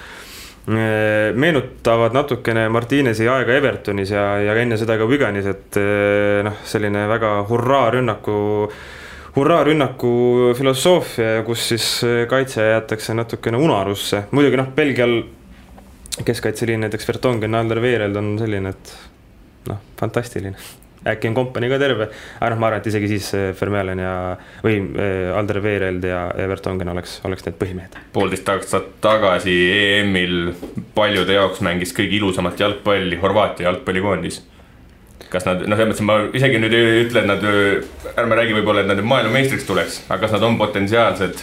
Meenutavad 0.64 2.14
natukene 2.16 2.64
Martinez'i 2.72 3.26
aega 3.28 3.52
Evertonis 3.52 4.14
ja, 4.14 4.24
ja 4.40 4.54
enne 4.56 4.78
seda 4.80 4.96
ka 4.96 5.08
Wiganis, 5.08 5.48
et 5.50 5.78
noh, 6.46 6.60
selline 6.64 7.04
väga 7.10 7.36
hurraa 7.50 7.90
rünnaku 7.92 8.36
hurraa-rünnaku 9.34 10.10
filosoofia, 10.54 11.42
kus 11.46 11.68
siis 11.72 11.86
kaitse 12.30 12.68
jäetakse 12.68 13.16
natukene 13.18 13.58
unarusse. 13.58 14.24
muidugi 14.30 14.60
noh, 14.60 14.70
Belgial 14.76 15.18
keskkaitseliin 16.24 16.80
näiteks 16.86 17.08
Vertonghen, 17.08 17.54
Alderweireld 17.54 18.16
on 18.16 18.36
selline, 18.38 18.70
et 18.70 18.94
noh, 19.68 19.82
fantastiline. 20.00 20.56
äkki 21.04 21.28
on 21.28 21.34
kompanii 21.36 21.68
ka 21.68 21.78
terve, 21.82 22.08
aga 22.38 22.50
noh, 22.54 22.60
ma 22.62 22.70
arvan, 22.70 22.80
et 22.80 22.88
isegi 22.88 23.10
siis 23.10 23.26
Vermeulen 23.58 24.00
ja, 24.00 24.14
või 24.64 24.78
äh, 24.80 25.34
Alderweireld 25.36 26.06
ja, 26.08 26.22
ja 26.38 26.48
Vertonghen 26.48 26.88
oleks, 26.94 27.18
oleks 27.28 27.44
need 27.44 27.58
põhimehed. 27.60 28.00
poolteist 28.16 28.48
aastat 28.54 28.88
tagasi 29.04 29.54
EM-il 29.76 30.54
paljude 30.96 31.36
jaoks 31.36 31.60
mängis 31.64 31.92
kõige 31.96 32.20
ilusamat 32.20 32.60
jalgpalli 32.60 33.20
Horvaatia 33.20 33.68
jalgpallikoondis 33.68 34.42
kas 35.34 35.46
nad, 35.48 35.64
noh, 35.66 35.76
selles 35.76 35.90
mõttes 35.94 36.06
ma 36.06 36.18
isegi 36.36 36.60
nüüd 36.62 36.74
ei 36.76 37.02
ütle, 37.04 37.24
et 37.24 37.28
nad, 37.28 37.44
ärme 38.14 38.38
räägi 38.38 38.56
võib-olla, 38.58 38.84
et 38.84 38.90
nad 38.90 39.00
nüüd 39.00 39.10
maailmameistriks 39.10 39.66
tuleks, 39.68 40.00
aga 40.08 40.20
kas 40.24 40.34
nad 40.36 40.46
on 40.46 40.58
potentsiaalsed 40.60 41.42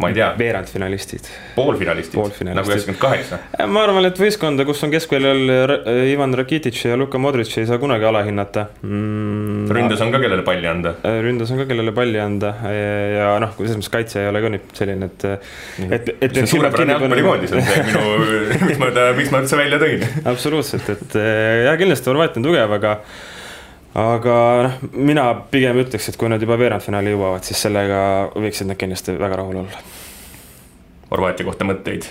ma 0.00 0.08
ei 0.08 0.14
tea. 0.16 0.32
veerandfinalistid. 0.38 1.26
poolfinalistid, 1.54 2.16
poolfinalistid., 2.16 2.56
nagu 2.56 2.72
üheksakümmend 2.72 3.00
kaheksa. 3.02 3.38
ma 3.68 3.82
arvan, 3.84 4.06
et 4.08 4.18
võistkonda, 4.18 4.64
kus 4.68 4.80
on 4.86 4.92
keskväljal 4.94 5.52
Ivan 6.08 6.36
Rakitic 6.38 6.78
ja 6.86 6.96
Luka 6.96 7.20
Modric 7.20 7.52
ei 7.60 7.68
saa 7.68 7.80
kunagi 7.82 8.08
alahinnata 8.08 8.66
mm,. 8.80 9.68
ründes 9.76 10.04
on 10.04 10.14
ka 10.14 10.22
kellele 10.22 10.46
palli 10.46 10.70
anda. 10.70 10.94
Äh, 11.04 11.18
ründes 11.26 11.52
on 11.52 11.60
ka 11.60 11.68
kellele 11.68 11.94
palli 11.96 12.22
anda 12.22 12.54
ja 12.72 13.34
noh, 13.42 13.52
selles 13.58 13.76
mõttes 13.82 13.92
kaitse 13.92 14.22
ei 14.24 14.30
ole 14.32 14.44
ka 14.44 14.52
nüüd 14.56 14.72
selline, 14.78 15.10
et, 15.12 15.28
et, 15.88 16.10
et. 16.16 16.32
see 16.32 16.46
on 16.46 16.50
suurepärane 16.54 16.96
jalgpallikoondis 16.96 17.54
on 17.58 17.68
see 17.68 17.84
minu, 17.90 18.06
miks 18.70 18.80
ma 18.80 18.90
ta, 18.96 19.10
miks 19.18 19.34
ma 19.34 19.44
üldse 19.44 19.60
välja 19.60 19.82
tõin. 19.82 20.08
absoluutselt, 20.24 20.88
et 20.96 21.20
jah, 21.68 21.76
kindlasti 21.80 22.12
Horvaatia 22.12 22.40
on 22.40 22.48
tugev, 22.48 22.76
aga 22.80 22.96
aga 23.98 24.36
noh, 24.66 24.76
mina 24.92 25.26
pigem 25.52 25.82
ütleks, 25.82 26.08
et 26.08 26.18
kui 26.20 26.30
nad 26.32 26.42
juba 26.42 26.58
veerandfinaali 26.60 27.12
jõuavad, 27.12 27.44
siis 27.46 27.60
sellega 27.66 28.02
võiksid 28.34 28.70
nad 28.70 28.80
kindlasti 28.80 29.16
väga 29.20 29.40
rahul 29.42 29.62
olla. 29.64 29.84
Horvaatia 31.12 31.46
kohta 31.46 31.68
mõtteid? 31.68 32.08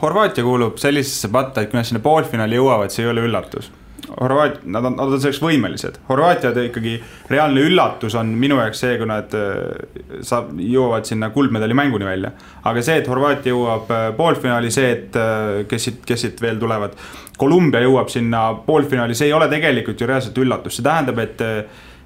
Horvaatia 0.00 0.44
kuulub 0.46 0.78
sellisesse 0.80 1.28
patta, 1.32 1.64
et 1.64 1.72
kui 1.72 1.80
nad 1.80 1.88
sinna 1.88 2.00
poolfinaali 2.04 2.56
jõuavad, 2.60 2.94
see 2.94 3.04
ei 3.04 3.10
ole 3.12 3.26
üllatus 3.26 3.72
Horvaat-, 4.20 4.60
nad 4.64 4.84
on, 4.84 4.96
nad 4.98 5.12
on 5.14 5.20
selleks 5.20 5.40
võimelised. 5.42 5.96
Horvaatia 6.08 6.52
ikkagi 6.66 6.94
reaalne 7.30 7.64
üllatus 7.64 8.16
on 8.18 8.32
minu 8.38 8.58
jaoks 8.60 8.82
see, 8.84 8.98
kui 9.00 9.08
nad 9.08 9.32
äh, 9.38 10.20
saab, 10.26 10.52
jõuavad 10.60 11.08
sinna 11.08 11.30
kuldmedali 11.34 11.76
mänguni 11.76 12.06
välja. 12.08 12.34
aga 12.68 12.82
see, 12.84 12.98
et 13.00 13.08
Horvaatia 13.10 13.54
jõuab 13.54 13.92
äh, 13.94 14.08
poolfinaali, 14.16 14.72
see, 14.74 14.90
et 14.98 15.18
äh, 15.20 15.64
kes 15.70 15.88
siit, 15.88 16.02
kes 16.06 16.26
siit 16.26 16.42
veel 16.44 16.60
tulevad. 16.60 16.98
Kolumbia 17.38 17.82
jõuab 17.82 18.12
sinna 18.12 18.46
poolfinaali, 18.66 19.16
see 19.18 19.30
ei 19.30 19.34
ole 19.34 19.48
tegelikult 19.50 20.00
ju 20.00 20.06
reaalselt 20.06 20.38
üllatus, 20.38 20.78
see 20.78 20.86
tähendab, 20.86 21.18
et 21.18 21.42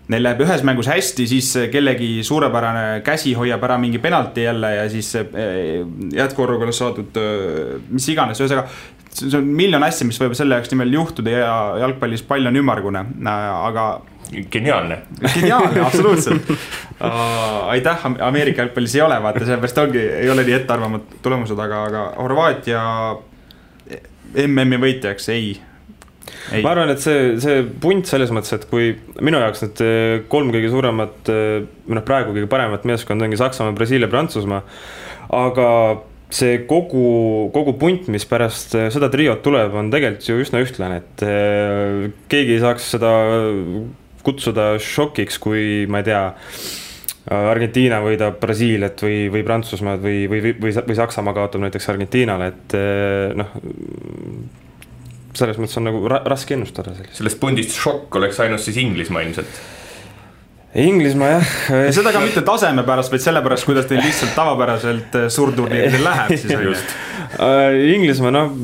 neil 0.08 0.24
läheb 0.24 0.40
ühes 0.40 0.62
mängus 0.64 0.88
hästi, 0.88 1.26
siis 1.28 1.50
kellegi 1.72 2.22
suurepärane 2.24 3.02
käsi 3.04 3.34
hoiab 3.36 3.64
ära 3.68 3.76
mingi 3.80 4.00
penalti 4.00 4.46
jälle 4.46 4.70
ja 4.74 4.86
siis 4.88 5.10
jätkuolukorras 6.16 6.80
saadud 6.80 7.20
mis 7.92 8.08
iganes, 8.08 8.40
ühesõnaga 8.40 8.70
see 9.18 9.38
on 9.38 9.48
miljon 9.56 9.84
asja, 9.86 10.06
mis 10.08 10.18
võib 10.20 10.36
selle 10.38 10.58
jaoks 10.58 10.72
nimel 10.72 10.92
juhtuda 10.94 11.34
ja 11.34 11.56
jalgpallis 11.84 12.24
pall 12.28 12.48
on 12.50 12.60
ümmargune, 12.60 13.04
aga. 13.28 13.88
geniaalne. 14.52 14.98
geniaalne, 15.34 15.80
absoluutselt 15.80 16.50
uh,. 16.52 17.70
aitäh, 17.72 18.04
Ameerika 18.26 18.62
jalgpallis 18.62 18.98
ei 18.98 19.04
ole, 19.06 19.16
vaata, 19.22 19.44
sellepärast 19.44 19.80
ongi, 19.84 20.04
ei 20.22 20.30
ole 20.30 20.44
nii 20.44 20.58
ettearvamad 20.60 21.16
tulemused, 21.24 21.58
aga, 21.64 21.82
aga 21.88 22.04
Horvaatia 22.18 22.82
MM-i 24.34 24.80
võitjaks 24.82 25.30
ei 25.34 25.56
Ei. 26.52 26.60
ma 26.60 26.74
arvan, 26.74 26.90
et 26.92 27.00
see, 27.00 27.38
see 27.40 27.62
punt 27.80 28.08
selles 28.08 28.30
mõttes, 28.34 28.52
et 28.56 28.66
kui 28.68 28.90
minu 29.24 29.40
jaoks 29.40 29.64
need 29.64 29.80
kolm 30.32 30.52
kõige 30.52 30.68
suuremat, 30.72 31.30
või 31.30 31.96
noh, 31.96 32.04
praegu 32.04 32.34
kõige 32.36 32.50
paremat 32.52 32.84
meeskonda 32.88 33.24
ongi 33.24 33.40
Saksamaa, 33.40 33.76
Brasiilia, 33.76 34.10
Prantsusmaa. 34.12 34.60
aga 35.38 35.68
see 36.34 36.64
kogu, 36.68 37.48
kogu 37.54 37.74
punt, 37.80 38.08
mis 38.12 38.26
pärast 38.28 38.74
äh, 38.76 38.88
seda 38.92 39.08
triot 39.12 39.40
tuleb, 39.44 39.72
on 39.78 39.88
tegelikult 39.92 40.28
ju 40.28 40.36
üsna 40.42 40.60
ühtlane, 40.64 41.00
et 41.00 41.24
äh, 41.24 42.10
keegi 42.28 42.58
ei 42.58 42.62
saaks 42.64 42.90
seda 42.96 43.12
kutsuda 44.26 44.74
šokiks, 44.82 45.38
kui 45.40 45.86
ma 45.88 46.02
ei 46.02 46.08
tea. 46.10 46.22
Argentiina 47.28 47.98
võidab 48.00 48.38
Brasiiliat 48.40 49.02
või, 49.04 49.16
või 49.32 49.42
Prantsusmaad 49.44 50.00
või, 50.00 50.22
või, 50.30 50.40
või, 50.46 50.52
või, 50.62 50.72
või 50.86 50.96
Saksamaa 50.96 51.34
kaotab 51.36 51.60
näiteks 51.66 51.90
Argentiinale, 51.92 52.52
et 52.54 52.76
äh, 52.78 53.34
noh. 53.36 53.50
selles 55.36 55.58
mõttes 55.60 55.76
on 55.80 55.88
nagu 55.90 56.00
ra 56.08 56.22
raske 56.28 56.56
ennustada 56.56 56.94
sellist. 56.96 57.18
sellest 57.20 57.40
pundist 57.42 57.76
šokk 57.76 58.16
oleks 58.20 58.40
ainult 58.44 58.64
siis 58.64 58.80
Inglismaa 58.80 59.26
ilmselt 59.26 59.60
Inglismaa 60.78 61.30
jah. 61.34 61.54
ja 61.88 61.92
seda 61.96 62.14
ka 62.16 62.24
mitte 62.24 62.44
taseme 62.46 62.84
pärast, 62.88 63.12
vaid 63.12 63.24
sellepärast, 63.24 63.68
kuidas 63.68 63.88
teil 63.90 64.00
lihtsalt 64.04 64.32
tavapäraselt 64.38 65.20
äh, 65.20 65.28
suurturniiridel 65.32 66.04
läheb 66.08 66.32
siis 66.32 66.56
on 66.56 66.68
ju. 66.70 66.76
Äh, 67.44 67.78
Inglismaa 67.92 68.32
noh, 68.32 68.56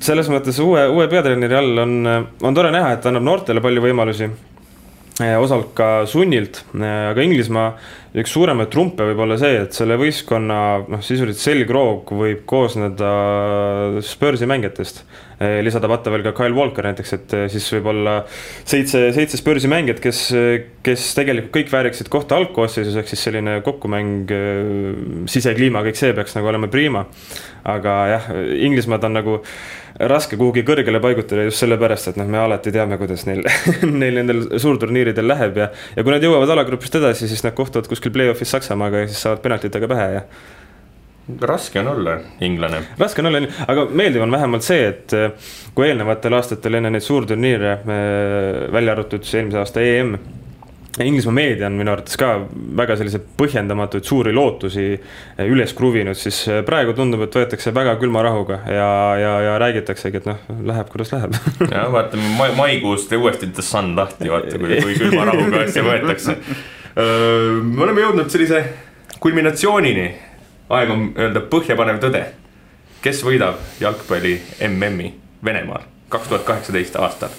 selles 0.00 0.28
mõttes 0.32 0.56
uue, 0.64 0.88
uue 0.88 1.08
peatreeneri 1.10 1.56
all 1.58 1.84
on, 1.84 1.96
on 2.40 2.56
tore 2.56 2.72
näha, 2.72 2.94
et 2.96 3.04
ta 3.04 3.12
annab 3.12 3.28
noortele 3.28 3.60
palju 3.64 3.84
võimalusi 3.84 4.32
osalt 5.18 5.72
ka 5.74 5.88
sunnilt, 6.06 6.60
aga 6.78 7.22
Inglismaa 7.24 7.72
üks 8.18 8.32
suuremaid 8.32 8.70
trumpe 8.72 9.04
võib 9.10 9.20
olla 9.24 9.36
see, 9.40 9.56
et 9.64 9.74
selle 9.76 9.98
võistkonna 10.00 10.58
noh, 10.88 11.00
sisuliselt 11.04 11.42
selgroog 11.42 12.12
võib 12.16 12.44
koosneda 12.48 13.10
Spursi 14.06 14.46
mängijatest. 14.48 15.02
lisada 15.62 15.90
vaata 15.90 16.10
veel 16.10 16.24
ka 16.26 16.32
Kyle 16.34 16.56
Walker 16.56 16.86
näiteks, 16.86 17.12
et 17.14 17.34
siis 17.52 17.66
võib-olla 17.76 18.20
seitse, 18.64 19.08
seitse 19.14 19.38
Spursi 19.38 19.70
mängijat, 19.70 20.00
kes, 20.02 20.22
kes 20.86 21.08
tegelikult 21.18 21.52
kõik 21.58 21.74
vääriksid 21.74 22.10
kohta 22.10 22.38
algkoosseisus, 22.38 22.96
ehk 22.98 23.10
siis 23.10 23.26
selline 23.28 23.58
kokkumäng, 23.66 24.32
sisekliima, 25.30 25.84
kõik 25.86 26.00
see 26.00 26.14
peaks 26.16 26.38
nagu 26.38 26.50
olema 26.50 26.70
prima. 26.70 27.06
aga 27.68 27.94
jah, 28.14 28.30
Inglismaad 28.64 29.04
on 29.04 29.18
nagu 29.18 29.40
raske 29.98 30.36
kuhugi 30.38 30.62
kõrgele 30.66 31.00
paigutada 31.02 31.46
just 31.48 31.62
sellepärast, 31.62 32.12
et 32.12 32.20
noh, 32.20 32.28
me 32.30 32.38
alati 32.38 32.72
teame, 32.74 32.98
kuidas 33.00 33.26
neil 33.26 33.42
neil 34.02 34.20
nendel 34.20 34.44
suurturniiridel 34.60 35.26
läheb 35.26 35.58
ja, 35.58 35.72
ja 35.96 36.04
kui 36.04 36.14
nad 36.14 36.24
jõuavad 36.24 36.54
alagrupist 36.54 37.00
edasi, 37.00 37.30
siis 37.30 37.42
nad 37.46 37.56
kohtuvad 37.58 37.90
kuskil 37.90 38.14
play-off'is 38.14 38.54
Saksamaaga 38.54 39.04
ja 39.04 39.10
siis 39.10 39.24
saavad 39.26 39.42
penaltitega 39.44 39.90
pähe 39.90 40.08
ja 40.18 40.24
raske 41.40 41.80
on 41.80 41.88
olla 41.88 42.18
inglane. 42.40 42.82
raske 42.98 43.22
on 43.22 43.30
olla, 43.32 43.42
aga 43.66 43.86
meeldiv 43.90 44.24
on 44.24 44.32
vähemalt 44.32 44.64
see, 44.64 44.86
et 44.88 45.16
kui 45.74 45.88
eelnevatel 45.88 46.38
aastatel 46.38 46.78
enne 46.78 46.94
neid 46.94 47.04
suurturniire, 47.04 47.78
välja 48.72 48.94
arvatud 48.94 49.26
siis 49.26 49.42
eelmise 49.42 49.60
aasta 49.64 49.84
EM 49.84 50.14
Inglismaa 51.04 51.34
meedia 51.34 51.66
on 51.66 51.76
minu 51.78 51.92
arvates 51.92 52.16
ka 52.18 52.30
väga 52.78 52.96
selliseid 52.98 53.26
põhjendamatuid 53.38 54.06
suuri 54.08 54.32
lootusi 54.34 54.86
eh, 54.94 55.44
üles 55.46 55.74
kruvinud, 55.78 56.18
siis 56.18 56.40
eh, 56.50 56.62
praegu 56.66 56.94
tundub, 56.96 57.22
et 57.26 57.38
võetakse 57.38 57.72
väga 57.74 57.94
külma 58.00 58.22
rahuga 58.26 58.60
ja, 58.66 58.88
ja, 59.20 59.34
ja 59.46 59.52
räägitaksegi, 59.62 60.22
et 60.22 60.26
noh, 60.30 60.40
läheb 60.70 60.90
kuidas 60.92 61.12
läheb. 61.14 61.36
ja 61.74 61.84
vaatame 61.94 62.32
ma, 62.38 62.48
maikuust 62.58 63.14
uuesti 63.14 63.50
The 63.52 63.66
Sun 63.66 63.94
lahti, 63.98 64.30
vaata 64.32 64.58
kui, 64.58 64.80
kui 64.82 64.98
külma 64.98 65.28
rahuga 65.30 65.62
asja 65.66 65.86
võetakse. 65.86 66.36
me 66.98 67.84
oleme 67.84 68.02
jõudnud 68.02 68.32
sellise 68.32 68.64
kulminatsioonini 69.22 70.08
aeg 70.74 70.90
on 70.92 71.08
öelda 71.16 71.44
põhjapanev 71.52 72.02
tõde. 72.02 72.24
kes 73.02 73.22
võidab 73.22 73.62
jalgpalli 73.80 74.34
MM-i 74.66 75.14
Venemaal 75.44 75.86
kaks 76.08 76.28
tuhat 76.28 76.44
kaheksateist 76.44 76.96
aastal? 76.96 77.34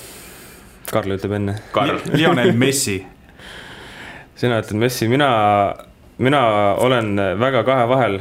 Karl 0.90 1.18
ütleb 1.18 1.34
enne. 1.38 1.56
Lionel 2.14 2.54
Messi 2.58 3.02
sina 4.40 4.62
ütled 4.62 4.80
Messi, 4.80 5.10
mina, 5.12 5.30
mina 6.22 6.42
olen 6.80 7.14
väga 7.40 7.64
kahe 7.68 7.88
vahel, 7.92 8.18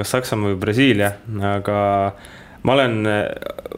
kas 0.00 0.16
Saksamaa 0.16 0.50
või 0.50 0.58
Brasiilia, 0.64 1.12
aga 1.52 1.78
ma 2.66 2.74
olen 2.74 2.98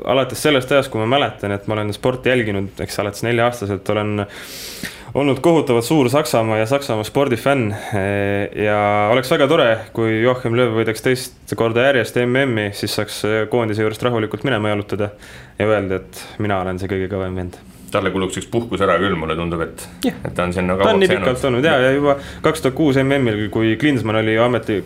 alates 0.08 0.40
sellest 0.42 0.72
ajast, 0.72 0.92
kui 0.92 1.02
ma 1.02 1.10
mäletan, 1.18 1.54
et 1.54 1.68
ma 1.68 1.76
olen 1.76 1.92
sporti 1.94 2.32
jälginud, 2.32 2.72
eks 2.82 2.98
alates 3.02 3.24
nelja-aastaselt 3.26 3.92
olen 3.94 4.26
olnud 5.14 5.42
kohutavalt 5.44 5.84
suur 5.84 6.08
Saksamaa 6.10 6.62
ja 6.62 6.66
Saksamaa 6.66 7.04
spordifänn. 7.04 7.74
ja 8.64 8.78
oleks 9.12 9.30
väga 9.30 9.48
tore, 9.48 9.68
kui 9.92 10.22
Joachim 10.22 10.56
Löw 10.56 10.72
võidaks 10.78 11.04
teist 11.04 11.56
korda 11.56 11.90
järjest 11.90 12.16
MM-i, 12.24 12.70
siis 12.76 12.96
saaks 12.96 13.20
koondise 13.52 13.84
juurest 13.84 14.08
rahulikult 14.08 14.48
minema 14.48 14.72
jalutada 14.72 15.12
ja 15.58 15.68
öelda, 15.68 16.00
et 16.00 16.24
mina 16.40 16.62
olen 16.64 16.80
see 16.80 16.90
kõige 16.90 17.12
kõvem 17.12 17.36
vend 17.42 17.60
talle 17.92 18.12
kuluks 18.14 18.40
üks 18.40 18.50
puhkus 18.52 18.82
ära 18.84 18.98
küll, 19.02 19.16
mulle 19.18 19.36
tundub, 19.38 19.62
et 19.64 19.86
yeah., 20.06 20.18
et 20.26 20.34
ta 20.36 20.46
on 20.48 20.54
sinna 20.56 20.76
kauaks 20.76 20.88
jäänud. 20.88 21.06
ta 21.06 21.14
on 21.14 21.22
nii 21.22 21.32
pikalt 21.32 21.48
olnud 21.50 21.70
ja, 21.70 21.78
ja 21.86 21.94
juba 21.96 22.16
kaks 22.44 22.64
tuhat 22.64 22.78
kuus 22.78 23.00
MM-il, 23.02 23.48
kui 23.54 23.74
Klinsmann 23.80 24.22
oli 24.22 24.36
ameti, 24.40 24.82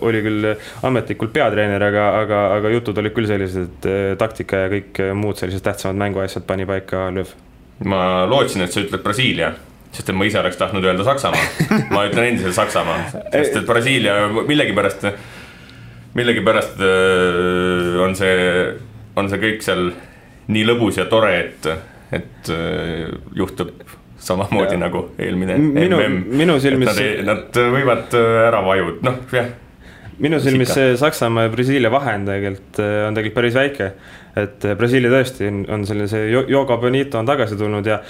oli 0.00 0.22
küll 0.26 0.52
ametlikult 0.88 1.34
peatreener, 1.36 1.88
aga, 1.90 2.06
aga, 2.22 2.44
aga 2.60 2.76
jutud 2.76 3.02
olid 3.02 3.16
küll 3.16 3.28
sellised, 3.30 3.68
et 3.70 3.90
eh, 3.90 4.06
taktika 4.20 4.66
ja 4.66 4.72
kõik 4.78 5.02
muud 5.16 5.38
sellised 5.40 5.64
tähtsamad 5.66 6.00
mänguasjad 6.06 6.48
pani 6.48 6.68
paika 6.68 7.08
Lööv 7.14 7.36
ma 7.84 8.24
lootsin, 8.28 8.64
et 8.64 8.72
sa 8.72 8.82
ütled 8.84 9.02
Brasiilia, 9.04 9.50
sest 9.92 10.08
et 10.08 10.16
ma 10.16 10.26
ise 10.28 10.40
oleks 10.40 10.58
tahtnud 10.60 10.84
öelda 10.84 11.04
Saksamaa. 11.04 11.48
ma 11.92 12.06
ütlen 12.08 12.30
endiselt 12.30 12.56
Saksamaa, 12.56 13.10
sest 13.32 13.60
et 13.60 13.66
Brasiilia 13.68 14.16
millegipärast, 14.36 15.08
millegipärast 16.16 16.80
äh, 16.80 17.98
on 18.04 18.16
see, 18.16 18.38
on 19.16 19.28
see 19.32 19.42
kõik 19.42 19.66
seal 19.66 19.90
nii 20.52 20.64
lõbus 20.70 21.00
ja 21.00 21.08
tore, 21.10 21.34
et, 21.42 21.68
et 22.14 22.50
äh, 22.54 23.06
juhtub 23.34 23.72
samamoodi 24.26 24.74
ja. 24.74 24.80
nagu 24.86 25.06
eelmine 25.18 25.58
minu, 25.60 26.00
MM. 26.00 26.18
minu 26.42 26.58
silmis. 26.62 26.90
Nad, 26.92 27.24
nad 27.26 27.62
võivad 27.76 28.16
äh, 28.16 28.42
ära 28.46 28.64
vajuda, 28.66 28.98
noh 29.10 29.36
jah 29.36 29.54
minu 30.16 30.38
silmis 30.40 30.70
see 30.72 30.94
Saksamaa 30.96 31.44
ja 31.44 31.50
Brasiilia 31.52 31.90
vahe 31.92 32.14
on 32.16 32.22
tegelikult, 32.24 32.78
on 32.80 33.18
tegelikult 33.18 33.36
päris 33.36 33.58
väike 33.58 33.90
et 34.36 34.66
Brasiilia 34.76 35.12
tõesti 35.12 35.48
on, 35.48 35.62
on 35.72 35.86
sellise 35.88 36.22
Yoga 36.28 36.76
Bonito 36.80 37.20
on 37.20 37.28
tagasi 37.28 37.56
tulnud 37.60 37.88
ja 37.88 38.00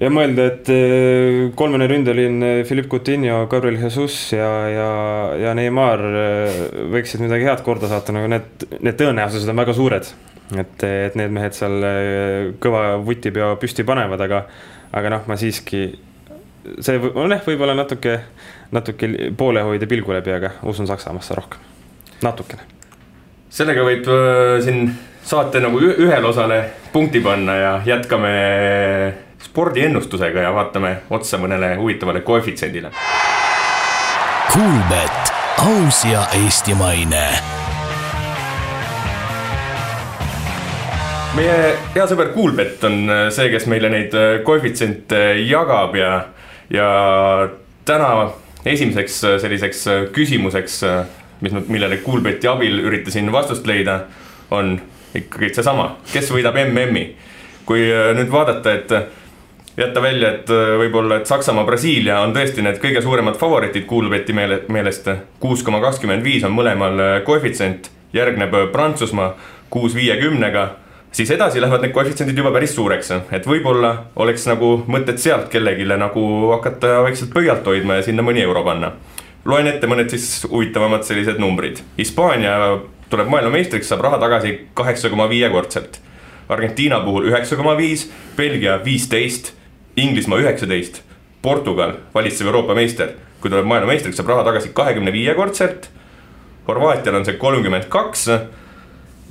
ja 0.00 0.08
mõelda, 0.12 0.46
et 0.48 0.70
kolmene 1.58 1.86
ründeliin 1.90 2.38
Philippe 2.64 2.88
Coutinho, 2.94 3.42
Gabriel 3.50 3.76
Jesus 3.82 4.16
ja, 4.32 4.48
ja, 4.72 4.90
ja 5.36 5.54
Neimar 5.58 6.00
võiksid 6.94 7.20
midagi 7.20 7.44
head 7.48 7.60
korda 7.66 7.90
saata, 7.90 8.14
nagu 8.16 8.30
need, 8.32 8.66
need 8.80 8.96
tõenäosused 8.96 9.52
on 9.52 9.60
väga 9.60 9.76
suured. 9.76 10.08
Et, 10.60 10.84
et 11.08 11.18
need 11.18 11.32
mehed 11.34 11.56
seal 11.56 11.84
kõva 12.62 12.96
vutipeo 13.04 13.54
püsti 13.60 13.86
panevad, 13.88 14.20
aga, 14.26 14.42
aga 14.92 15.14
noh, 15.16 15.24
ma 15.30 15.38
siiski, 15.40 15.84
see 16.80 16.98
on 17.14 17.32
jah, 17.32 17.44
võib-olla 17.46 17.76
natuke, 17.78 18.18
natuke 18.74 19.10
poolehoid 19.38 19.82
ja 19.82 19.90
pilgu 19.90 20.16
läbi, 20.16 20.34
aga 20.36 20.56
usun 20.68 20.90
Saksamaasse 20.90 21.38
rohkem, 21.38 21.64
natukene. 22.24 22.68
sellega 23.52 23.86
võib 23.86 24.08
äh, 24.12 24.58
siin 24.64 24.86
saate 25.22 25.60
nagu 25.62 25.80
ühele 25.80 26.26
osale 26.26 26.62
punkti 26.92 27.20
panna 27.20 27.56
ja 27.56 27.72
jätkame 27.86 28.32
spordiennustusega 29.42 30.46
ja 30.46 30.52
vaatame 30.54 30.96
otsa 31.10 31.38
mõnele 31.38 31.74
huvitavale 31.78 32.20
koefitsiendile. 32.26 32.92
Kuulbett, 34.52 35.34
aus 35.64 36.04
ja 36.04 36.26
eestimaine. 36.44 37.61
Meie 41.36 41.56
hea 41.94 42.04
sõber 42.08 42.32
Kuulbett 42.34 42.82
on 42.84 43.10
see, 43.32 43.48
kes 43.52 43.66
meile 43.70 43.88
neid 43.92 44.14
koefitsiente 44.44 45.20
jagab 45.46 45.96
ja, 45.96 46.12
ja 46.72 46.88
täna 47.88 48.10
esimeseks 48.68 49.20
selliseks 49.42 49.84
küsimuseks, 50.12 50.80
mis 51.42 51.56
millele 51.68 52.02
Kuulbeti 52.04 52.50
abil 52.50 52.82
üritasin 52.84 53.32
vastust 53.32 53.66
leida, 53.66 54.02
on 54.52 54.76
ikkagi 55.16 55.52
seesama, 55.56 55.96
kes 56.12 56.30
võidab 56.32 56.56
MM-i. 56.66 57.04
kui 57.66 57.84
äh, 57.86 58.10
nüüd 58.16 58.30
vaadata, 58.32 58.72
et 58.74 58.92
äh, 58.92 59.04
jätta 59.76 60.02
välja, 60.02 60.32
et 60.34 60.50
äh, 60.50 60.74
võib-olla, 60.80 61.20
et 61.20 61.30
Saksamaa, 61.30 61.64
Brasiilia 61.64 62.18
on 62.20 62.34
tõesti 62.34 62.64
need 62.64 62.80
kõige 62.82 63.02
suuremad 63.04 63.38
favoriidid 63.38 63.86
Kuulbeti 63.86 64.32
meele, 64.32 64.62
meelest. 64.68 65.08
kuus 65.40 65.62
koma 65.62 65.80
kakskümmend 65.80 66.24
viis 66.24 66.44
on 66.44 66.52
mõlemal 66.56 67.22
koefitsient, 67.24 67.90
järgneb 68.12 68.56
Prantsusmaa 68.72 69.34
kuus 69.70 69.94
viiekümnega 69.94 70.68
siis 71.12 71.30
edasi 71.30 71.60
lähevad 71.60 71.84
need 71.84 71.92
koefitsiendid 71.92 72.38
juba 72.38 72.52
päris 72.54 72.74
suureks, 72.74 73.10
et 73.32 73.46
võib-olla 73.46 73.92
oleks 74.16 74.46
nagu 74.48 74.72
mõtet 74.90 75.20
sealt 75.20 75.50
kellelegi 75.52 75.84
nagu 75.84 76.24
hakata 76.54 77.02
vaikselt 77.06 77.34
pöialt 77.34 77.66
hoidma 77.66 78.00
ja 78.00 78.06
sinna 78.06 78.24
mõni 78.24 78.42
euro 78.42 78.64
panna. 78.64 78.92
loen 79.44 79.66
ette 79.66 79.86
mõned 79.86 80.08
siis 80.10 80.46
huvitavamad 80.50 81.02
sellised 81.02 81.38
numbrid. 81.38 81.80
Hispaania 81.98 82.78
tuleb 83.10 83.28
maailmameistriks, 83.28 83.88
saab 83.88 84.00
raha 84.00 84.18
tagasi 84.18 84.68
kaheksa 84.74 85.10
koma 85.10 85.28
viiekordselt. 85.28 85.98
Argentiina 86.48 87.00
puhul 87.00 87.26
üheksa 87.28 87.56
koma 87.56 87.76
viis, 87.76 88.10
Belgia 88.36 88.78
viisteist, 88.84 89.52
Inglismaa 89.96 90.38
üheksateist, 90.38 91.02
Portugal, 91.42 91.92
valitsev 92.14 92.46
Euroopa 92.46 92.74
meister, 92.74 93.12
kui 93.40 93.50
tuleb 93.50 93.66
maailmameistriks, 93.66 94.16
saab 94.16 94.30
raha 94.30 94.44
tagasi 94.44 94.70
kahekümne 94.74 95.12
viiekordselt. 95.12 95.90
Horvaatial 96.68 97.18
on 97.18 97.24
see 97.26 97.36
kolmkümmend 97.36 97.90
kaks 97.90 98.28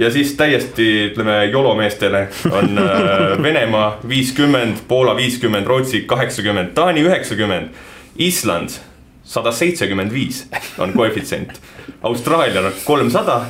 ja 0.01 0.09
siis 0.11 0.33
täiesti 0.33 0.87
ütleme 1.11 1.45
YOLO 1.51 1.75
meestele 1.77 2.27
on 2.51 2.77
äh, 2.77 3.43
Venemaa 3.43 3.99
viiskümmend, 4.09 4.77
Poola 4.87 5.15
viiskümmend, 5.15 5.67
Rootsi 5.67 6.01
kaheksakümmend, 6.09 6.73
Taani 6.73 7.03
üheksakümmend, 7.05 7.69
Island 8.17 8.69
sada 9.23 9.51
seitsekümmend 9.51 10.13
viis 10.13 10.47
on 10.81 10.93
koefitsient. 10.93 11.53
Austraalial 12.03 12.71
kolmsada 12.85 13.45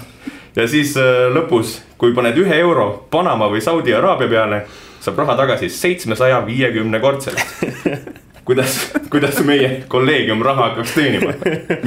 ja 0.55 0.67
siis 0.67 0.97
äh, 0.99 1.29
lõpus, 1.31 1.79
kui 1.97 2.13
paned 2.13 2.37
ühe 2.37 2.59
euro 2.59 3.07
Panama 3.11 3.47
või 3.51 3.63
Saudi 3.63 3.95
Araabia 3.95 4.27
peale, 4.27 4.65
saab 5.01 5.23
raha 5.23 5.37
tagasi 5.39 5.71
seitsmesaja 5.71 6.43
viiekümne 6.45 6.99
kordselt. 6.99 7.39
kuidas, 8.47 8.77
kuidas 9.13 9.41
meie 9.47 9.83
kolleegium 9.91 10.41
raha 10.45 10.69
hakkaks 10.69 10.95
teenima, 10.97 11.35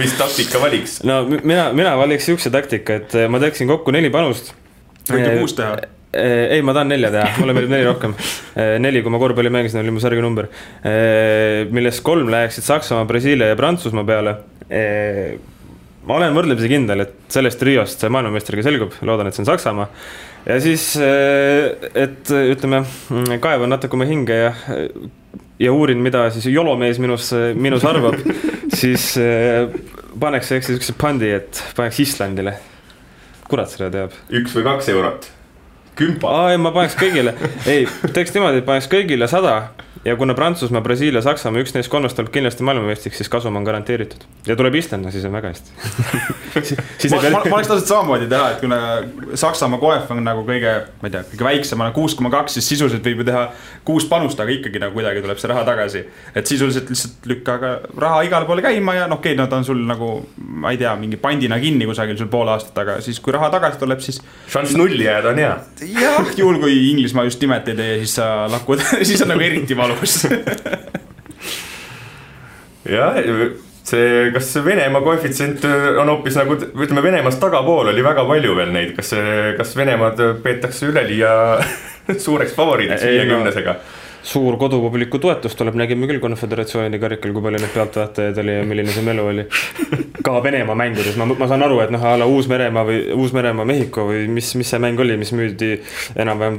mis 0.01 0.15
taktika 0.19 0.63
valiks? 0.63 1.01
no 1.07 1.23
mina, 1.31 1.71
mina 1.77 1.97
valiks 2.01 2.31
siukse 2.31 2.53
taktika, 2.55 3.01
et 3.03 3.19
äh, 3.19 3.29
ma 3.31 3.43
teeksin 3.43 3.71
kokku 3.71 3.95
neli 3.95 4.13
panust. 4.15 4.55
võite 5.11 5.37
kuus 5.41 5.59
teha 5.59 5.77
ei, 6.15 6.61
ma 6.63 6.71
tahan 6.71 6.93
nelja 6.93 7.09
teha, 7.11 7.31
mulle 7.41 7.57
meeldib 7.57 7.73
neli 7.73 7.87
rohkem. 7.89 8.13
neli, 8.79 9.01
kui 9.03 9.11
ma 9.11 9.19
korvpalli 9.19 9.51
mängisin, 9.51 9.81
oli 9.81 9.91
mu 9.97 10.03
särginumber. 10.03 10.47
millest 11.75 12.05
kolm 12.07 12.31
läheksid 12.31 12.63
Saksamaa, 12.63 13.09
Brasiilia 13.09 13.49
ja 13.51 13.57
Prantsusmaa 13.59 14.07
peale 14.07 14.37
ma 16.05 16.19
olen 16.19 16.37
võrdlemisi 16.37 16.71
kindel, 16.71 17.05
et 17.05 17.15
sellest 17.33 17.61
triost 17.61 18.03
see 18.03 18.13
maailmameister 18.13 18.59
ka 18.59 18.65
selgub, 18.67 18.95
loodan, 19.07 19.29
et 19.29 19.37
see 19.37 19.45
on 19.45 19.51
Saksamaa. 19.51 19.89
ja 20.47 20.59
siis, 20.61 20.91
eh, 21.01 21.89
et 22.05 22.33
ütleme, 22.55 22.85
kaevan 23.41 23.73
natuke 23.73 23.97
oma 23.97 24.09
hinge 24.09 24.37
ja, 24.37 24.53
ja 25.59 25.73
uurin, 25.73 26.01
mida 26.03 26.27
siis 26.35 26.49
jolomees 26.51 26.99
minus, 27.03 27.31
minus 27.55 27.85
arvab 27.87 28.19
siis 28.81 29.13
eh, 29.23 29.69
paneks 30.21 30.53
eks 30.57 30.73
siukse 30.73 30.97
pandi, 30.99 31.31
et 31.37 31.63
paneks 31.77 32.01
Islandile. 32.03 32.57
kurat 33.49 33.71
seda 33.71 33.91
teab. 33.93 34.19
üks 34.35 34.55
või 34.57 34.67
kaks 34.67 34.91
eurot? 34.95 35.31
kümpa. 35.99 36.31
aa, 36.31 36.53
ei, 36.55 36.59
ma 36.59 36.73
paneks 36.75 36.97
kõigile, 36.99 37.37
ei, 37.71 37.87
teeks 38.13 38.35
niimoodi, 38.35 38.63
et 38.63 38.69
paneks 38.69 38.91
kõigile 38.91 39.29
sada 39.31 39.57
ja 40.05 40.17
kuna 40.17 40.35
Prantsusmaa, 40.35 40.83
Brasiilia, 40.85 41.23
Saksamaa, 41.25 41.63
üks 41.65 41.73
neist 41.75 41.91
kolmest 41.93 42.17
tuleb 42.19 42.31
kindlasti 42.35 42.65
maailmameistriks, 42.67 43.17
siis 43.21 43.31
kasum 43.33 43.57
on 43.57 43.65
garanteeritud. 43.65 44.27
ja 44.47 44.57
tuleb 44.57 44.75
Island, 44.75 45.07
no 45.07 45.13
siis 45.15 45.25
on 45.25 45.33
väga 45.33 45.53
hästi 45.53 45.71
ma, 47.15 47.21
ma, 47.31 47.41
ma 47.49 47.57
oleks 47.57 47.71
tahtnud 47.71 47.89
samamoodi 47.89 48.29
teha, 48.29 48.51
et 48.55 48.61
kuna 48.61 48.81
Saksamaa 49.41 49.81
koef 49.81 50.11
on 50.13 50.21
nagu 50.25 50.45
kõige, 50.49 50.75
ma 51.01 51.09
ei 51.09 51.15
tea, 51.15 51.25
kõige 51.33 51.49
väiksem, 51.49 51.85
kuus 51.97 52.17
koma 52.19 52.33
kaks, 52.35 52.59
siis 52.59 52.69
sisuliselt 52.75 53.07
võib 53.09 53.23
ju 53.23 53.29
teha 53.31 53.47
kuus 53.89 54.09
panust, 54.11 54.41
aga 54.41 54.53
ikkagi 54.53 54.83
nagu 54.83 54.97
kuidagi 54.97 55.25
tuleb 55.25 55.41
see 55.41 55.53
raha 55.53 55.65
tagasi. 55.69 56.05
et 56.35 56.47
sisuliselt 56.47 56.93
lihtsalt 56.93 57.31
lükka 57.31 57.57
aga 57.59 57.73
raha 58.05 58.21
igale 58.29 58.49
poole 58.49 58.65
käima 58.65 58.95
ja 58.99 59.09
noh, 59.09 59.23
okei 59.23 59.33
okay,, 59.33 59.41
nad 59.41 59.53
on 59.57 59.65
sul 59.65 59.81
nagu, 59.89 60.11
ma 60.37 60.75
ei 60.75 60.81
tea, 60.81 60.93
mingi 61.01 61.17
pandina 61.21 61.59
kinni 61.61 61.89
kusagil 61.89 62.19
sul 62.21 62.29
pool 62.33 62.53
aastat, 62.53 62.77
aga 62.85 63.01
siis, 63.05 63.21
kui 63.25 63.33
raha 63.33 63.49
tagasi 63.55 63.81
tuleb, 63.81 64.05
siis. 64.05 64.21
šanss 64.53 64.77
nulli 64.77 65.09
jääda 65.09 65.33
on 65.33 65.41
hea. 65.41 65.57
jah, 65.95 66.33
juhul 66.37 66.61
kui 66.61 66.77
Inglismaa 66.91 67.25
just 67.25 67.41
nimet 67.41 67.73
ei 67.73 67.81
tee, 67.81 67.99
siis 68.05 68.19
sa 68.21 68.31
lakud 68.53 68.85
siis 69.09 69.23
on 69.25 69.33
nagu 69.33 69.45
eriti 69.45 69.77
valus 69.77 69.94
alus 69.95 70.17
jah, 72.85 73.19
see, 73.85 74.31
kas 74.35 74.53
Venemaa 74.65 75.03
koefitsient 75.05 75.65
on 76.01 76.13
hoopis 76.13 76.37
nagu 76.41 76.57
ütleme, 76.59 77.03
Venemaast 77.05 77.41
tagapool 77.43 77.93
oli 77.93 78.05
väga 78.05 78.27
palju 78.29 78.57
veel 78.59 78.73
neid, 78.75 78.95
kas 78.99 79.15
kas 79.59 79.77
Venemaad 79.79 80.21
peetakse 80.45 80.91
üleliia 80.93 81.35
suureks 82.27 82.57
favoriidiks 82.57 83.07
viiekümnesega? 83.09 83.79
Suur 84.25 84.57
kodupubliku 84.57 85.19
toetus 85.21 85.55
tuleb, 85.59 85.77
nägime 85.77 86.09
küll 86.09 86.21
konföderatsiooni 86.23 86.99
karikal, 87.01 87.33
kui 87.37 87.45
palju 87.45 87.61
neid 87.61 87.73
pealtvaatajaid 87.75 88.39
oli 88.41 88.55
ja 88.57 88.63
milline 88.69 88.93
see 88.95 89.05
melu 89.05 89.27
oli. 89.29 89.45
ka 90.25 90.39
Venemaa 90.45 90.77
mängudes, 90.79 91.19
ma, 91.21 91.27
ma 91.29 91.49
saan 91.51 91.65
aru, 91.67 91.81
et 91.85 91.93
noh, 91.93 92.05
a 92.09 92.15
la 92.21 92.29
Uus-Meremaa 92.31 92.87
või 92.89 93.01
Uus-Meremaa, 93.13 93.67
Mehhiko 93.69 94.07
või 94.09 94.23
mis, 94.33 94.55
mis 94.57 94.73
see 94.73 94.81
mäng 94.81 95.01
oli, 95.05 95.19
mis 95.21 95.35
müüdi 95.37 95.75
enam-vähem 96.25 96.57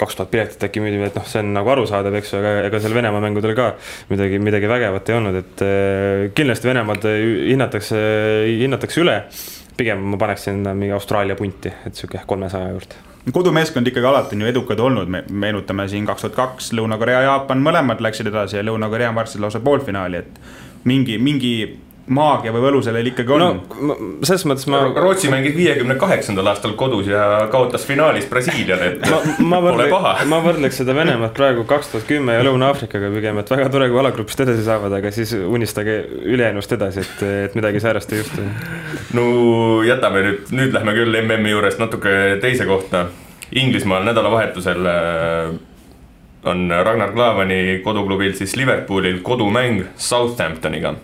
kaks 0.00 0.16
tuhat 0.16 0.32
piletit 0.32 0.64
äkki 0.68 0.80
müüdi, 0.84 1.02
et 1.04 1.18
noh, 1.18 1.26
see 1.28 1.42
on 1.44 1.52
nagu 1.56 1.72
arusaadav, 1.74 2.16
eks 2.16 2.32
ju, 2.32 2.40
aga 2.40 2.54
ega 2.70 2.80
seal 2.80 2.96
Venemaa 2.96 3.20
mängudel 3.24 3.52
ka 3.58 3.74
midagi, 4.12 4.40
midagi 4.42 4.70
vägevat 4.72 5.12
ei 5.12 5.18
olnud, 5.18 5.40
et 5.42 5.66
äh, 5.66 6.22
kindlasti 6.36 6.72
Venemaad 6.72 7.04
hinnatakse, 7.52 8.00
hinnatakse 8.62 9.04
üle. 9.04 9.20
pigem 9.76 10.00
ma 10.08 10.16
paneksin 10.16 10.64
mingi 10.72 10.94
Austraalia 10.96 11.36
punti, 11.36 11.68
et 11.84 11.94
sihuke 11.94 12.24
kolmesaja 12.26 12.72
juurde 12.72 13.15
kodumeeskond 13.32 13.86
ikkagi 13.86 14.06
alati 14.06 14.36
on 14.36 14.44
ju 14.44 14.46
edukad 14.46 14.80
olnud, 14.80 15.08
me 15.08 15.24
meenutame 15.30 15.88
siin 15.88 16.06
kaks 16.06 16.26
tuhat 16.26 16.36
kaks, 16.36 16.70
Lõuna-Korea, 16.78 17.24
Jaapan, 17.26 17.62
mõlemad 17.62 18.02
läksid 18.04 18.30
edasi 18.30 18.60
ja 18.60 18.62
Lõuna-Korea 18.66 19.10
on 19.10 19.18
varsti 19.18 19.42
lausa 19.42 19.60
poolfinaali, 19.60 20.22
et 20.22 20.40
mingi, 20.84 21.18
mingi 21.18 21.52
maagia 22.06 22.52
või 22.54 22.62
võlu 22.62 22.80
sellel 22.86 23.08
ikkagi 23.10 23.32
on 23.34 23.42
no,. 23.42 23.96
selles 24.26 24.44
mõttes 24.46 24.68
ma. 24.70 24.82
Rootsi 24.94 25.30
mängis 25.30 25.56
viiekümne 25.56 25.96
kaheksandal 25.98 26.52
aastal 26.52 26.76
kodus 26.78 27.08
ja 27.10 27.48
kaotas 27.50 27.86
finaalis 27.88 28.28
Brasiiliale, 28.30 28.90
et 28.92 29.08
ma, 29.10 29.18
ma 29.56 29.60
pole 29.64 29.88
paha. 29.90 30.12
ma 30.30 30.38
võrdleks 30.44 30.78
seda 30.82 30.94
Venemaad 30.96 31.34
praegu 31.36 31.66
kaks 31.68 31.90
tuhat 31.92 32.06
kümme 32.08 32.36
ja 32.38 32.44
Lõuna-Aafrikaga 32.46 33.10
pigem, 33.14 33.40
et 33.42 33.50
väga 33.50 33.68
tore, 33.74 33.88
kui 33.90 34.02
alagrupist 34.02 34.44
edasi 34.46 34.66
saavad, 34.66 34.94
aga 35.00 35.10
siis 35.14 35.34
unistage 35.34 35.98
ülejäänust 36.22 36.76
edasi, 36.78 37.02
et, 37.02 37.24
et 37.48 37.58
midagi 37.58 37.82
säärast 37.82 38.14
ei 38.14 38.22
juhtu. 38.22 38.46
no 39.18 39.26
jätame 39.86 40.22
nüüd, 40.28 40.54
nüüd 40.54 40.78
lähme 40.78 40.94
küll 40.98 41.22
MM-i 41.24 41.56
juurest 41.56 41.82
natuke 41.82 42.36
teise 42.42 42.68
kohta. 42.68 43.08
Inglismaal 43.56 44.02
nädalavahetusel 44.02 44.88
äh, 44.90 45.52
on 46.50 46.70
Ragnar 46.70 47.12
Klavani 47.14 47.80
koduklubil 47.84 48.34
siis 48.34 48.56
Liverpoolil 48.58 49.20
kodumäng 49.26 49.84
Southamptoniga 49.96 50.96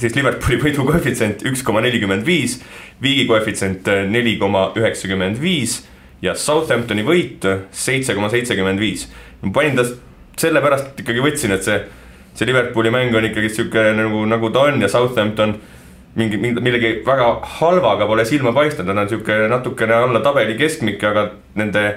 siis 0.00 0.16
Liverpooli 0.16 0.58
võidu 0.62 0.86
koefitsient 0.88 1.44
üks 1.48 1.62
koma 1.66 1.82
nelikümmend 1.84 2.26
viis, 2.26 2.58
viigi 3.02 3.26
koefitsient 3.28 3.88
neli 4.10 4.36
koma 4.40 4.68
üheksakümmend 4.78 5.40
viis 5.42 5.80
ja 6.22 6.34
Southamptoni 6.34 7.04
võit 7.06 7.46
seitse 7.70 8.14
koma 8.14 8.30
seitsekümmend 8.32 8.80
viis. 8.82 9.08
ma 9.42 9.52
panin 9.54 9.78
ta 9.78 9.86
sellepärast 10.38 11.00
ikkagi 11.02 11.22
võtsin, 11.22 11.54
et 11.54 11.66
see, 11.66 11.80
see 12.34 12.46
Liverpooli 12.46 12.90
mäng 12.94 13.14
on 13.14 13.26
ikkagi 13.30 13.50
sihuke 13.50 13.90
nagu, 13.98 14.24
nagu 14.26 14.50
ta 14.54 14.68
on 14.70 14.82
ja 14.82 14.88
Southampton 14.88 15.56
mingi, 16.18 16.38
millegi 16.38 17.00
väga 17.06 17.32
halvaga 17.58 18.06
pole 18.06 18.24
silma 18.26 18.52
paistnud, 18.54 18.86
nad 18.86 19.04
on 19.04 19.10
sihuke 19.10 19.46
natukene 19.50 19.94
alla 19.94 20.22
tabeli 20.24 20.58
keskmik, 20.58 21.02
aga 21.04 21.30
nende 21.58 21.88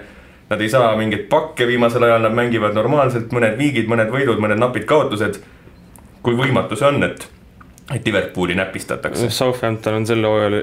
Nad 0.52 0.60
ei 0.60 0.68
saa 0.70 0.96
mingeid 1.00 1.30
pakke 1.32 1.64
viimasel 1.64 2.04
ajal, 2.04 2.26
nad 2.26 2.34
mängivad 2.36 2.74
normaalselt, 2.76 3.32
mõned 3.32 3.54
viigid, 3.56 3.86
mõned 3.88 4.10
võidud, 4.12 4.40
mõned 4.44 4.60
napid 4.60 4.84
kaotused. 4.84 5.40
kui 6.22 6.36
võimatu 6.38 6.76
see 6.78 6.86
on, 6.86 7.02
et 7.04 7.24
et 7.94 8.06
Liverpooli 8.06 8.56
näpistatakse. 8.56 9.30
Southampton 9.30 10.02
on 10.02 10.06
sel 10.08 10.26
hooajal 10.26 10.60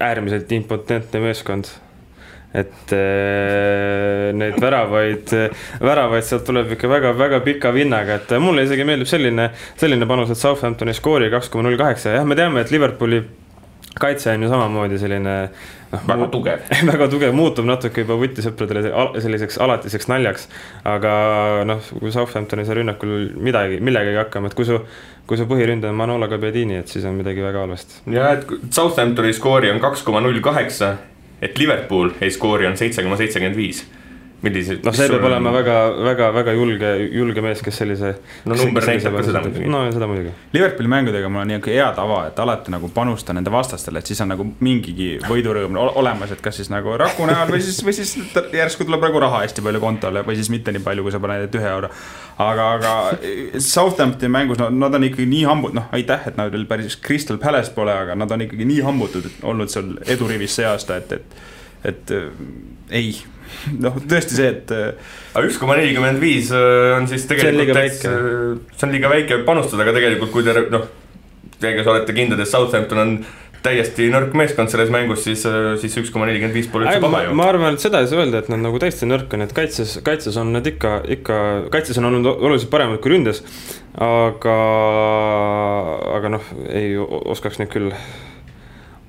äärmiselt 0.00 0.52
impotentne 0.52 1.20
meeskond. 1.20 1.72
et 2.50 2.92
äh, 2.92 4.32
neid 4.34 4.56
väravaid, 4.58 5.30
väravaid 5.78 6.24
sealt 6.26 6.42
tuleb 6.48 6.72
ikka 6.74 6.88
väga-väga 6.90 7.38
pika 7.46 7.70
vinnaga, 7.70 8.16
et 8.18 8.32
mulle 8.42 8.64
isegi 8.66 8.82
meeldib 8.88 9.06
selline, 9.06 9.52
selline 9.78 10.08
panus, 10.10 10.32
et 10.34 10.40
Southamptoni 10.40 10.90
skoori 10.98 11.28
kaks 11.30 11.46
koma 11.52 11.68
null 11.68 11.78
kaheksa, 11.78 12.16
jah, 12.16 12.26
me 12.26 12.34
teame, 12.34 12.64
et 12.64 12.72
Liverpooli 12.74 13.20
kaitse 13.98 14.30
on 14.30 14.42
ju 14.42 14.48
samamoodi 14.48 14.98
selline 14.98 15.34
noh. 15.92 16.02
väga 16.06 16.28
tugev 16.30 16.66
väga 16.92 17.08
tugev, 17.10 17.34
muutub 17.34 17.66
natuke 17.66 18.04
juba 18.04 18.16
vutisõpradele 18.20 18.92
selliseks 19.22 19.58
alatiseks 19.58 20.10
naljaks. 20.12 20.48
aga 20.88 21.12
noh, 21.68 21.82
kui 21.98 22.12
Southamptoni 22.14 22.66
seal 22.68 22.80
rünnakul 22.80 23.30
midagi, 23.42 23.80
millegagi 23.82 24.20
hakkama, 24.22 24.50
et 24.50 24.58
kui 24.58 24.68
su, 24.68 24.78
kui 25.26 25.40
su 25.40 25.48
põhiründaja 25.50 25.94
on 25.94 25.98
Manola 25.98 26.30
Gabbiadini, 26.30 26.80
et 26.80 26.92
siis 26.92 27.06
on 27.08 27.18
midagi 27.18 27.42
väga 27.44 27.64
halvasti. 27.66 28.02
ja 28.14 28.34
et 28.38 28.46
Southamptoni 28.70 29.34
skoori 29.36 29.72
on 29.74 29.82
kaks 29.82 30.06
koma 30.06 30.22
null 30.24 30.42
kaheksa, 30.44 30.94
et 31.42 31.58
Liverpool 31.58 32.14
ei 32.20 32.30
skoori 32.30 32.70
on 32.70 32.78
seitse 32.78 33.02
koma 33.02 33.18
seitsekümmend 33.18 33.58
viis 33.58 33.86
milliseid. 34.42 34.80
noh, 34.84 34.94
see 34.96 35.08
peab 35.10 35.24
on... 35.24 35.26
olema 35.30 35.52
väga, 35.54 35.76
väga, 36.04 36.28
väga 36.34 36.54
julge, 36.56 36.90
julge 37.12 37.42
mees, 37.44 37.60
kes 37.64 37.80
sellise. 37.82 38.12
no 38.48 38.56
number 38.56 38.86
näitab 38.88 39.16
ka 39.16 39.24
seda 39.26 39.42
muidugi. 39.44 39.68
no 39.70 39.82
seda 39.92 40.08
muidugi. 40.10 40.32
Liverpooli 40.54 40.92
mängudega 40.92 41.30
mul 41.32 41.42
on 41.42 41.50
niisugune 41.50 41.76
hea 41.76 41.88
tava, 41.96 42.20
et 42.30 42.40
alati 42.44 42.74
nagu 42.74 42.90
panustan 42.94 43.38
nende 43.38 43.52
vastastele, 43.52 44.00
et 44.00 44.10
siis 44.10 44.22
on 44.24 44.32
nagu 44.32 44.46
mingigi 44.64 45.10
võidurõõm 45.26 45.76
olemas, 45.80 46.32
et 46.34 46.42
kas 46.44 46.60
siis 46.60 46.72
nagu 46.72 46.96
raku 47.00 47.28
näol 47.28 47.52
või 47.52 47.62
siis, 47.64 47.82
või 47.84 47.96
siis 47.96 48.14
järsku 48.56 48.88
tuleb 48.88 49.04
nagu 49.08 49.22
raha 49.26 49.44
hästi 49.44 49.64
palju 49.66 49.82
kontole 49.82 50.24
või 50.26 50.38
siis 50.40 50.50
mitte 50.52 50.74
nii 50.74 50.84
palju, 50.86 51.06
kui 51.06 51.14
sa 51.14 51.22
paned, 51.22 51.46
et 51.48 51.58
ühe 51.60 51.72
euro. 51.74 51.90
aga, 52.40 52.70
aga 52.78 52.94
Southamptoni 53.60 54.32
mängus, 54.32 54.60
no 54.62 54.70
nad 54.72 54.96
on 54.96 55.08
ikkagi 55.10 55.28
nii 55.28 55.44
hambud, 55.48 55.76
noh, 55.76 55.90
aitäh, 55.96 56.24
et 56.30 56.40
nad 56.40 56.52
veel 56.52 56.64
päris 56.70 56.96
Crystal 57.04 57.38
Palace 57.42 57.74
pole, 57.76 57.92
aga 57.92 58.16
nad 58.16 58.32
on 58.32 58.46
ikkagi 58.46 58.68
nii 58.68 58.80
hambutud 58.86 59.28
olnud 59.42 59.72
seal 59.72 59.98
edurivis 60.08 60.56
see 60.56 60.68
aasta, 60.68 60.96
et, 61.00 61.12
et, 61.18 61.36
et 61.92 62.16
ei 62.90 63.12
noh, 63.84 63.98
tõesti 64.10 64.38
see, 64.38 64.48
et. 64.54 64.72
Äh, 64.74 65.12
aga 65.34 65.44
üks 65.48 65.58
koma 65.60 65.76
nelikümmend 65.80 66.22
viis 66.22 66.50
äh, 66.54 66.94
on 66.96 67.08
siis 67.10 67.26
tegelikult. 67.30 68.00
see 68.00 68.88
on 68.88 68.94
liiga 68.96 69.12
väike 69.12 69.42
panustada, 69.46 69.84
aga 69.86 69.96
tegelikult 69.98 70.34
kui 70.34 70.46
te 70.46 70.56
noh, 70.72 70.88
teie, 71.60 71.76
kes 71.76 71.92
olete 71.92 72.16
kindlad, 72.16 72.42
et 72.42 72.50
Southampton 72.50 73.04
on 73.04 73.14
täiesti 73.64 74.06
nõrk 74.12 74.32
meeskond 74.38 74.72
selles 74.72 74.88
mängus, 74.92 75.24
siis, 75.26 75.42
äh, 75.48 75.74
siis 75.80 75.96
üks 76.00 76.12
koma 76.12 76.28
nelikümmend 76.28 76.56
viis 76.56 76.70
pole 76.72 76.86
üldse 76.86 77.02
paha 77.02 77.26
ju. 77.26 77.34
ma 77.36 77.48
arvan, 77.50 77.76
et 77.76 77.84
seda 77.84 78.00
ei 78.00 78.08
saa 78.08 78.22
öelda, 78.22 78.40
et 78.40 78.48
nad 78.52 78.62
nagu 78.64 78.80
täiesti 78.80 79.08
nõrk 79.08 79.36
on, 79.36 79.44
et 79.44 79.52
kaitses, 79.56 79.98
kaitses 80.06 80.38
on 80.40 80.54
nad 80.56 80.66
ikka, 80.66 81.00
ikka, 81.18 81.36
kaitses 81.74 82.00
on 82.00 82.08
olnud 82.08 82.30
oluliselt 82.32 82.72
paremad 82.72 83.02
kui 83.04 83.12
ründes. 83.14 83.42
aga, 84.00 84.56
aga 86.16 86.32
noh, 86.36 86.50
ei 86.72 86.96
oskaks 87.00 87.60
neid 87.60 87.72
küll 87.72 87.92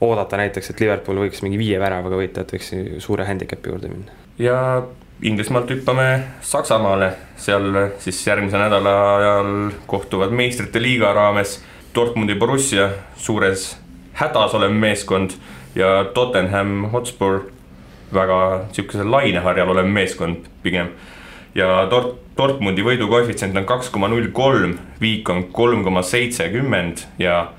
oodata 0.01 0.37
näiteks, 0.41 0.73
et 0.73 0.81
Liverpool 0.81 1.21
võiks 1.25 1.43
mingi 1.45 1.59
viie 1.61 1.79
väravaga 1.79 2.17
võita, 2.17 2.41
et 2.41 2.55
võiks 2.55 2.73
suure 3.05 3.27
handicap'i 3.27 3.73
juurde 3.73 3.91
minna 3.91 4.21
ja 4.41 4.83
Inglismaalt 5.21 5.69
hüppame 5.69 6.23
Saksamaale, 6.41 7.11
seal 7.37 7.75
siis 8.01 8.23
järgmise 8.25 8.57
nädala 8.57 8.93
ajal 9.17 9.51
kohtuvad 9.87 10.33
meistrite 10.33 10.81
liiga 10.81 11.11
raames 11.13 11.59
Dortmundi 11.95 12.33
Borussia, 12.35 12.87
suures 13.17 13.75
hädas 14.17 14.55
olev 14.57 14.73
meeskond 14.73 15.35
ja 15.75 16.07
Tottenham 16.15 16.89
Hotspur, 16.89 17.43
väga 18.13 18.39
sihukesel 18.73 19.11
laineharjal 19.11 19.69
olev 19.69 19.85
meeskond 19.93 20.49
pigem. 20.63 20.89
ja 21.55 21.85
Dort-, 21.91 22.17
Dortmundi 22.37 22.81
võidu 22.81 23.05
koefitsient 23.11 23.57
on 23.57 23.69
kaks 23.69 23.91
koma 23.93 24.09
null 24.09 24.31
kolm, 24.33 24.79
viik 25.01 25.29
on 25.29 25.43
kolm 25.53 25.83
koma 25.83 26.01
seitsekümmend 26.01 27.05
ja 27.19 27.51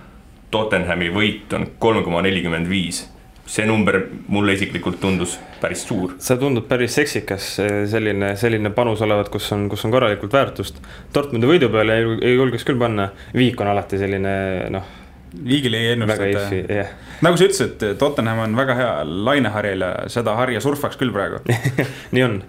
Tottenhami 0.52 1.08
võit 1.14 1.52
on 1.56 1.66
kolm 1.80 2.04
koma 2.04 2.22
nelikümmend 2.24 2.68
viis 2.68 3.06
see 3.52 3.66
number 3.66 3.98
mulle 4.32 4.54
isiklikult 4.56 5.00
tundus 5.00 5.34
päris 5.60 5.82
suur. 5.86 6.14
see 6.22 6.38
tundub 6.40 6.66
päris 6.70 6.94
seksikas, 6.96 7.48
selline, 7.90 8.32
selline 8.40 8.70
panus 8.74 9.02
olevat, 9.04 9.28
kus 9.32 9.50
on, 9.52 9.66
kus 9.72 9.84
on 9.84 9.92
korralikult 9.94 10.32
väärtust. 10.32 10.78
Dortmundi 11.14 11.50
võidu 11.50 11.68
peale 11.72 11.98
ei, 12.00 12.08
ei 12.30 12.34
julgeks 12.36 12.66
küll 12.68 12.80
panna, 12.80 13.10
viik 13.36 13.60
on 13.60 13.72
alati 13.72 14.00
selline 14.00 14.32
noh. 14.72 14.88
viigil 15.44 15.74
ei 15.74 15.92
ennustata. 15.96 16.46
Yeah. 16.62 16.96
nagu 17.24 17.40
sa 17.40 17.48
ütlesid, 17.48 17.84
Tottenham 17.98 18.44
on 18.46 18.56
väga 18.56 18.78
hea 18.78 18.90
laineharjal 19.04 19.86
ja 19.86 19.92
seda 20.12 20.36
harja 20.38 20.62
surfaks 20.64 21.00
küll 21.00 21.12
praegu 21.14 21.42
nii 22.14 22.26
on. 22.28 22.42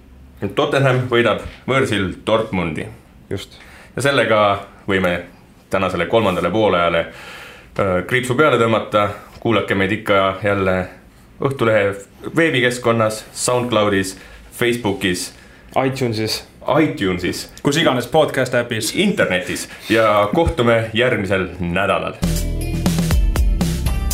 Tottenham 0.55 1.05
võidab 1.11 1.43
võõrsil 1.67 2.11
Dortmundi. 2.27 2.87
just. 3.33 3.59
ja 3.95 4.09
sellega 4.11 4.43
võime 4.87 5.17
tänasele 5.73 6.05
kolmandale 6.05 6.51
poolajale 6.53 7.07
kriipsu 8.07 8.35
peale 8.35 8.57
tõmmata 8.61 9.07
kuulake 9.39 9.75
meid 9.75 9.91
ikka 9.91 10.37
jälle 10.43 10.75
Õhtulehe 11.43 11.95
veebikeskkonnas, 12.35 13.25
SoundCloudis, 13.33 14.17
Facebookis. 14.53 15.33
iTunesis. 15.85 16.47
iTunesis. 16.79 17.51
kus 17.63 17.77
iganes 17.77 18.07
podcast 18.07 18.53
äpis. 18.53 18.95
internetis 18.95 19.69
ja 19.89 20.29
kohtume 20.33 20.89
järgmisel 20.93 21.47
nädalal. 21.59 22.13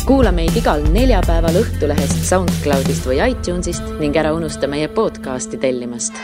kuula 0.06 0.32
meid 0.32 0.56
igal 0.56 0.82
neljapäeval 0.92 1.60
Õhtulehest, 1.62 2.24
SoundCloudist 2.24 3.06
või 3.06 3.20
iTunesist 3.30 3.84
ning 4.00 4.16
ära 4.16 4.32
unusta 4.32 4.66
meie 4.66 4.88
podcasti 4.88 5.58
tellimast. 5.58 6.14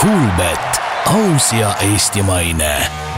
Kuulmet, 0.00 0.80
aus 1.04 1.52
ja 1.52 1.74
eestimaine 1.92 3.09